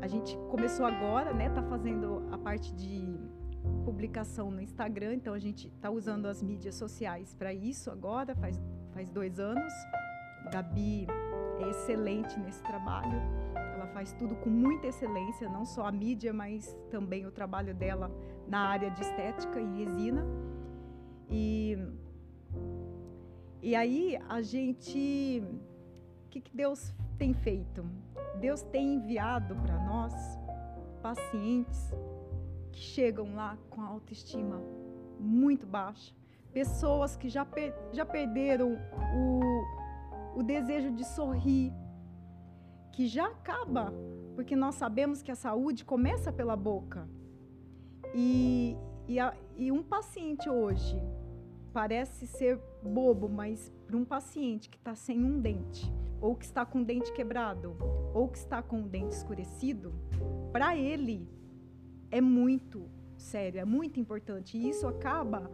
a 0.00 0.06
gente 0.06 0.36
começou 0.50 0.86
agora, 0.86 1.32
né? 1.32 1.50
Tá 1.50 1.62
fazendo 1.62 2.26
a 2.30 2.38
parte 2.38 2.72
de 2.74 3.18
publicação 3.84 4.50
no 4.50 4.60
Instagram, 4.60 5.14
então 5.14 5.34
a 5.34 5.38
gente 5.38 5.68
está 5.68 5.90
usando 5.90 6.26
as 6.26 6.42
mídias 6.42 6.74
sociais 6.74 7.34
para 7.34 7.52
isso 7.52 7.90
agora, 7.90 8.34
faz, 8.36 8.60
faz 8.92 9.10
dois 9.10 9.38
anos. 9.38 9.72
Gabi 10.52 11.06
é 11.58 11.70
excelente 11.70 12.38
nesse 12.38 12.62
trabalho, 12.62 13.20
ela 13.74 13.86
faz 13.88 14.12
tudo 14.12 14.36
com 14.36 14.48
muita 14.48 14.86
excelência, 14.86 15.48
não 15.48 15.64
só 15.64 15.86
a 15.86 15.92
mídia, 15.92 16.32
mas 16.32 16.76
também 16.90 17.26
o 17.26 17.30
trabalho 17.30 17.74
dela 17.74 18.10
na 18.46 18.60
área 18.60 18.90
de 18.90 19.02
estética 19.02 19.60
e 19.60 19.84
resina. 19.84 20.24
E, 21.30 21.76
e 23.62 23.74
aí 23.74 24.18
a 24.28 24.40
gente. 24.40 25.42
O 26.26 26.30
que, 26.30 26.40
que 26.40 26.54
Deus 26.54 26.94
tem 27.16 27.32
feito? 27.32 27.84
Deus 28.40 28.62
tem 28.62 28.94
enviado 28.94 29.56
para 29.56 29.78
nós 29.84 30.14
pacientes 31.02 31.92
que 32.70 32.80
chegam 32.80 33.34
lá 33.34 33.56
com 33.70 33.80
a 33.80 33.86
autoestima 33.86 34.62
muito 35.18 35.66
baixa, 35.66 36.14
pessoas 36.52 37.16
que 37.16 37.28
já, 37.28 37.44
per 37.44 37.74
já 37.92 38.04
perderam 38.04 38.78
o, 39.16 40.38
o 40.38 40.42
desejo 40.42 40.92
de 40.92 41.04
sorrir, 41.04 41.72
que 42.92 43.06
já 43.06 43.26
acaba, 43.26 43.92
porque 44.34 44.54
nós 44.54 44.76
sabemos 44.76 45.22
que 45.22 45.30
a 45.30 45.36
saúde 45.36 45.84
começa 45.84 46.32
pela 46.32 46.56
boca. 46.56 47.08
E, 48.14 48.76
e, 49.06 49.18
a, 49.18 49.34
e 49.56 49.70
um 49.72 49.82
paciente 49.82 50.48
hoje 50.48 51.00
parece 51.72 52.26
ser 52.26 52.60
bobo, 52.82 53.28
mas 53.28 53.72
para 53.86 53.96
um 53.96 54.04
paciente 54.04 54.68
que 54.68 54.76
está 54.76 54.94
sem 54.94 55.24
um 55.24 55.40
dente, 55.40 55.92
ou 56.20 56.34
que 56.34 56.44
está 56.44 56.64
com 56.66 56.82
o 56.82 56.84
dente 56.84 57.12
quebrado, 57.12 57.76
ou 58.14 58.28
que 58.28 58.38
está 58.38 58.62
com 58.62 58.82
o 58.82 58.88
dente 58.88 59.14
escurecido, 59.14 59.94
para 60.52 60.76
ele 60.76 61.28
é 62.10 62.20
muito 62.20 62.88
sério, 63.16 63.60
é 63.60 63.64
muito 63.64 63.98
importante. 64.00 64.56
E 64.56 64.68
isso 64.68 64.86
acaba 64.86 65.50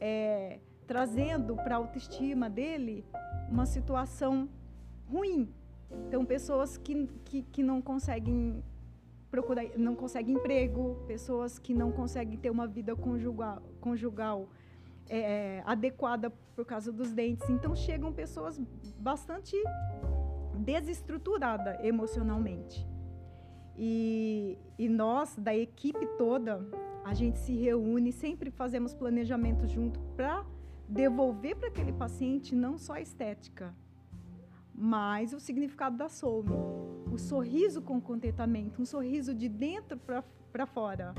é, 0.00 0.60
trazendo 0.86 1.56
para 1.56 1.74
a 1.74 1.78
autoestima 1.78 2.48
dele 2.48 3.04
uma 3.50 3.66
situação 3.66 4.48
ruim. 5.08 5.48
Então, 6.08 6.24
pessoas 6.24 6.76
que, 6.76 7.06
que, 7.24 7.42
que 7.42 7.62
não 7.62 7.80
conseguem 7.80 8.62
procurar, 9.30 9.64
não 9.76 9.94
conseguem 9.94 10.34
emprego, 10.34 10.96
pessoas 11.06 11.58
que 11.58 11.74
não 11.74 11.92
conseguem 11.92 12.38
ter 12.38 12.50
uma 12.50 12.66
vida 12.66 12.94
conjugal, 12.96 13.62
conjugal 13.80 14.48
é, 15.08 15.62
adequada 15.64 16.32
por 16.56 16.64
causa 16.64 16.90
dos 16.90 17.12
dentes. 17.12 17.48
Então 17.50 17.76
chegam 17.76 18.12
pessoas 18.12 18.58
bastante 18.98 19.54
desestruturadas 20.56 21.78
emocionalmente. 21.84 22.84
E, 23.76 24.58
e 24.78 24.88
nós, 24.88 25.36
da 25.36 25.54
equipe 25.54 26.06
toda, 26.16 26.66
a 27.04 27.12
gente 27.12 27.38
se 27.38 27.54
reúne, 27.54 28.10
sempre 28.10 28.50
fazemos 28.50 28.94
planejamento 28.94 29.66
junto 29.66 30.00
para 30.16 30.44
devolver 30.88 31.56
para 31.56 31.68
aquele 31.68 31.92
paciente 31.92 32.54
não 32.54 32.78
só 32.78 32.94
a 32.94 33.00
estética, 33.00 33.74
mas 34.74 35.32
o 35.32 35.40
significado 35.40 35.96
da 35.96 36.08
soul, 36.08 36.44
o 37.12 37.18
sorriso 37.18 37.82
com 37.82 38.00
contentamento, 38.00 38.80
um 38.80 38.86
sorriso 38.86 39.34
de 39.34 39.48
dentro 39.48 39.98
para 40.52 40.66
fora, 40.66 41.14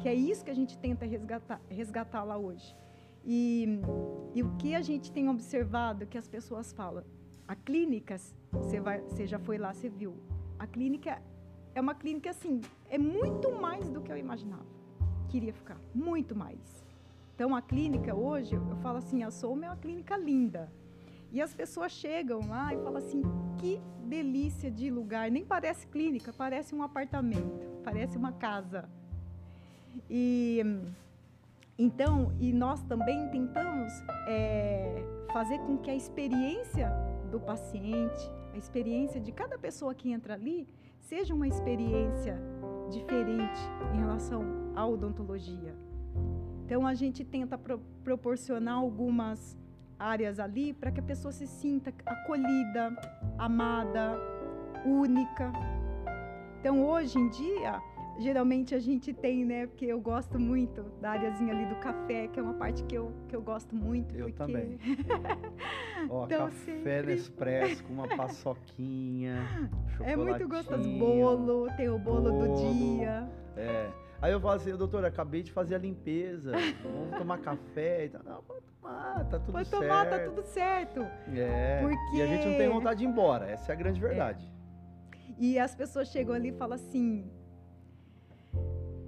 que 0.00 0.08
é 0.08 0.14
isso 0.14 0.44
que 0.44 0.50
a 0.50 0.54
gente 0.54 0.76
tenta 0.78 1.04
resgatar, 1.04 1.60
resgatar 1.68 2.24
lá 2.24 2.36
hoje. 2.36 2.74
E, 3.24 3.80
e, 4.34 4.42
o 4.42 4.56
que 4.56 4.74
a 4.74 4.80
gente 4.80 5.10
tem 5.12 5.28
observado 5.28 6.06
que 6.06 6.18
as 6.18 6.28
pessoas 6.28 6.72
falam, 6.72 7.04
a 7.46 7.56
clínica, 7.56 8.16
você, 8.52 8.80
vai, 8.80 9.00
você 9.00 9.26
já 9.26 9.38
foi 9.38 9.58
lá, 9.58 9.72
você 9.72 9.88
viu, 9.88 10.16
a 10.58 10.66
clínica 10.66 11.20
é 11.74 11.80
uma 11.80 11.94
clínica 11.94 12.30
assim, 12.30 12.60
é 12.88 12.98
muito 12.98 13.50
mais 13.52 13.88
do 13.88 14.00
que 14.00 14.12
eu 14.12 14.16
imaginava. 14.16 14.66
Queria 15.28 15.52
ficar, 15.52 15.80
muito 15.94 16.34
mais. 16.34 16.84
Então 17.34 17.54
a 17.56 17.62
clínica 17.62 18.14
hoje, 18.14 18.54
eu 18.54 18.76
falo 18.76 18.98
assim, 18.98 19.22
a 19.22 19.30
Souma 19.30 19.66
é 19.66 19.68
uma 19.68 19.76
clínica 19.76 20.16
linda. 20.16 20.70
E 21.32 21.40
as 21.40 21.54
pessoas 21.54 21.92
chegam 21.92 22.40
lá 22.48 22.74
e 22.74 22.76
falam 22.78 22.96
assim, 22.96 23.22
que 23.58 23.80
delícia 24.04 24.70
de 24.70 24.90
lugar. 24.90 25.30
Nem 25.30 25.44
parece 25.44 25.86
clínica, 25.86 26.32
parece 26.32 26.74
um 26.74 26.82
apartamento, 26.82 27.66
parece 27.84 28.18
uma 28.18 28.32
casa. 28.32 28.88
E 30.08 30.60
então, 31.82 32.30
e 32.38 32.52
nós 32.52 32.82
também 32.82 33.26
tentamos 33.30 33.90
é, 34.28 35.02
fazer 35.32 35.58
com 35.60 35.78
que 35.78 35.90
a 35.90 35.94
experiência 35.94 36.92
do 37.30 37.40
paciente, 37.40 38.30
a 38.52 38.58
experiência 38.58 39.18
de 39.18 39.32
cada 39.32 39.58
pessoa 39.58 39.94
que 39.94 40.12
entra 40.12 40.34
ali, 40.34 40.68
seja 40.98 41.32
uma 41.34 41.48
experiência 41.48 42.38
diferente 42.90 43.58
em 43.94 43.98
relação 43.98 44.42
à 44.76 44.86
odontologia. 44.86 45.74
Então 46.66 46.86
a 46.86 46.92
gente 46.92 47.24
tenta 47.24 47.56
pro 47.56 47.80
proporcionar 48.04 48.74
algumas 48.74 49.56
áreas 49.98 50.38
ali 50.38 50.74
para 50.74 50.90
que 50.90 51.00
a 51.00 51.02
pessoa 51.02 51.32
se 51.32 51.46
sinta 51.46 51.94
acolhida, 52.04 52.94
amada, 53.38 54.18
única. 54.84 55.50
Então 56.58 56.84
hoje 56.84 57.18
em 57.18 57.30
dia, 57.30 57.80
geralmente 58.20 58.74
a 58.74 58.78
gente 58.78 59.12
tem, 59.12 59.44
né, 59.44 59.66
porque 59.66 59.86
eu 59.86 60.00
gosto 60.00 60.38
muito 60.38 60.82
da 61.00 61.12
areazinha 61.12 61.52
ali 61.52 61.66
do 61.66 61.76
café, 61.76 62.28
que 62.28 62.38
é 62.38 62.42
uma 62.42 62.54
parte 62.54 62.84
que 62.84 62.94
eu, 62.94 63.12
que 63.28 63.34
eu 63.34 63.42
gosto 63.42 63.74
muito. 63.74 64.14
Eu 64.14 64.26
porque... 64.26 64.38
também. 64.38 64.78
Ó, 66.08 66.26
então, 66.26 66.46
café 66.46 66.76
sempre... 66.76 67.02
Nespresso 67.02 67.84
com 67.84 67.94
uma 67.94 68.08
paçoquinha, 68.16 69.70
É 70.00 70.14
muito 70.14 70.46
gostoso. 70.46 70.88
Bolo, 70.98 71.68
tem 71.76 71.88
o 71.88 71.98
bolo, 71.98 72.30
bolo 72.30 72.54
do 72.56 72.74
dia. 72.74 73.28
É. 73.56 73.90
Aí 74.22 74.32
eu 74.32 74.40
falo 74.40 74.54
assim, 74.54 74.76
doutor, 74.76 75.02
acabei 75.04 75.42
de 75.42 75.50
fazer 75.50 75.74
a 75.74 75.78
limpeza, 75.78 76.52
vamos 76.82 77.16
tomar 77.16 77.38
café. 77.38 78.10
Não, 78.22 78.42
pode 78.42 78.66
tomar, 78.80 79.24
tá 79.24 79.38
tudo 79.38 79.52
pode 79.52 79.68
certo. 79.68 79.80
Pode 79.80 79.88
tomar, 79.88 80.10
tá 80.10 80.18
tudo 80.18 80.42
certo. 80.42 81.00
É, 81.34 81.80
porque... 81.80 82.16
e 82.16 82.22
a 82.22 82.26
gente 82.26 82.46
não 82.46 82.58
tem 82.58 82.68
vontade 82.68 82.98
de 82.98 83.06
ir 83.06 83.08
embora, 83.08 83.46
essa 83.46 83.72
é 83.72 83.74
a 83.74 83.78
grande 83.78 83.98
verdade. 83.98 84.46
É. 84.46 85.32
E 85.38 85.58
as 85.58 85.74
pessoas 85.74 86.08
chegam 86.08 86.34
ali 86.34 86.50
e 86.50 86.52
falam 86.52 86.74
assim, 86.74 87.30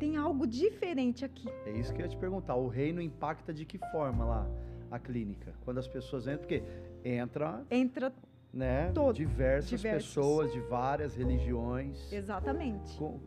tem 0.03 0.17
algo 0.17 0.49
diferente 0.49 1.25
aqui. 1.25 1.49
É 1.65 1.71
isso 1.71 1.95
que 1.95 2.03
eu 2.03 2.07
ia 2.07 2.11
te 2.11 2.17
perguntar, 2.17 2.57
o 2.57 2.67
reino 2.67 3.01
impacta 3.01 3.55
de 3.55 3.65
que 3.65 3.79
forma 3.93 4.25
lá 4.25 4.51
a 4.91 4.99
clínica? 4.99 5.55
Quando 5.65 5.79
as 5.79 5.87
pessoas 5.87 6.27
entram, 6.27 6.39
porque 6.39 6.61
entra... 7.05 7.65
Entra 7.71 8.13
né? 8.53 8.91
Todo, 8.93 9.15
diversas, 9.15 9.71
diversas, 9.71 10.07
pessoas 10.07 10.53
de 10.53 10.59
várias 10.63 11.15
religiões. 11.15 12.13
Exatamente. 12.13 12.99
Qual, 12.99 13.21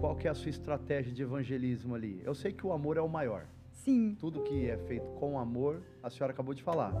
qual 0.00 0.16
que 0.16 0.26
é 0.26 0.30
a 0.30 0.34
sua 0.34 0.48
estratégia 0.48 1.12
de 1.12 1.22
evangelismo 1.22 1.94
ali? 1.94 2.22
Eu 2.24 2.34
sei 2.34 2.50
que 2.50 2.66
o 2.66 2.72
amor 2.72 2.96
é 2.96 3.02
o 3.02 3.08
maior. 3.08 3.46
Sim. 3.70 4.16
Tudo 4.18 4.42
que 4.42 4.70
é 4.70 4.78
feito 4.78 5.06
com 5.20 5.38
amor, 5.38 5.82
a 6.02 6.08
senhora 6.08 6.32
acabou 6.32 6.54
de 6.54 6.62
falar. 6.62 6.92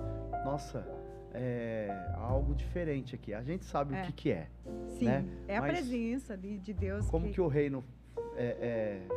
Nossa, 0.44 0.86
é 1.32 1.88
algo 2.16 2.54
diferente 2.54 3.14
aqui. 3.14 3.32
A 3.32 3.42
gente 3.42 3.64
sabe 3.64 3.94
é. 3.94 4.02
o 4.02 4.06
que, 4.06 4.12
que 4.12 4.30
é. 4.30 4.48
Sim, 4.98 5.06
né? 5.06 5.24
é 5.48 5.56
a 5.56 5.62
Mas 5.62 5.72
presença 5.72 6.36
de, 6.36 6.58
de 6.58 6.74
Deus. 6.74 7.08
Como 7.08 7.26
que, 7.26 7.32
que 7.32 7.40
o 7.40 7.48
reino 7.48 7.82
é, 8.42 8.56
é, 8.70 9.08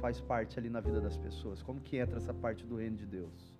faz 0.00 0.20
parte 0.20 0.58
ali 0.58 0.68
na 0.68 0.80
vida 0.80 1.00
das 1.00 1.16
pessoas? 1.16 1.62
Como 1.62 1.80
que 1.80 1.96
entra 1.96 2.18
essa 2.18 2.34
parte 2.34 2.66
do 2.66 2.76
reino 2.76 2.96
de 2.96 3.06
Deus? 3.06 3.54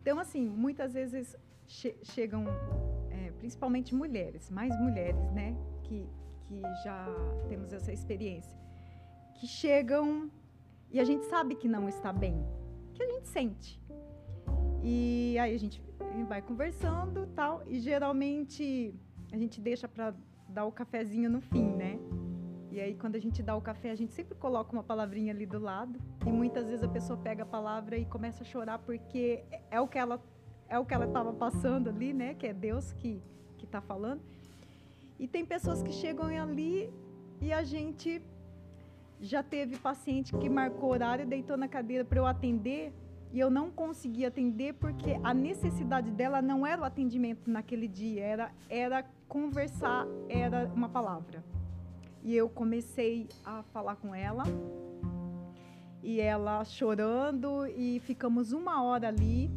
Então, 0.00 0.18
assim, 0.18 0.48
muitas 0.48 0.94
vezes 0.94 1.36
che 1.66 1.96
chegam 2.02 2.44
é, 3.10 3.30
principalmente 3.38 3.94
mulheres, 3.94 4.50
mais 4.50 4.74
mulheres, 4.80 5.30
né, 5.32 5.54
que, 5.84 6.08
que 6.44 6.60
já 6.84 7.06
temos 7.48 7.72
essa 7.72 7.92
experiência, 7.92 8.56
que 9.34 9.46
chegam 9.46 10.30
e 10.90 10.98
a 10.98 11.04
gente 11.04 11.24
sabe 11.26 11.54
que 11.54 11.68
não 11.68 11.88
está 11.88 12.12
bem, 12.12 12.44
que 12.94 13.02
a 13.02 13.06
gente 13.06 13.28
sente. 13.28 13.80
E 14.82 15.36
aí 15.38 15.54
a 15.54 15.58
gente 15.58 15.82
vai 16.26 16.42
conversando 16.42 17.26
tal, 17.28 17.62
e 17.66 17.78
geralmente 17.78 18.94
a 19.32 19.38
gente 19.38 19.60
deixa 19.60 19.86
para 19.86 20.14
dar 20.48 20.64
o 20.64 20.72
cafezinho 20.72 21.30
no 21.30 21.40
fim, 21.40 21.64
né? 21.64 21.98
E 22.72 22.80
aí, 22.80 22.94
quando 22.94 23.16
a 23.16 23.18
gente 23.18 23.42
dá 23.42 23.54
o 23.54 23.60
café, 23.60 23.90
a 23.90 23.94
gente 23.94 24.14
sempre 24.14 24.34
coloca 24.34 24.72
uma 24.72 24.82
palavrinha 24.82 25.30
ali 25.30 25.44
do 25.44 25.58
lado. 25.58 26.00
E 26.26 26.32
muitas 26.32 26.66
vezes 26.66 26.82
a 26.82 26.88
pessoa 26.88 27.18
pega 27.18 27.42
a 27.42 27.46
palavra 27.46 27.98
e 27.98 28.06
começa 28.06 28.42
a 28.42 28.46
chorar 28.46 28.78
porque 28.78 29.44
é 29.70 29.78
o 29.78 29.86
que 29.86 29.98
ela 29.98 30.18
é 30.70 30.78
o 30.78 30.86
que 30.86 30.94
ela 30.94 31.04
estava 31.04 31.34
passando 31.34 31.90
ali, 31.90 32.14
né? 32.14 32.32
Que 32.32 32.46
é 32.46 32.54
Deus 32.54 32.94
que 32.94 33.22
que 33.58 33.66
está 33.66 33.82
falando. 33.82 34.22
E 35.20 35.28
tem 35.28 35.44
pessoas 35.44 35.82
que 35.82 35.92
chegam 35.92 36.28
ali 36.28 36.90
e 37.42 37.52
a 37.52 37.62
gente 37.62 38.22
já 39.20 39.42
teve 39.42 39.76
paciente 39.76 40.34
que 40.34 40.48
marcou 40.48 40.92
horário, 40.92 41.26
deitou 41.26 41.58
na 41.58 41.68
cadeira 41.68 42.06
para 42.06 42.18
eu 42.18 42.26
atender 42.26 42.90
e 43.34 43.38
eu 43.38 43.50
não 43.50 43.70
consegui 43.70 44.24
atender 44.24 44.72
porque 44.72 45.20
a 45.22 45.34
necessidade 45.34 46.10
dela 46.10 46.40
não 46.40 46.66
era 46.66 46.80
o 46.80 46.84
atendimento 46.84 47.50
naquele 47.50 47.86
dia, 47.86 48.24
era 48.24 48.50
era 48.70 49.04
conversar, 49.28 50.06
era 50.30 50.70
uma 50.74 50.88
palavra. 50.88 51.44
E 52.22 52.36
eu 52.36 52.48
comecei 52.48 53.28
a 53.44 53.62
falar 53.64 53.96
com 53.96 54.14
ela 54.14 54.44
e 56.02 56.20
ela 56.20 56.64
chorando 56.64 57.66
e 57.66 58.00
ficamos 58.00 58.52
uma 58.52 58.82
hora 58.82 59.08
ali 59.08 59.50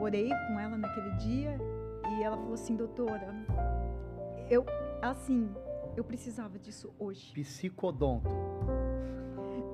orei 0.00 0.28
com 0.28 0.58
ela 0.58 0.76
naquele 0.76 1.10
dia 1.12 1.58
e 2.10 2.22
ela 2.22 2.36
falou 2.36 2.54
assim, 2.54 2.76
doutora, 2.76 3.34
eu, 4.50 4.64
assim, 5.02 5.50
eu 5.96 6.04
precisava 6.04 6.58
disso 6.58 6.94
hoje. 6.98 7.32
Psicodonto. 7.32 8.28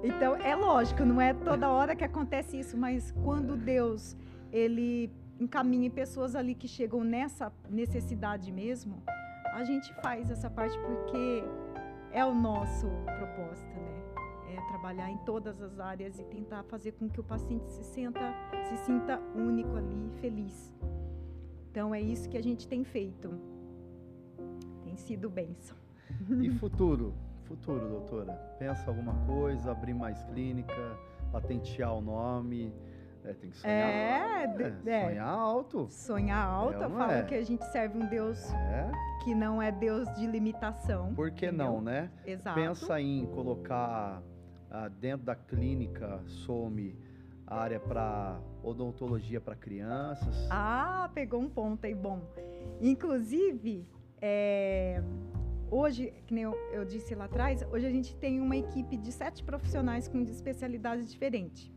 Então, 0.02 0.34
é 0.36 0.54
lógico, 0.54 1.04
não 1.04 1.20
é 1.20 1.32
toda 1.32 1.68
hora 1.68 1.94
que 1.94 2.04
acontece 2.04 2.58
isso, 2.58 2.76
mas 2.76 3.12
quando 3.22 3.56
Deus, 3.56 4.16
ele 4.50 5.12
encaminha 5.38 5.88
pessoas 5.90 6.34
ali 6.34 6.54
que 6.54 6.66
chegam 6.66 7.04
nessa 7.04 7.52
necessidade 7.68 8.50
mesmo, 8.50 9.02
a 9.52 9.62
gente 9.64 9.92
faz 9.94 10.30
essa 10.30 10.48
parte 10.48 10.76
porque 10.78 11.44
é 12.12 12.24
o 12.24 12.34
nosso 12.34 12.86
propósito, 13.18 13.74
né? 13.74 14.02
é, 14.54 14.60
trabalhar 14.68 15.10
em 15.10 15.16
todas 15.18 15.60
as 15.62 15.80
áreas 15.80 16.18
e 16.18 16.24
tentar 16.24 16.62
fazer 16.64 16.92
com 16.92 17.08
que 17.08 17.20
o 17.20 17.24
paciente 17.24 17.70
se 17.70 17.82
sinta, 17.82 18.34
se 18.68 18.76
sinta 18.84 19.18
único 19.34 19.76
ali, 19.76 20.10
feliz. 20.20 20.72
Então 21.70 21.94
é 21.94 22.00
isso 22.00 22.28
que 22.28 22.36
a 22.36 22.42
gente 22.42 22.68
tem 22.68 22.84
feito. 22.84 23.30
Tem 24.84 24.96
sido 24.96 25.30
bênção. 25.30 25.76
E 26.42 26.50
futuro? 26.50 27.14
Futuro, 27.44 27.88
doutora? 27.88 28.34
Pensa 28.58 28.88
alguma 28.88 29.14
coisa, 29.26 29.72
abrir 29.72 29.94
mais 29.94 30.22
clínica, 30.24 30.98
patentear 31.30 31.94
o 31.94 32.00
nome? 32.00 32.72
É, 33.24 33.32
tem 33.34 33.50
que 33.50 33.56
sonhar. 33.56 33.76
É, 33.76 34.44
é, 34.86 35.04
sonhar 35.04 35.28
alto. 35.28 35.88
Sonhar 35.90 36.46
alto. 36.46 36.82
É, 36.82 36.88
fala 36.88 37.18
é? 37.18 37.22
que 37.22 37.34
a 37.34 37.42
gente 37.42 37.64
serve 37.66 37.98
um 37.98 38.06
Deus 38.06 38.50
é. 38.52 38.90
que 39.22 39.34
não 39.34 39.62
é 39.62 39.70
Deus 39.70 40.08
de 40.14 40.26
limitação. 40.26 41.14
Por 41.14 41.30
que 41.30 41.46
entendeu? 41.46 41.66
não, 41.66 41.80
né? 41.80 42.10
Exato. 42.26 42.58
Pensa 42.58 43.00
em 43.00 43.26
colocar 43.26 44.22
ah, 44.70 44.88
dentro 44.88 45.26
da 45.26 45.36
clínica 45.36 46.20
some 46.26 46.96
a 47.46 47.56
área 47.56 47.78
para 47.78 48.40
odontologia 48.62 49.40
para 49.40 49.54
crianças. 49.54 50.48
Ah, 50.50 51.10
pegou 51.14 51.40
um 51.40 51.48
ponto 51.48 51.84
aí 51.84 51.94
bom. 51.94 52.20
Inclusive, 52.80 53.86
é, 54.20 55.02
hoje, 55.70 56.12
que 56.26 56.32
nem 56.32 56.44
eu, 56.44 56.54
eu, 56.72 56.84
disse 56.84 57.14
lá 57.14 57.26
atrás, 57.26 57.62
hoje 57.70 57.86
a 57.86 57.90
gente 57.90 58.16
tem 58.16 58.40
uma 58.40 58.56
equipe 58.56 58.96
de 58.96 59.12
sete 59.12 59.44
profissionais 59.44 60.08
com 60.08 60.22
especialidades 60.22 61.10
diferentes. 61.10 61.70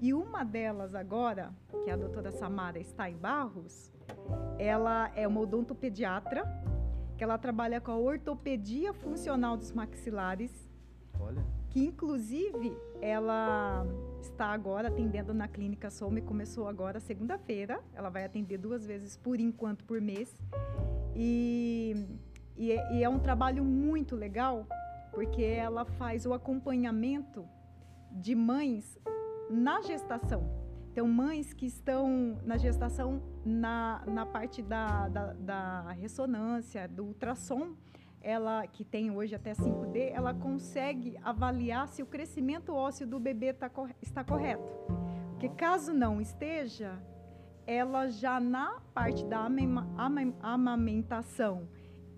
E 0.00 0.14
uma 0.14 0.44
delas 0.44 0.94
agora, 0.94 1.52
que 1.84 1.90
é 1.90 1.92
a 1.92 1.96
doutora 1.96 2.32
Samara 2.32 2.78
está 2.78 3.10
em 3.10 3.16
Barros, 3.16 3.92
ela 4.58 5.12
é 5.14 5.28
uma 5.28 5.40
odontopediatra, 5.40 6.42
que 7.16 7.22
ela 7.22 7.36
trabalha 7.36 7.80
com 7.80 7.92
a 7.92 7.98
ortopedia 7.98 8.94
funcional 8.94 9.56
dos 9.56 9.72
maxilares. 9.72 10.70
Olha 11.20 11.44
que 11.70 11.80
inclusive 11.80 12.76
ela 13.00 13.86
está 14.20 14.46
agora 14.46 14.88
atendendo 14.88 15.32
na 15.32 15.48
clínica 15.48 15.88
Some, 15.88 16.20
começou 16.20 16.68
agora 16.68 17.00
segunda-feira. 17.00 17.80
Ela 17.94 18.10
vai 18.10 18.24
atender 18.24 18.58
duas 18.58 18.84
vezes 18.84 19.16
por 19.16 19.38
enquanto 19.40 19.84
por 19.84 20.00
mês. 20.00 20.36
E, 21.14 22.18
e, 22.56 22.72
é, 22.72 22.94
e 22.94 23.04
é 23.04 23.08
um 23.08 23.18
trabalho 23.18 23.64
muito 23.64 24.16
legal, 24.16 24.66
porque 25.12 25.42
ela 25.42 25.84
faz 25.84 26.26
o 26.26 26.34
acompanhamento 26.34 27.46
de 28.10 28.34
mães 28.34 28.98
na 29.50 29.82
gestação. 29.82 30.48
Então, 30.92 31.06
mães 31.06 31.52
que 31.52 31.66
estão 31.66 32.38
na 32.44 32.56
gestação 32.56 33.22
na, 33.44 34.02
na 34.06 34.26
parte 34.26 34.62
da, 34.62 35.08
da, 35.08 35.32
da 35.34 35.92
ressonância, 35.92 36.88
do 36.88 37.04
ultrassom, 37.04 37.74
ela 38.20 38.66
que 38.66 38.84
tem 38.84 39.10
hoje 39.10 39.34
até 39.34 39.52
5D, 39.52 40.10
ela 40.12 40.34
consegue 40.34 41.16
avaliar 41.22 41.88
se 41.88 42.02
o 42.02 42.06
crescimento 42.06 42.74
ósseo 42.74 43.06
do 43.06 43.18
bebê 43.18 43.52
tá, 43.52 43.70
está 44.02 44.22
correto. 44.22 44.68
Porque 45.30 45.48
caso 45.48 45.92
não 45.92 46.20
esteja, 46.20 47.00
ela 47.66 48.08
já 48.08 48.38
na 48.38 48.80
parte 48.92 49.24
da 49.24 49.48
amamentação 50.42 51.68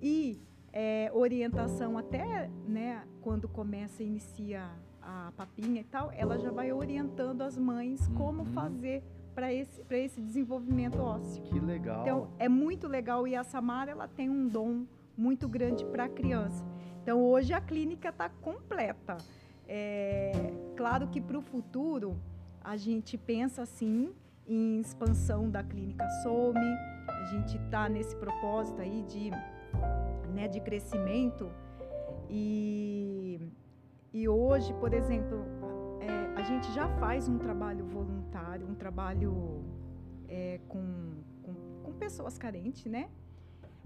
e 0.00 0.42
é, 0.72 1.10
orientação 1.12 1.98
até 1.98 2.48
né, 2.66 3.06
quando 3.20 3.48
começa 3.48 4.02
e 4.02 4.06
inicia 4.06 4.68
a 5.02 5.32
papinha 5.36 5.80
e 5.80 5.84
tal, 5.84 6.10
ela 6.12 6.38
já 6.38 6.50
vai 6.50 6.72
orientando 6.72 7.42
as 7.42 7.58
mães 7.58 8.08
como 8.16 8.40
uhum. 8.40 8.52
fazer 8.52 9.02
para 9.34 9.52
esse, 9.52 9.82
esse 9.90 10.20
desenvolvimento 10.20 11.00
ósseo. 11.00 11.42
Que 11.44 11.58
legal. 11.58 12.02
Então, 12.02 12.28
é 12.38 12.48
muito 12.48 12.86
legal 12.86 13.26
e 13.26 13.34
a 13.34 13.42
Samara 13.42 13.90
ela 13.90 14.06
tem 14.06 14.28
um 14.28 14.46
dom 14.46 14.84
muito 15.16 15.48
grande 15.48 15.84
para 15.84 16.04
a 16.04 16.08
criança. 16.08 16.64
Então, 17.02 17.20
hoje 17.20 17.52
a 17.52 17.60
clínica 17.60 18.10
está 18.10 18.28
completa. 18.28 19.16
É, 19.66 20.32
claro 20.76 21.08
que 21.08 21.20
para 21.20 21.38
o 21.38 21.42
futuro, 21.42 22.16
a 22.62 22.76
gente 22.76 23.16
pensa, 23.18 23.64
sim, 23.64 24.12
em 24.46 24.80
expansão 24.80 25.50
da 25.50 25.62
clínica 25.62 26.08
Some. 26.22 26.58
A 27.08 27.24
gente 27.26 27.56
está 27.56 27.88
nesse 27.88 28.14
propósito 28.16 28.80
aí 28.80 29.02
de, 29.02 29.30
né, 30.32 30.46
de 30.48 30.60
crescimento. 30.60 31.50
E, 32.28 33.40
e 34.12 34.28
hoje, 34.28 34.74
por 34.74 34.92
exemplo, 34.92 35.44
é, 36.00 36.38
a 36.38 36.42
gente 36.42 36.70
já 36.72 36.88
faz 36.98 37.28
um 37.28 37.38
trabalho 37.38 37.84
voluntário, 37.86 38.66
um 38.66 38.74
trabalho 38.74 39.64
é, 40.28 40.60
com, 40.68 40.84
com, 41.42 41.54
com 41.82 41.92
pessoas 41.94 42.36
carentes, 42.36 42.84
né? 42.86 43.08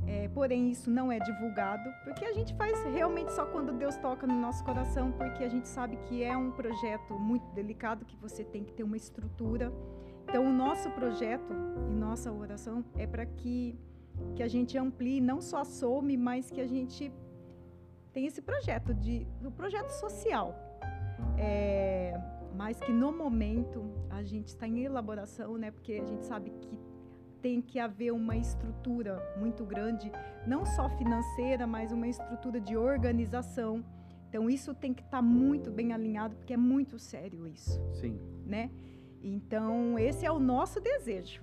É, 0.04 0.28
porém, 0.28 0.70
isso 0.70 0.90
não 0.90 1.10
é 1.10 1.18
divulgado, 1.18 1.88
porque 2.04 2.24
a 2.24 2.32
gente 2.32 2.54
faz 2.54 2.82
realmente 2.84 3.32
só 3.32 3.46
quando 3.46 3.72
Deus 3.72 3.96
toca 3.96 4.26
no 4.26 4.38
nosso 4.38 4.62
coração, 4.62 5.10
porque 5.12 5.42
a 5.42 5.48
gente 5.48 5.68
sabe 5.68 5.96
que 6.08 6.22
é 6.22 6.36
um 6.36 6.50
projeto 6.50 7.14
muito 7.14 7.46
delicado, 7.54 8.04
que 8.04 8.16
você 8.16 8.44
tem 8.44 8.62
que 8.62 8.74
ter 8.74 8.82
uma 8.82 8.96
estrutura. 8.96 9.72
Então, 10.28 10.44
o 10.44 10.52
nosso 10.52 10.90
projeto 10.90 11.52
e 11.88 11.94
nossa 11.94 12.30
oração 12.30 12.84
é 12.96 13.06
para 13.06 13.24
que, 13.24 13.78
que 14.34 14.42
a 14.42 14.48
gente 14.48 14.76
amplie, 14.76 15.20
não 15.20 15.40
só 15.40 15.64
SOME, 15.64 16.16
mas 16.16 16.50
que 16.50 16.60
a 16.60 16.66
gente 16.66 17.12
tenha 18.16 18.28
esse 18.28 18.40
projeto, 18.40 18.94
de, 18.94 19.26
o 19.44 19.50
projeto 19.50 19.90
social. 19.90 20.54
É, 21.36 22.18
mas 22.54 22.80
que 22.80 22.90
no 22.90 23.12
momento 23.12 23.84
a 24.08 24.22
gente 24.22 24.48
está 24.48 24.66
em 24.66 24.84
elaboração, 24.84 25.58
né? 25.58 25.70
Porque 25.70 25.92
a 26.02 26.06
gente 26.06 26.24
sabe 26.24 26.50
que 26.62 26.80
tem 27.42 27.60
que 27.60 27.78
haver 27.78 28.12
uma 28.12 28.34
estrutura 28.34 29.22
muito 29.36 29.66
grande, 29.66 30.10
não 30.46 30.64
só 30.64 30.88
financeira, 30.96 31.66
mas 31.66 31.92
uma 31.92 32.08
estrutura 32.08 32.58
de 32.58 32.74
organização. 32.74 33.84
Então 34.30 34.48
isso 34.48 34.72
tem 34.72 34.94
que 34.94 35.02
estar 35.02 35.18
tá 35.18 35.22
muito 35.22 35.70
bem 35.70 35.92
alinhado, 35.92 36.36
porque 36.36 36.54
é 36.54 36.56
muito 36.56 36.98
sério 36.98 37.46
isso. 37.46 37.78
Sim. 38.00 38.18
Né? 38.46 38.70
Então 39.22 39.98
esse 39.98 40.24
é 40.24 40.32
o 40.32 40.38
nosso 40.38 40.80
desejo, 40.80 41.42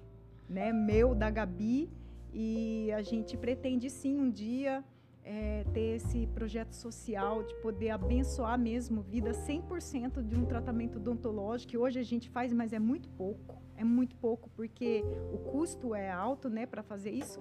né? 0.50 0.74
Meu, 0.74 1.14
da 1.14 1.30
Gabi, 1.30 1.92
e 2.34 2.92
a 2.94 3.04
gente 3.04 3.38
pretende 3.38 3.92
sim 3.92 4.20
um 4.20 4.32
dia 4.32 4.84
é, 5.24 5.64
ter 5.74 5.96
esse 5.96 6.28
projeto 6.28 6.74
social 6.74 7.44
de 7.44 7.56
poder 7.56 7.92
abençoar 7.92 8.58
mesmo 8.60 9.02
vida 9.02 9.32
100% 9.32 10.22
de 10.22 10.36
um 10.36 10.46
tratamento 10.46 10.98
odontológico, 10.98 11.72
que 11.72 11.78
hoje 11.78 12.00
a 12.00 12.04
gente 12.04 12.30
faz, 12.30 12.52
mas 12.52 12.74
é 12.74 12.80
muito 12.80 13.10
pouco 13.10 13.64
é 13.76 13.84
muito 13.84 14.16
pouco 14.16 14.50
porque 14.52 15.04
o 15.32 15.38
custo 15.38 15.94
é 15.94 16.10
alto, 16.10 16.50
né, 16.50 16.66
para 16.66 16.84
fazer 16.84 17.12
isso, 17.12 17.40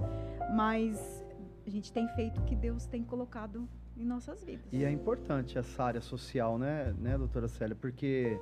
mas 0.54 1.24
a 1.66 1.70
gente 1.70 1.92
tem 1.92 2.08
feito 2.08 2.40
o 2.40 2.44
que 2.44 2.56
Deus 2.56 2.86
tem 2.86 3.02
colocado 3.02 3.68
em 3.96 4.04
nossas 4.04 4.42
vidas. 4.42 4.66
E 4.72 4.84
é 4.84 4.90
importante 4.90 5.58
essa 5.58 5.84
área 5.84 6.00
social, 6.00 6.58
né, 6.58 6.94
né, 6.98 7.16
doutora 7.16 7.48
Célia, 7.48 7.76
porque 7.76 8.38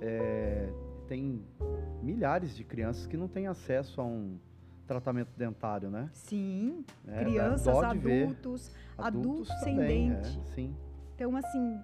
é, 0.00 0.72
tem 1.06 1.42
milhares 2.02 2.56
de 2.56 2.64
crianças 2.64 3.06
que 3.06 3.16
não 3.16 3.28
têm 3.28 3.46
acesso 3.46 4.00
a 4.00 4.04
um 4.04 4.38
tratamento 4.84 5.30
dentário, 5.36 5.90
né? 5.90 6.08
Sim, 6.12 6.84
é, 7.06 7.18
crianças, 7.20 7.68
adultos, 7.68 8.04
adultos, 8.06 8.72
adultos, 8.98 9.48
sem 9.60 9.76
também, 9.76 10.10
dente. 10.10 10.38
É, 10.38 10.54
sim. 10.54 10.76
Então, 11.14 11.36
assim, 11.36 11.80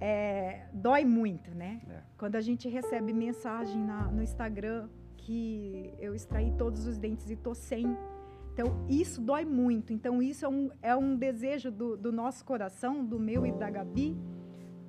é, 0.00 0.66
dói 0.72 1.04
muito, 1.04 1.50
né? 1.54 1.80
É. 1.88 2.00
Quando 2.16 2.36
a 2.36 2.40
gente 2.40 2.68
recebe 2.68 3.12
mensagem 3.12 3.82
na, 3.82 4.02
no 4.10 4.22
Instagram 4.22 4.88
que 5.16 5.92
eu 5.98 6.14
extraí 6.14 6.52
todos 6.52 6.86
os 6.86 6.98
dentes 6.98 7.30
e 7.30 7.36
tô 7.36 7.54
sem. 7.54 7.96
Então, 8.52 8.84
isso 8.88 9.20
dói 9.20 9.44
muito. 9.44 9.92
Então, 9.92 10.22
isso 10.22 10.44
é 10.44 10.48
um, 10.48 10.70
é 10.82 10.96
um 10.96 11.16
desejo 11.16 11.70
do, 11.70 11.96
do 11.96 12.10
nosso 12.10 12.44
coração, 12.44 13.04
do 13.04 13.18
meu 13.18 13.46
e 13.46 13.52
da 13.52 13.70
Gabi, 13.70 14.16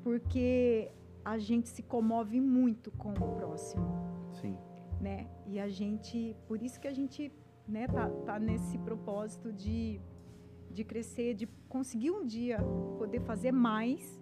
porque 0.04 0.92
a 1.24 1.38
gente 1.38 1.70
se 1.70 1.84
comove 1.84 2.40
muito 2.40 2.90
com 2.92 3.12
o 3.12 3.36
próximo. 3.36 3.86
Sim. 4.32 4.58
Né? 5.00 5.28
E 5.46 5.60
a 5.60 5.70
gente, 5.70 6.36
por 6.48 6.62
isso 6.62 6.80
que 6.80 6.88
a 6.88 6.94
gente 6.94 7.32
né, 7.68 7.88
tá, 7.88 8.10
tá 8.26 8.40
nesse 8.40 8.78
propósito 8.80 9.54
de, 9.54 10.02
de 10.72 10.84
crescer, 10.84 11.34
de 11.34 11.48
conseguir 11.68 12.12
um 12.12 12.26
dia 12.26 12.60
poder 12.98 13.22
fazer 13.22 13.52
mais 13.52 14.20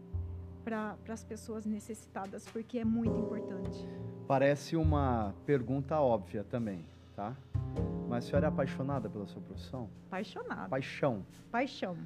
para 0.64 0.98
as 1.08 1.24
pessoas 1.24 1.66
necessitadas, 1.66 2.46
porque 2.50 2.78
é 2.78 2.86
muito 2.86 3.18
importante. 3.18 3.88
Parece 4.28 4.76
uma 4.76 5.34
pergunta 5.46 5.98
óbvia 6.02 6.44
também, 6.44 6.86
tá? 7.16 7.34
Mas 8.10 8.26
a 8.26 8.28
senhora 8.28 8.48
é 8.48 8.50
apaixonada 8.50 9.10
pela 9.10 9.26
sua 9.26 9.42
profissão? 9.42 9.90
Apaixonada. 10.08 10.68
Paixão. 10.68 11.26
Paixão. 11.50 11.98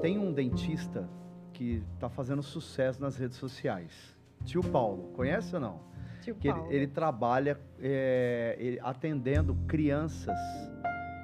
Tem 0.00 0.18
um 0.18 0.32
dentista 0.32 1.08
que 1.52 1.82
está 1.94 2.08
fazendo 2.08 2.42
sucesso 2.42 3.00
nas 3.00 3.16
redes 3.16 3.38
sociais. 3.38 4.14
Tio 4.44 4.62
Paulo, 4.62 5.12
conhece 5.14 5.54
ou 5.54 5.60
não? 5.60 5.80
Tio 6.22 6.34
que. 6.34 6.48
Ele, 6.48 6.60
ele 6.70 6.86
trabalha 6.86 7.60
é, 7.80 8.56
ele, 8.58 8.80
atendendo 8.80 9.54
crianças 9.66 10.38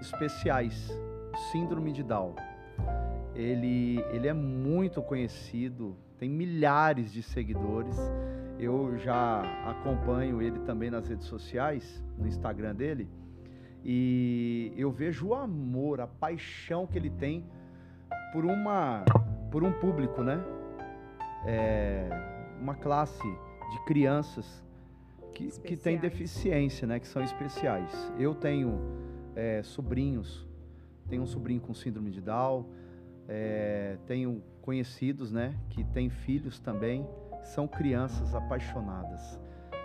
especiais, 0.00 0.90
síndrome 1.50 1.92
de 1.92 2.02
Down. 2.02 2.34
Ele, 3.34 4.04
ele 4.12 4.28
é 4.28 4.32
muito 4.32 5.00
conhecido 5.00 5.96
tem 6.18 6.28
milhares 6.28 7.12
de 7.12 7.22
seguidores. 7.22 7.96
Eu 8.58 8.98
já 8.98 9.40
acompanho 9.64 10.42
ele 10.42 10.58
também 10.60 10.90
nas 10.90 11.08
redes 11.08 11.26
sociais, 11.26 12.02
no 12.18 12.26
Instagram 12.26 12.74
dele, 12.74 13.08
e 13.84 14.72
eu 14.76 14.90
vejo 14.90 15.28
o 15.28 15.34
amor, 15.34 16.00
a 16.00 16.08
paixão 16.08 16.86
que 16.86 16.98
ele 16.98 17.08
tem 17.08 17.46
por 18.32 18.44
uma, 18.44 19.04
por 19.50 19.62
um 19.62 19.70
público, 19.72 20.22
né? 20.24 20.42
É, 21.46 22.08
uma 22.60 22.74
classe 22.74 23.22
de 23.70 23.84
crianças 23.86 24.64
que, 25.38 25.60
que 25.60 25.76
tem 25.76 25.96
deficiência, 25.96 26.86
né? 26.86 26.98
Que 26.98 27.06
são 27.06 27.22
especiais. 27.22 28.12
Eu 28.18 28.34
tenho 28.34 28.80
é, 29.36 29.62
sobrinhos, 29.62 30.46
tenho 31.08 31.22
um 31.22 31.26
sobrinho 31.26 31.60
com 31.60 31.72
síndrome 31.72 32.10
de 32.10 32.20
Down, 32.20 32.66
é, 33.28 33.96
tenho 34.06 34.42
conhecidos, 34.62 35.32
né, 35.32 35.54
que 35.70 35.82
têm 35.84 36.10
filhos 36.10 36.58
também, 36.58 37.06
são 37.42 37.66
crianças 37.66 38.34
apaixonadas, 38.34 39.40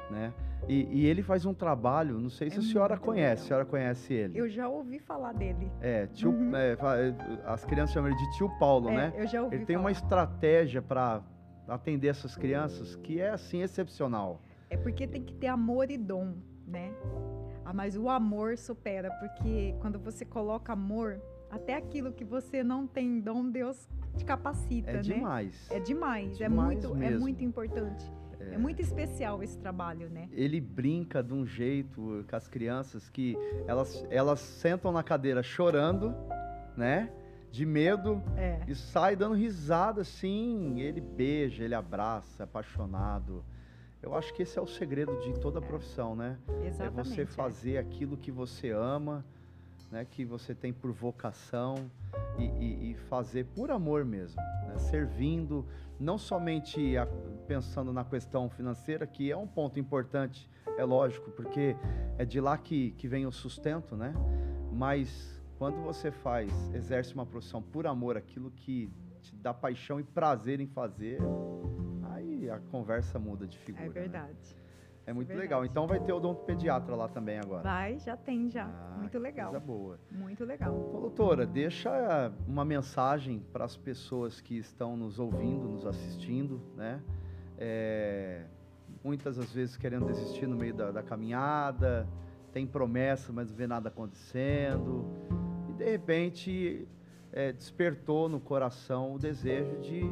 né? 0.10 0.34
E, 0.68 0.88
e 0.92 1.06
ele 1.06 1.22
faz 1.22 1.46
um 1.46 1.54
trabalho, 1.54 2.20
não 2.20 2.30
sei 2.30 2.50
se 2.50 2.58
é 2.58 2.60
a 2.60 2.62
senhora 2.62 2.98
conhece, 2.98 3.44
legal. 3.44 3.44
a 3.44 3.48
senhora 3.48 3.66
conhece 3.66 4.14
ele. 4.14 4.40
Eu 4.40 4.50
já 4.50 4.68
ouvi 4.68 4.98
falar 5.00 5.34
dele. 5.34 5.72
É, 5.82 6.08
tio, 6.08 6.32
uhum. 6.32 6.56
é, 6.56 6.78
as 7.46 7.64
crianças 7.64 7.94
chamam 7.94 8.10
ele 8.10 8.18
de 8.18 8.38
tio 8.38 8.50
Paulo, 8.58 8.90
é, 8.90 8.96
né? 8.96 9.14
Eu 9.16 9.28
já 9.28 9.42
ouvi 9.42 9.56
Ele 9.56 9.66
tem 9.66 9.76
falar. 9.76 9.86
uma 9.86 9.92
estratégia 9.92 10.82
para 10.82 11.22
atender 11.68 12.08
essas 12.08 12.36
crianças 12.36 12.96
que 12.96 13.22
é 13.22 13.30
assim 13.30 13.62
excepcional. 13.62 14.42
É 14.74 14.78
porque 14.78 15.06
tem 15.06 15.22
que 15.22 15.36
ter 15.36 15.48
amor 15.48 15.92
e 15.92 15.98
dom, 16.00 16.34
né? 16.66 16.92
Ah, 17.64 17.72
mas 17.72 17.96
o 17.96 18.10
amor 18.10 18.58
supera, 18.58 19.12
porque 19.20 19.76
quando 19.80 20.00
você 20.00 20.26
coloca 20.26 20.74
amor, 20.74 21.22
até 21.52 21.76
aquilo 21.76 22.12
que 22.12 22.26
você 22.26 22.64
não 22.64 22.88
tem 22.88 23.20
dom, 23.20 23.52
Deus 23.52 23.88
te 24.18 24.26
capacita, 24.26 24.90
é 24.90 24.94
né? 24.96 25.02
Demais. 25.02 25.68
É 25.70 25.80
demais. 25.80 26.42
É, 26.42 26.48
demais 26.48 26.84
muito, 26.84 27.04
é 27.04 27.18
muito 27.20 27.44
importante. 27.44 28.12
É. 28.40 28.56
é. 28.56 28.58
muito 28.58 28.82
especial 28.82 29.44
esse 29.44 29.60
trabalho, 29.60 30.10
né? 30.10 30.28
Ele 30.32 30.60
brinca 30.60 31.22
de 31.22 31.36
um 31.36 31.46
jeito 31.46 32.26
com 32.28 32.36
as 32.36 32.48
crianças 32.48 33.08
que 33.12 33.38
elas, 33.68 34.04
elas 34.10 34.40
sentam 34.40 34.92
na 34.92 35.04
cadeira 35.04 35.44
chorando, 35.44 36.16
né? 36.76 37.12
De 37.52 37.64
medo 37.64 38.24
é. 38.36 38.60
e 38.68 38.74
sai 38.74 39.16
dando 39.16 39.36
risada 39.36 40.02
assim. 40.02 40.82
Ele 40.82 41.00
beija, 41.00 41.64
ele 41.64 41.76
abraça, 41.76 42.46
apaixonado. 42.46 43.46
Eu 44.04 44.14
acho 44.14 44.34
que 44.34 44.44
esse 44.44 44.60
é 44.60 44.62
o 44.62 44.68
segredo 44.68 45.18
de 45.22 45.34
toda 45.40 45.62
profissão, 45.62 46.14
né? 46.14 46.38
Exatamente. 46.66 46.82
É 46.82 47.04
você 47.04 47.26
fazer 47.26 47.78
aquilo 47.78 48.18
que 48.18 48.30
você 48.30 48.70
ama, 48.70 49.26
né? 49.90 50.06
Que 50.06 50.26
você 50.26 50.54
tem 50.54 50.74
por 50.74 50.92
vocação 50.92 51.90
e, 52.38 52.44
e, 52.44 52.92
e 52.92 52.96
fazer 52.96 53.46
por 53.46 53.72
amor 53.72 54.04
mesmo, 54.04 54.42
né? 54.68 54.78
servindo, 54.78 55.66
não 55.98 56.18
somente 56.18 56.98
a, 56.98 57.08
pensando 57.48 57.94
na 57.94 58.04
questão 58.04 58.50
financeira, 58.50 59.08
que 59.08 59.32
é 59.32 59.38
um 59.38 59.48
ponto 59.48 59.80
importante, 59.80 60.50
é 60.78 60.84
lógico, 60.84 61.32
porque 61.32 61.76
é 62.18 62.26
de 62.26 62.42
lá 62.42 62.58
que, 62.58 62.92
que 62.92 63.08
vem 63.08 63.26
o 63.26 63.32
sustento, 63.32 63.96
né? 63.96 64.14
Mas 64.70 65.42
quando 65.58 65.82
você 65.82 66.12
faz, 66.12 66.52
exerce 66.74 67.14
uma 67.14 67.26
profissão 67.26 67.62
por 67.62 67.88
amor, 67.88 68.18
aquilo 68.18 68.52
que 68.52 68.92
te 69.22 69.34
dá 69.38 69.54
paixão 69.54 69.98
e 69.98 70.04
prazer 70.04 70.60
em 70.60 70.68
fazer, 70.68 71.22
a 72.56 72.60
conversa 72.72 73.18
muda 73.20 73.48
de 73.48 73.58
figura. 73.58 73.86
É 73.86 73.88
né? 73.88 73.94
verdade. 73.94 74.64
É 75.06 75.12
muito 75.12 75.28
verdade. 75.28 75.48
legal. 75.48 75.66
Então 75.66 75.86
vai 75.86 76.00
ter 76.00 76.14
o 76.14 76.18
odontopediatra 76.18 76.96
lá 76.96 77.10
também 77.10 77.38
agora. 77.38 77.64
Vai, 77.64 78.00
já 78.00 78.16
tem 78.16 78.50
já. 78.50 78.66
Ah, 78.66 78.98
Muito 78.98 79.20
legal. 79.20 79.52
Coisa 79.52 79.66
boa. 79.66 80.00
Muito 80.10 80.46
legal. 80.46 80.74
Ô, 80.74 81.02
doutora, 81.02 81.46
deixa 81.46 82.32
uma 82.48 82.64
mensagem 82.64 83.40
para 83.52 83.66
as 83.66 83.76
pessoas 83.76 84.40
que 84.40 84.58
estão 84.58 84.96
nos 84.96 85.20
ouvindo, 85.20 85.68
nos 85.68 85.86
assistindo, 85.86 86.62
né? 86.76 87.02
É, 87.58 88.46
muitas 89.04 89.36
das 89.36 89.52
vezes 89.52 89.76
querendo 89.76 90.06
desistir 90.06 90.48
no 90.48 90.56
meio 90.56 90.74
da, 90.74 90.92
da 90.92 91.04
caminhada, 91.04 92.08
tem 92.54 92.66
promessa, 92.66 93.34
mas 93.34 93.50
não 93.50 93.58
vê 93.58 93.68
nada 93.68 93.90
acontecendo. 93.90 95.06
E 95.70 95.74
de 95.74 95.84
repente 95.84 96.88
é, 97.34 97.52
despertou 97.52 98.30
no 98.30 98.40
coração 98.40 99.16
o 99.16 99.20
desejo 99.20 99.82
de 99.82 100.04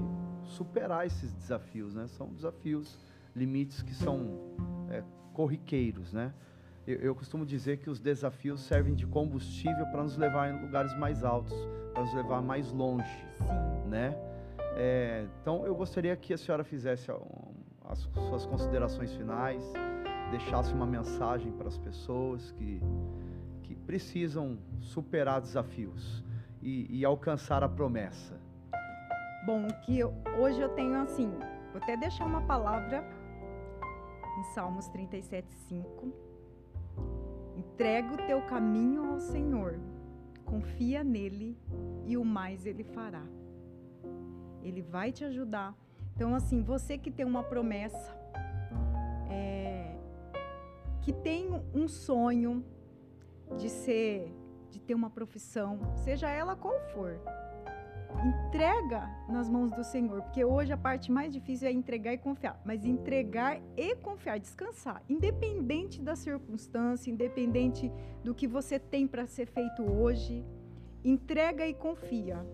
superar 0.52 1.06
esses 1.06 1.34
desafios, 1.34 1.96
né? 1.96 2.08
São 2.08 2.28
desafios, 2.28 2.98
limites 3.36 3.82
que 3.82 3.94
são 3.94 4.40
é, 4.90 5.04
corriqueiros, 5.34 6.14
né? 6.14 6.34
Eu, 6.86 6.98
eu 6.98 7.16
costumo 7.16 7.46
dizer 7.46 7.78
que 7.78 7.90
os 7.90 8.00
desafios 8.00 8.62
servem 8.62 8.96
de 8.96 9.06
combustível 9.06 9.86
para 9.88 10.04
nos 10.04 10.18
levar 10.18 10.50
em 10.50 10.62
lugares 10.62 10.98
mais 10.98 11.24
altos, 11.24 11.54
para 11.94 12.04
nos 12.04 12.14
levar 12.14 12.42
mais 12.42 12.72
longe, 12.72 13.26
Sim. 13.38 13.90
né? 13.90 14.16
É, 14.76 15.28
então 15.42 15.66
eu 15.66 15.76
gostaria 15.76 16.16
que 16.16 16.34
a 16.34 16.38
senhora 16.38 16.64
fizesse 16.64 17.12
as 17.86 18.00
suas 18.00 18.46
considerações 18.46 19.14
finais, 19.14 19.64
deixasse 20.32 20.74
uma 20.74 20.86
mensagem 20.86 21.52
para 21.52 21.68
as 21.68 21.78
pessoas 21.78 22.52
que, 22.52 22.82
que 23.64 23.76
precisam 23.76 24.58
superar 24.80 25.42
desafios 25.42 26.24
e, 26.62 27.00
e 27.00 27.06
alcançar 27.06 27.64
a 27.64 27.70
promessa. 27.70 28.41
Bom, 29.46 29.68
que 29.86 29.98
eu- 29.98 30.14
hoje 30.40 30.62
eu 30.62 30.70
tenho 30.70 31.02
assim, 31.02 31.30
vou 31.72 31.82
até 31.82 31.98
deixar 31.98 32.26
uma 32.26 32.42
palavra 32.42 33.04
em 34.40 34.44
Salmos 34.54 34.88
37, 34.90 35.52
5. 35.68 36.14
Entrega 37.56 38.14
o 38.14 38.18
teu 38.18 38.42
caminho 38.44 39.12
ao 39.14 39.20
Senhor, 39.20 39.80
confia 40.46 41.04
nele 41.04 41.58
e 42.06 42.18
o 42.18 42.24
mais 42.24 42.66
ele 42.66 42.84
fará. 42.84 43.24
Ele 44.62 44.82
vai 44.82 45.12
te 45.12 45.26
ajudar. 45.26 45.76
Então, 46.16 46.36
assim, 46.36 46.62
você 46.62 46.98
que 46.98 47.10
tem 47.10 47.26
uma 47.26 47.42
promessa, 47.44 48.16
é, 49.30 49.96
que 51.02 51.12
tem 51.12 51.50
um 51.74 51.88
sonho 51.88 52.64
de 53.58 53.70
ser, 53.70 54.32
de 54.70 54.80
ter 54.80 54.94
uma 54.94 55.10
profissão, 55.10 55.80
seja 55.96 56.30
ela 56.30 56.56
qual 56.56 56.80
for, 56.94 57.20
entrega 58.24 59.10
nas 59.28 59.50
mãos 59.50 59.72
do 59.72 59.84
Senhor, 59.84 60.22
porque 60.22 60.46
hoje 60.46 60.72
a 60.72 60.78
parte 60.78 61.12
mais 61.12 61.34
difícil 61.34 61.68
é 61.68 61.72
entregar 61.72 62.14
e 62.14 62.18
confiar, 62.18 62.62
mas 62.64 62.86
entregar 62.86 63.60
e 63.76 63.96
confiar, 63.96 64.40
descansar, 64.40 65.04
independente 65.10 66.02
da 66.02 66.16
circunstância, 66.16 67.10
independente 67.10 67.92
do 68.24 68.36
que 68.36 68.48
você 68.48 68.78
tem 68.78 69.08
para 69.08 69.26
ser 69.26 69.48
feito 69.48 69.84
hoje, 69.84 70.46
entrega 71.04 71.66
e 71.66 71.74
confia, 71.74 72.46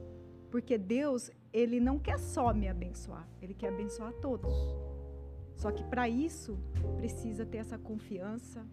porque 0.50 0.78
Deus, 0.78 1.30
ele 1.52 1.80
não 1.80 2.00
quer 2.00 2.18
só 2.18 2.54
me 2.54 2.70
abençoar, 2.70 3.28
ele 3.42 3.54
quer 3.54 3.70
abençoar 3.70 4.14
todos. 4.14 4.54
Só 5.56 5.72
que 5.72 5.84
para 5.84 6.08
isso 6.08 6.58
precisa 6.96 7.46
ter 7.46 7.58
essa 7.58 7.78
confiança, 7.78 8.66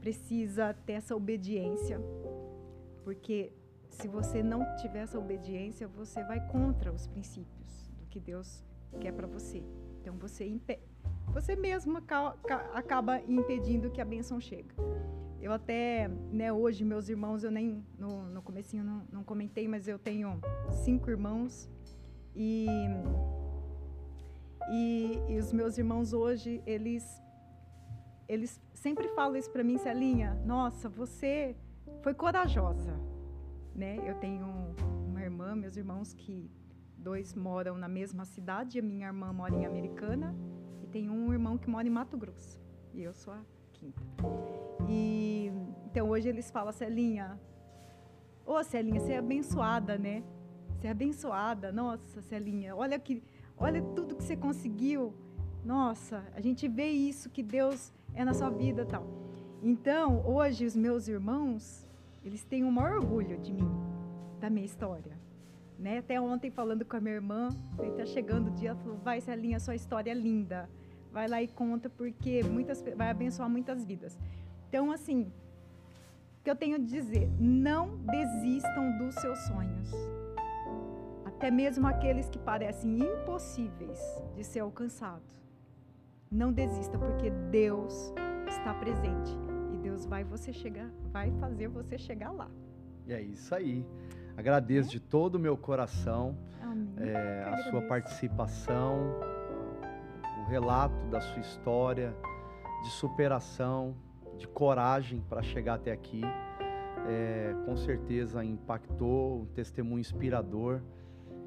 precisa 0.00 0.74
ter 0.74 0.94
essa 0.94 1.16
obediência, 1.16 1.98
porque 3.04 3.52
se 3.94 4.08
você 4.08 4.42
não 4.42 4.60
tiver 4.76 5.00
essa 5.00 5.18
obediência, 5.18 5.86
você 5.88 6.22
vai 6.24 6.40
contra 6.48 6.92
os 6.92 7.06
princípios 7.06 7.90
do 7.98 8.06
que 8.06 8.18
Deus 8.20 8.64
quer 9.00 9.12
para 9.12 9.26
você. 9.26 9.62
Então 10.00 10.16
você 10.18 10.60
você 11.32 11.56
mesmo 11.56 11.98
aca- 11.98 12.36
ca- 12.46 12.70
acaba 12.74 13.20
impedindo 13.22 13.90
que 13.90 14.00
a 14.00 14.04
bênção 14.04 14.40
chegue. 14.40 14.70
Eu 15.40 15.52
até, 15.52 16.08
né, 16.30 16.52
hoje 16.52 16.84
meus 16.84 17.08
irmãos, 17.08 17.44
eu 17.44 17.50
nem 17.50 17.84
no, 17.98 18.24
no 18.30 18.42
comecinho 18.42 18.82
não, 18.84 19.02
não 19.12 19.24
comentei, 19.24 19.66
mas 19.68 19.86
eu 19.88 19.98
tenho 19.98 20.40
cinco 20.84 21.10
irmãos 21.10 21.68
e, 22.34 22.66
e 24.70 25.18
e 25.28 25.38
os 25.38 25.52
meus 25.52 25.76
irmãos 25.78 26.12
hoje 26.12 26.62
eles 26.66 27.04
eles 28.26 28.60
sempre 28.72 29.08
falam 29.08 29.36
isso 29.36 29.50
para 29.50 29.62
mim, 29.62 29.76
Celinha. 29.76 30.34
Nossa, 30.46 30.88
você 30.88 31.54
foi 32.02 32.14
corajosa 32.14 32.98
né? 33.74 33.98
Eu 34.08 34.14
tenho 34.16 34.46
uma 35.06 35.20
irmã, 35.22 35.54
meus 35.54 35.76
irmãos 35.76 36.12
que 36.12 36.50
dois 36.96 37.34
moram 37.34 37.76
na 37.76 37.88
mesma 37.88 38.24
cidade, 38.24 38.78
a 38.78 38.82
minha 38.82 39.06
irmã 39.06 39.32
mora 39.32 39.54
em 39.54 39.66
Americana 39.66 40.34
e 40.82 40.86
tem 40.86 41.10
um 41.10 41.32
irmão 41.32 41.58
que 41.58 41.68
mora 41.68 41.86
em 41.86 41.90
Mato 41.90 42.16
Grosso 42.16 42.60
e 42.94 43.02
eu 43.02 43.12
sou 43.12 43.34
a 43.34 43.42
quinta. 43.72 44.02
E 44.88 45.50
então 45.86 46.08
hoje 46.08 46.28
eles 46.28 46.50
falam 46.50 46.72
Celinha, 46.72 47.38
ô 48.46 48.62
Celinha, 48.62 49.00
você 49.00 49.12
é 49.12 49.18
abençoada, 49.18 49.98
né? 49.98 50.22
Você 50.76 50.86
é 50.86 50.90
abençoada, 50.90 51.72
nossa 51.72 52.22
Celinha, 52.22 52.74
olha 52.74 52.98
que, 52.98 53.22
olha 53.56 53.82
tudo 53.82 54.16
que 54.16 54.22
você 54.22 54.36
conseguiu, 54.36 55.14
nossa, 55.64 56.24
a 56.34 56.40
gente 56.40 56.68
vê 56.68 56.88
isso 56.88 57.28
que 57.30 57.42
Deus 57.42 57.92
é 58.14 58.24
na 58.24 58.34
sua 58.34 58.50
vida, 58.50 58.86
tal. 58.86 59.06
Então 59.62 60.24
hoje 60.26 60.64
os 60.64 60.76
meus 60.76 61.08
irmãos 61.08 61.83
eles 62.24 62.42
têm 62.44 62.64
o 62.64 62.72
maior 62.72 62.96
orgulho 62.96 63.38
de 63.38 63.52
mim, 63.52 63.70
da 64.40 64.48
minha 64.48 64.64
história. 64.64 65.16
Né? 65.78 65.98
Até 65.98 66.20
ontem 66.20 66.50
falando 66.50 66.84
com 66.84 66.96
a 66.96 67.00
minha 67.00 67.14
irmã, 67.14 67.48
falei, 67.76 67.92
tá 67.92 68.06
chegando 68.06 68.48
o 68.48 68.50
dia, 68.52 68.74
falou, 68.76 68.96
vai 68.98 69.20
Celinha, 69.20 69.60
sua 69.60 69.74
história 69.74 70.10
é 70.10 70.14
linda. 70.14 70.68
Vai 71.12 71.28
lá 71.28 71.42
e 71.42 71.46
conta, 71.46 71.88
porque 71.88 72.42
muitas, 72.42 72.82
vai 72.96 73.10
abençoar 73.10 73.48
muitas 73.48 73.84
vidas. 73.84 74.18
Então, 74.68 74.90
assim, 74.90 75.30
o 76.40 76.42
que 76.42 76.50
eu 76.50 76.56
tenho 76.56 76.76
a 76.76 76.78
dizer, 76.78 77.30
não 77.38 77.96
desistam 77.98 78.98
dos 78.98 79.14
seus 79.16 79.38
sonhos. 79.46 79.92
Até 81.24 81.50
mesmo 81.50 81.86
aqueles 81.86 82.28
que 82.28 82.38
parecem 82.38 82.98
impossíveis 82.98 84.00
de 84.34 84.42
ser 84.42 84.60
alcançados. 84.60 85.44
Não 86.30 86.52
desista, 86.52 86.98
porque 86.98 87.30
Deus 87.50 88.12
está 88.48 88.74
presente. 88.74 89.30
E 89.72 89.76
Deus 89.76 90.04
vai 90.04 90.24
você 90.24 90.52
chegar, 90.52 90.90
vai 91.14 91.30
fazer 91.38 91.68
você 91.68 91.96
chegar 91.96 92.32
lá. 92.32 92.50
E 93.06 93.12
é 93.12 93.22
isso 93.22 93.54
aí. 93.54 93.86
Agradeço 94.36 94.90
de 94.90 94.98
todo 94.98 95.36
o 95.36 95.38
meu 95.38 95.56
coração 95.56 96.36
é, 96.96 97.44
a 97.44 97.70
sua 97.70 97.82
participação, 97.82 99.20
o 100.42 100.50
relato 100.50 101.06
da 101.06 101.20
sua 101.20 101.40
história 101.40 102.16
de 102.82 102.90
superação, 102.90 103.94
de 104.36 104.48
coragem 104.48 105.20
para 105.28 105.40
chegar 105.40 105.74
até 105.74 105.92
aqui. 105.92 106.22
É, 107.06 107.54
com 107.64 107.76
certeza 107.76 108.44
impactou, 108.44 109.42
um 109.42 109.46
testemunho 109.46 110.00
inspirador 110.00 110.80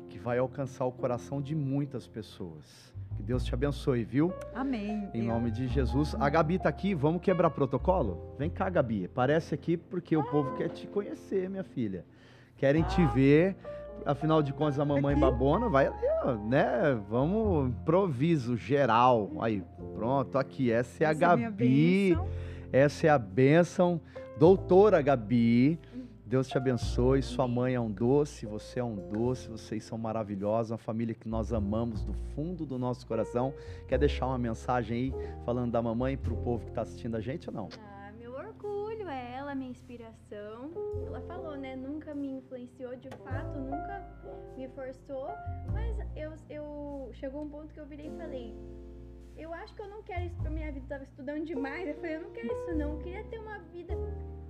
que 0.08 0.18
vai 0.18 0.38
alcançar 0.38 0.86
o 0.86 0.94
coração 0.94 1.42
de 1.42 1.54
muitas 1.54 2.08
pessoas. 2.08 2.96
Que 3.18 3.24
Deus 3.24 3.44
te 3.44 3.54
abençoe, 3.54 4.04
viu? 4.04 4.32
Amém. 4.54 5.10
Em 5.14 5.22
Eu- 5.26 5.34
nome 5.34 5.50
de 5.52 5.68
Jesus. 5.68 6.16
A 6.20 6.30
Gabi 6.30 6.60
tá 6.60 6.70
aqui, 6.70 6.94
vamos 6.94 7.22
quebrar 7.22 7.50
protocolo? 7.50 8.36
Vem 8.38 8.50
cá, 8.50 8.70
Gabi. 8.70 9.06
Aparece 9.06 9.54
aqui 9.56 9.76
porque 9.76 10.16
o 10.16 10.24
povo 10.24 10.56
quer 10.56 10.70
te 10.70 10.86
conhecer, 10.88 11.50
minha 11.50 11.64
filha. 11.64 12.06
Querem 12.58 12.84
te 12.84 13.04
ver. 13.08 13.56
Afinal 14.06 14.44
de 14.44 14.54
contas, 14.54 14.80
a 14.80 14.86
mamãe 14.86 15.14
Aqui. 15.14 15.22
babona 15.22 15.68
vai 15.68 15.88
ali, 15.88 16.48
né? 16.48 16.98
Vamos, 17.10 17.70
improviso 17.72 18.56
geral. 18.56 19.32
Aí, 19.42 19.64
pronto, 19.96 20.38
aqui. 20.38 20.72
Essa 20.72 21.04
é 21.04 21.08
a 21.08 21.10
Essa 21.12 21.18
é 21.26 21.28
Gabi. 21.28 21.52
bênção. 22.14 22.28
Essa 22.72 23.08
é 23.08 23.10
a 23.10 23.18
bênção. 23.18 24.00
Doutora 24.40 25.02
Gabi. 25.02 25.80
Deus 26.28 26.50
te 26.50 26.58
abençoe. 26.58 27.22
Sua 27.22 27.48
mãe 27.48 27.76
é 27.76 27.80
um 27.80 27.90
doce, 27.90 28.46
você 28.46 28.82
é 28.82 28.84
um 28.84 28.96
doce, 28.96 29.48
vocês 29.48 29.86
são 29.86 29.98
maravilhosos, 29.98 30.72
uma 30.72 30.78
família 30.78 31.16
que 31.16 31.28
nós 31.28 31.54
amamos 31.54 32.04
do 32.04 32.14
fundo 32.14 32.66
do 32.66 32.78
nosso 32.78 33.08
coração. 33.08 33.54
Quer 33.88 33.98
deixar 33.98 34.28
uma 34.28 34.38
mensagem 34.38 34.98
aí 34.98 35.14
falando 35.46 35.72
da 35.72 35.82
mamãe 35.82 36.18
para 36.18 36.34
o 36.34 36.38
povo 36.44 36.66
que 36.66 36.72
está 36.72 36.82
assistindo 36.82 37.16
a 37.16 37.22
gente 37.22 37.48
ou 37.48 37.56
não? 37.56 37.70
Ah, 37.80 38.12
meu 38.18 38.34
orgulho 38.34 39.08
é 39.08 39.36
ela, 39.36 39.56
minha 39.56 39.72
inspiração. 39.72 40.70
Ela 41.06 41.22
falou, 41.22 41.56
né? 41.56 41.78
Nunca 41.78 42.14
me 42.14 42.28
influenciou 42.28 42.98
de 42.98 43.10
fato, 43.24 43.58
nunca 43.58 44.06
me 44.58 44.68
forçou. 44.68 45.30
Mas 45.72 45.98
eu, 46.14 46.34
eu 46.50 47.10
chegou 47.14 47.44
um 47.44 47.50
ponto 47.50 47.74
que 47.74 47.80
eu 47.80 47.86
virei 47.86 48.08
e 48.08 48.18
falei: 48.18 48.54
eu 49.38 49.54
acho 49.54 49.74
que 49.74 49.82
eu 49.82 49.88
não 49.88 50.04
quero 50.04 50.26
isso 50.26 50.36
pra 50.42 50.52
minha 50.52 50.70
vida. 50.74 50.84
Eu 50.84 50.90
tava 50.90 51.04
estudando 51.06 51.46
demais. 51.46 51.88
Eu 51.88 51.96
falei, 51.96 52.16
eu 52.18 52.22
não 52.22 52.32
quero 52.32 52.48
isso 52.48 52.76
não. 52.76 52.92
Eu 52.96 52.98
queria 52.98 53.24
ter 53.24 53.40
uma 53.40 53.60
vida 53.60 53.94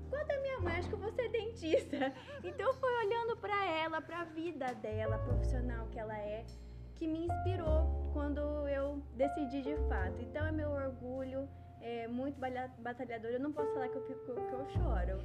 igual 0.08 0.22
a 0.22 0.41
minha 0.41 0.60
mãe. 0.60 0.78
Acho 0.78 0.89
que 0.89 0.95
eu 0.95 0.99
vou 0.99 1.12
ser 1.12 1.30
dentista. 1.30 2.14
Então 2.43 2.74
foi 2.74 3.05
olhando 3.05 3.38
pra 3.38 3.66
ela, 3.66 4.01
pra 4.01 4.24
vida 4.24 4.74
dela, 4.76 5.18
profissional 5.20 5.88
que 5.88 5.99
ela 5.99 6.18
é, 6.18 6.45
que 6.95 7.08
me 7.08 7.26
inspirou 7.28 8.10
quando 8.14 8.39
eu 8.68 9.01
decidi 9.16 9.62
de 9.62 9.76
fato. 9.88 10.22
Então 10.22 10.45
é 10.45 10.51
meu 10.51 10.72
orgulho. 10.72 11.47
É 11.80 12.08
muito 12.08 12.39
batalhadora. 12.39 13.34
Eu 13.36 13.39
não 13.39 13.53
posso 13.53 13.72
falar 13.74 13.88
que 13.89 13.97
eu, 13.97 14.08
fico, 14.08 14.24
que 14.26 14.53
eu 14.53 14.66
choro. 14.72 15.20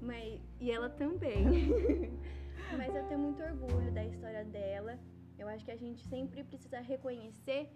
Mas, 0.00 0.40
e 0.60 0.70
ela 0.70 0.88
também. 0.88 1.44
Mas 2.76 2.94
eu 2.94 3.04
tenho 3.06 3.20
muito 3.20 3.42
orgulho 3.42 3.92
da 3.92 4.04
história 4.04 4.44
dela. 4.44 4.98
Eu 5.38 5.48
acho 5.48 5.64
que 5.64 5.70
a 5.70 5.76
gente 5.76 6.02
sempre 6.08 6.42
precisa 6.44 6.80
reconhecer 6.80 7.70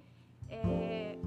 é, 0.49 1.19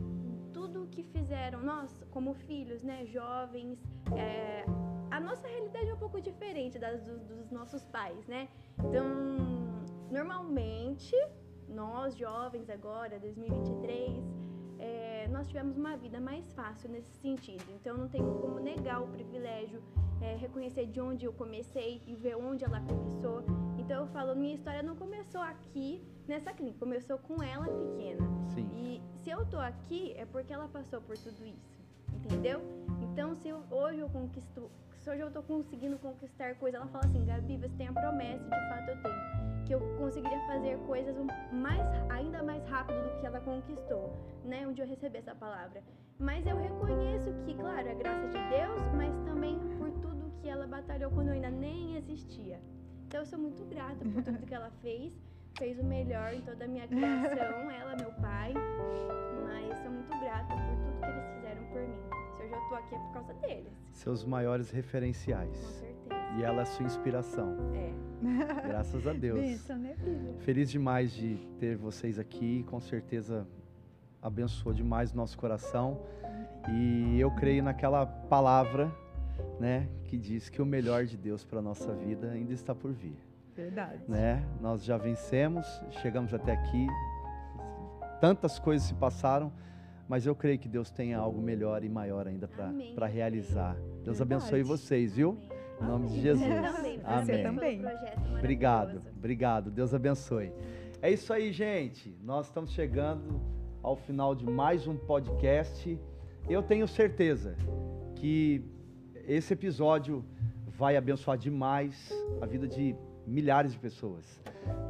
tudo 0.51 0.83
o 0.83 0.87
que 0.87 1.03
fizeram 1.03 1.61
nós, 1.61 1.93
como 2.09 2.33
filhos, 2.33 2.81
né, 2.83 3.05
jovens. 3.05 3.79
é, 4.17 4.65
a 5.13 5.19
nossa 5.19 5.47
realidade 5.47 5.87
é 5.89 5.93
um 5.93 5.97
pouco 5.97 6.19
diferente 6.19 6.79
das 6.79 6.99
dos, 7.03 7.21
dos 7.31 7.51
nossos 7.51 7.85
pais, 7.85 8.25
né? 8.27 8.49
Então, 8.79 9.05
normalmente, 10.09 11.15
nós 11.67 12.15
jovens 12.17 12.67
agora, 12.67 13.19
2023, 13.19 14.09
é, 14.79 15.27
nós 15.27 15.47
tivemos 15.47 15.77
uma 15.77 15.95
vida 15.95 16.19
mais 16.19 16.51
fácil 16.53 16.89
nesse 16.89 17.13
sentido. 17.25 17.63
Então, 17.77 17.95
não 17.95 18.09
tenho 18.09 18.39
como 18.41 18.59
negar 18.59 19.03
o 19.03 19.07
privilégio, 19.07 19.83
é, 20.19 20.35
reconhecer 20.35 20.87
de 20.87 20.99
onde 20.99 21.25
eu 21.25 21.33
comecei 21.33 22.01
e 22.07 22.15
ver 22.15 22.35
onde 22.35 22.65
ela 22.65 22.81
começou. 22.81 23.43
Então, 23.77 24.01
eu 24.01 24.07
falo, 24.07 24.35
minha 24.35 24.55
história 24.55 24.81
não 24.81 24.95
começou 24.95 25.41
aqui 25.41 26.03
nessa 26.27 26.51
clínica, 26.53 26.79
começou 26.79 27.19
com 27.19 27.41
ela 27.43 27.67
pequena. 27.67 28.25
Sim. 28.55 28.67
E 28.73 29.01
se 29.21 29.29
eu 29.29 29.45
tô 29.45 29.59
aqui 29.59 30.11
é 30.13 30.25
porque 30.25 30.51
ela 30.51 30.67
passou 30.67 30.99
por 31.01 31.15
tudo 31.19 31.45
isso, 31.45 31.79
entendeu? 32.11 32.59
Então, 33.01 33.35
se 33.35 33.47
eu- 33.47 33.63
hoje 33.69 33.99
eu 33.99 34.09
conquisto, 34.09 34.71
se 35.03 35.09
hoje 35.09 35.19
eu 35.19 35.31
tô 35.31 35.43
conseguindo 35.43 35.97
conquistar 35.99 36.55
coisas, 36.55 36.79
ela 36.79 36.89
fala 36.89 37.03
assim, 37.05 37.25
Gabi, 37.25 37.57
você 37.57 37.75
tem 37.75 37.87
a 37.89 37.93
promessa, 37.93 38.43
de 38.43 38.69
fato 38.69 38.89
eu 38.89 39.01
tenho, 39.01 39.65
que 39.65 39.73
eu 39.75 39.97
conseguiria 39.97 40.39
fazer 40.47 40.77
coisas 40.87 41.13
mais, 41.51 41.81
ainda 42.09 42.41
mais 42.41 42.65
rápido 42.69 43.03
do 43.03 43.19
que 43.19 43.25
ela 43.25 43.41
conquistou, 43.41 44.17
né? 44.45 44.65
Onde 44.65 44.81
eu 44.81 44.87
recebi 44.87 45.17
essa 45.17 45.35
palavra. 45.35 45.83
Mas 46.17 46.47
eu 46.47 46.55
reconheço 46.55 47.33
que, 47.45 47.53
claro, 47.53 47.85
é 47.85 47.95
graça 47.95 48.27
de 48.27 48.49
Deus, 48.49 48.81
mas 48.95 49.13
também 49.25 49.59
por 49.77 49.91
tudo 49.99 50.31
que 50.41 50.47
ela 50.47 50.65
batalhou 50.65 51.11
quando 51.11 51.27
eu 51.27 51.33
ainda 51.33 51.49
nem 51.49 51.97
existia. 51.97 52.61
Então 53.07 53.21
eu 53.21 53.25
sou 53.25 53.39
muito 53.39 53.65
grata 53.65 54.05
por 54.05 54.23
tudo 54.23 54.45
que 54.45 54.55
ela 54.55 54.71
fez. 54.81 55.13
Fez 55.57 55.77
o 55.79 55.83
melhor 55.83 56.33
em 56.33 56.41
toda 56.41 56.63
a 56.63 56.67
minha 56.67 56.87
criação, 56.87 57.69
ela, 57.69 57.95
meu 57.97 58.11
pai. 58.21 58.53
Mas 59.45 59.77
sou 59.79 59.91
muito 59.91 60.09
grata 60.19 60.47
por 60.47 60.77
tudo 60.77 60.99
que 60.99 61.05
eles 61.05 61.35
fizeram 61.35 61.63
por 61.65 61.81
mim. 61.81 62.22
Eu 62.53 62.69
tô 62.69 62.75
aqui 62.75 62.95
é 62.95 62.97
por 62.99 63.11
causa 63.13 63.33
deles, 63.35 63.71
Seus 63.91 64.23
maiores 64.25 64.69
com 64.69 64.75
referenciais. 64.75 65.55
certeza. 65.57 65.93
E 66.37 66.43
ela 66.43 66.59
é 66.59 66.61
a 66.63 66.65
sua 66.65 66.85
inspiração. 66.85 67.55
É. 67.75 67.93
Graças 68.67 69.05
a 69.07 69.13
Deus. 69.13 69.39
Bênção, 69.39 69.77
né, 69.77 69.95
filha? 69.95 70.33
Feliz 70.39 70.69
demais 70.71 71.11
de 71.13 71.35
ter 71.59 71.75
vocês 71.77 72.17
aqui, 72.17 72.63
com 72.63 72.79
certeza 72.79 73.47
abençoou 74.21 74.73
demais 74.73 75.11
o 75.11 75.17
nosso 75.17 75.37
coração. 75.37 75.99
E 76.71 77.19
eu 77.19 77.29
creio 77.31 77.61
naquela 77.63 78.05
palavra, 78.05 78.89
né, 79.59 79.87
que 80.05 80.17
diz 80.17 80.49
que 80.49 80.61
o 80.61 80.65
melhor 80.65 81.05
de 81.05 81.17
Deus 81.17 81.43
para 81.43 81.61
nossa 81.61 81.93
vida 81.93 82.31
ainda 82.31 82.53
está 82.53 82.73
por 82.73 82.91
vir, 82.91 83.17
Verdade. 83.55 84.01
né? 84.07 84.43
Nós 84.61 84.83
já 84.83 84.95
vencemos, 84.97 85.67
chegamos 86.01 86.33
até 86.33 86.53
aqui. 86.53 86.87
Tantas 88.21 88.57
coisas 88.59 88.87
se 88.87 88.93
passaram, 88.93 89.51
mas 90.13 90.27
eu 90.27 90.35
creio 90.35 90.59
que 90.59 90.69
Deus 90.69 90.91
tem 90.91 91.15
algo 91.15 91.41
melhor 91.41 91.83
e 91.83 91.89
maior 91.89 92.27
ainda 92.27 92.47
para 92.93 93.07
realizar. 93.07 93.75
Deus 94.03 94.21
abençoe 94.21 94.61
vocês, 94.61 95.15
viu? 95.15 95.31
Amém. 95.31 95.49
Em 95.81 95.85
nome 95.87 96.07
de. 96.07 96.21
Jesus. 96.21 96.47
Você 96.47 96.61
também. 96.61 97.01
Amém. 97.03 97.43
Também. 97.43 98.37
Obrigado, 98.37 99.01
obrigado. 99.17 99.71
Deus 99.71 99.91
abençoe. 99.91 100.53
É 101.01 101.09
isso 101.09 101.33
aí, 101.33 101.51
gente. 101.51 102.15
Nós 102.21 102.45
estamos 102.45 102.69
chegando 102.73 103.41
ao 103.81 103.95
final 103.95 104.35
de 104.35 104.45
mais 104.45 104.85
um 104.85 104.95
podcast. 104.95 105.99
Eu 106.47 106.61
tenho 106.61 106.87
certeza 106.87 107.55
que 108.15 108.63
esse 109.27 109.53
episódio 109.53 110.23
vai 110.67 110.95
abençoar 110.95 111.39
demais 111.39 112.13
a 112.39 112.45
vida 112.45 112.67
de 112.67 112.95
milhares 113.25 113.71
de 113.71 113.79
pessoas. 113.79 114.39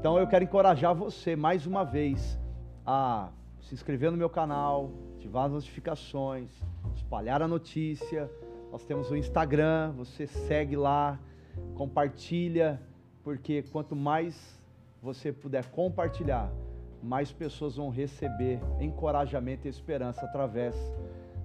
Então 0.01 0.19
eu 0.19 0.27
quero 0.27 0.43
encorajar 0.43 0.93
você 0.93 1.33
mais 1.33 1.65
uma 1.65 1.85
vez 1.85 2.37
a 2.85 3.31
se 3.61 3.73
inscrever 3.73 4.11
no 4.11 4.17
meu 4.17 4.29
canal, 4.29 4.91
ativar 5.23 5.45
as 5.45 5.51
notificações, 5.53 6.49
espalhar 6.95 7.41
a 7.41 7.47
notícia. 7.47 8.29
Nós 8.71 8.83
temos 8.83 9.09
o 9.09 9.15
Instagram, 9.15 9.93
você 9.95 10.27
segue 10.27 10.75
lá, 10.75 11.17
compartilha, 11.75 12.81
porque 13.23 13.63
quanto 13.63 13.95
mais 13.95 14.59
você 15.01 15.31
puder 15.31 15.65
compartilhar, 15.67 16.51
mais 17.01 17.31
pessoas 17.31 17.77
vão 17.77 17.89
receber 17.89 18.59
encorajamento 18.81 19.65
e 19.65 19.69
esperança 19.69 20.25
através 20.25 20.75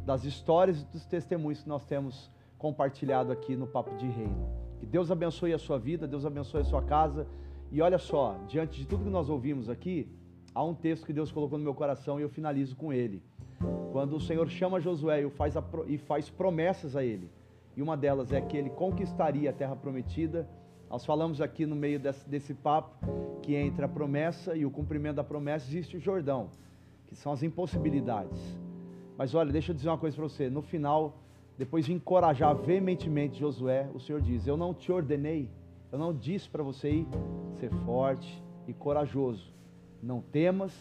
das 0.05 0.25
histórias 0.25 0.83
e 0.83 0.85
dos 0.87 1.07
testemunhos 1.07 1.63
que 1.63 1.69
nós 1.69 1.85
temos 1.85 2.31
compartilhado 2.57 3.31
aqui 3.31 3.55
no 3.55 3.67
Papo 3.67 3.97
de 3.97 4.09
Reino. 4.09 4.49
Que 4.81 4.87
Deus 4.87 5.11
abençoe 5.11 5.53
a 5.53 5.59
sua 5.59 5.79
vida, 5.79 6.09
Deus 6.09 6.25
abençoe 6.25 6.63
a 6.63 6.65
sua 6.65 6.83
casa. 6.83 7.27
E 7.71 7.81
olha 7.83 7.99
só, 7.99 8.37
diante 8.49 8.81
de 8.81 8.87
tudo 8.87 9.05
que 9.05 9.11
nós 9.11 9.29
ouvimos 9.29 9.69
aqui, 9.69 10.09
há 10.55 10.65
um 10.65 10.75
texto 10.75 11.07
que 11.07 11.13
Deus 11.13 11.31
colocou 11.31 11.59
no 11.59 11.65
meu 11.65 11.75
coração 11.75 12.19
e 12.19 12.23
eu 12.23 12.29
finalizo 12.29 12.75
com 12.75 12.93
ele. 12.93 13.23
Quando 13.93 14.17
o 14.17 14.21
Senhor 14.21 14.49
chama 14.49 14.81
Josué 14.81 15.23
e 15.23 15.31
faz, 15.31 15.55
e 15.87 15.99
faz 15.99 16.31
promessas 16.31 16.95
a 16.95 17.05
ele, 17.05 17.31
e 17.77 17.83
uma 17.83 17.97
delas 17.97 18.33
é 18.33 18.41
que 18.41 18.57
ele 18.57 18.71
conquistaria 18.71 19.51
a 19.51 19.53
terra 19.53 19.77
prometida. 19.77 20.49
Nós 20.91 21.05
falamos 21.05 21.41
aqui 21.41 21.65
no 21.65 21.77
meio 21.77 22.01
desse, 22.01 22.29
desse 22.29 22.53
papo 22.53 22.91
que 23.43 23.55
entre 23.55 23.85
a 23.85 23.89
promessa 23.89 24.57
e 24.57 24.67
o 24.67 24.71
cumprimento 24.71 25.17
da 25.17 25.25
promessa 25.25 25.69
existe 25.69 25.97
o 25.97 26.01
Jordão, 26.01 26.51
que 27.07 27.15
são 27.15 27.33
as 27.33 27.43
impossibilidades. 27.43 28.39
Mas 29.17 29.35
olha, 29.35 29.53
deixa 29.53 29.71
eu 29.71 29.77
dizer 29.77 29.89
uma 29.89 29.99
coisa 29.99 30.17
para 30.17 30.25
você. 30.25 30.51
No 30.51 30.61
final, 30.61 31.19
depois 31.57 31.85
de 31.85 31.93
encorajar 31.93 32.55
veementemente 32.55 33.39
Josué, 33.39 33.89
o 33.95 34.01
Senhor 34.01 34.21
diz: 34.21 34.47
Eu 34.47 34.57
não 34.57 34.75
te 34.75 34.91
ordenei, 34.91 35.49
eu 35.93 35.99
não 35.99 36.13
disse 36.13 36.49
para 36.49 36.63
você 36.63 36.91
ir 36.91 37.07
ser 37.61 37.71
forte 37.85 38.43
e 38.67 38.73
corajoso. 38.73 39.53
Não 40.03 40.21
temas, 40.21 40.73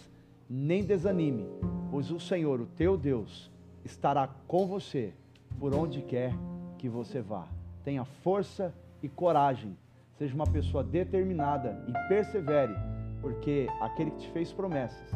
nem 0.50 0.84
desanime, 0.84 1.46
pois 1.90 2.12
o 2.12 2.20
Senhor, 2.20 2.60
o 2.62 2.66
teu 2.66 2.98
Deus, 2.98 3.52
estará 3.84 4.28
com 4.48 4.68
você 4.68 5.14
por 5.60 5.74
onde 5.74 6.02
quer 6.02 6.34
que 6.78 6.88
você 6.88 7.22
vá. 7.22 7.48
Tenha 7.84 8.06
força 8.06 8.74
e 9.02 9.10
coragem. 9.10 9.78
Seja 10.18 10.34
uma 10.36 10.48
pessoa 10.48 10.84
determinada 10.84 11.84
e 11.88 12.10
persevere, 12.10 12.74
porque 13.22 13.68
aquele 13.80 14.12
que 14.12 14.18
te 14.18 14.30
fez 14.30 14.52
promessas 14.52 15.12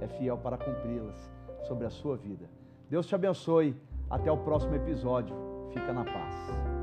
é 0.00 0.06
fiel 0.06 0.38
para 0.38 0.56
cumpri-las 0.56 1.30
sobre 1.66 1.86
a 1.86 1.90
sua 1.90 2.16
vida. 2.16 2.48
Deus 2.88 3.06
te 3.06 3.14
abençoe. 3.14 3.74
Até 4.08 4.30
o 4.30 4.38
próximo 4.38 4.74
episódio. 4.74 5.34
Fica 5.72 5.92
na 5.92 6.04
paz. 6.04 6.75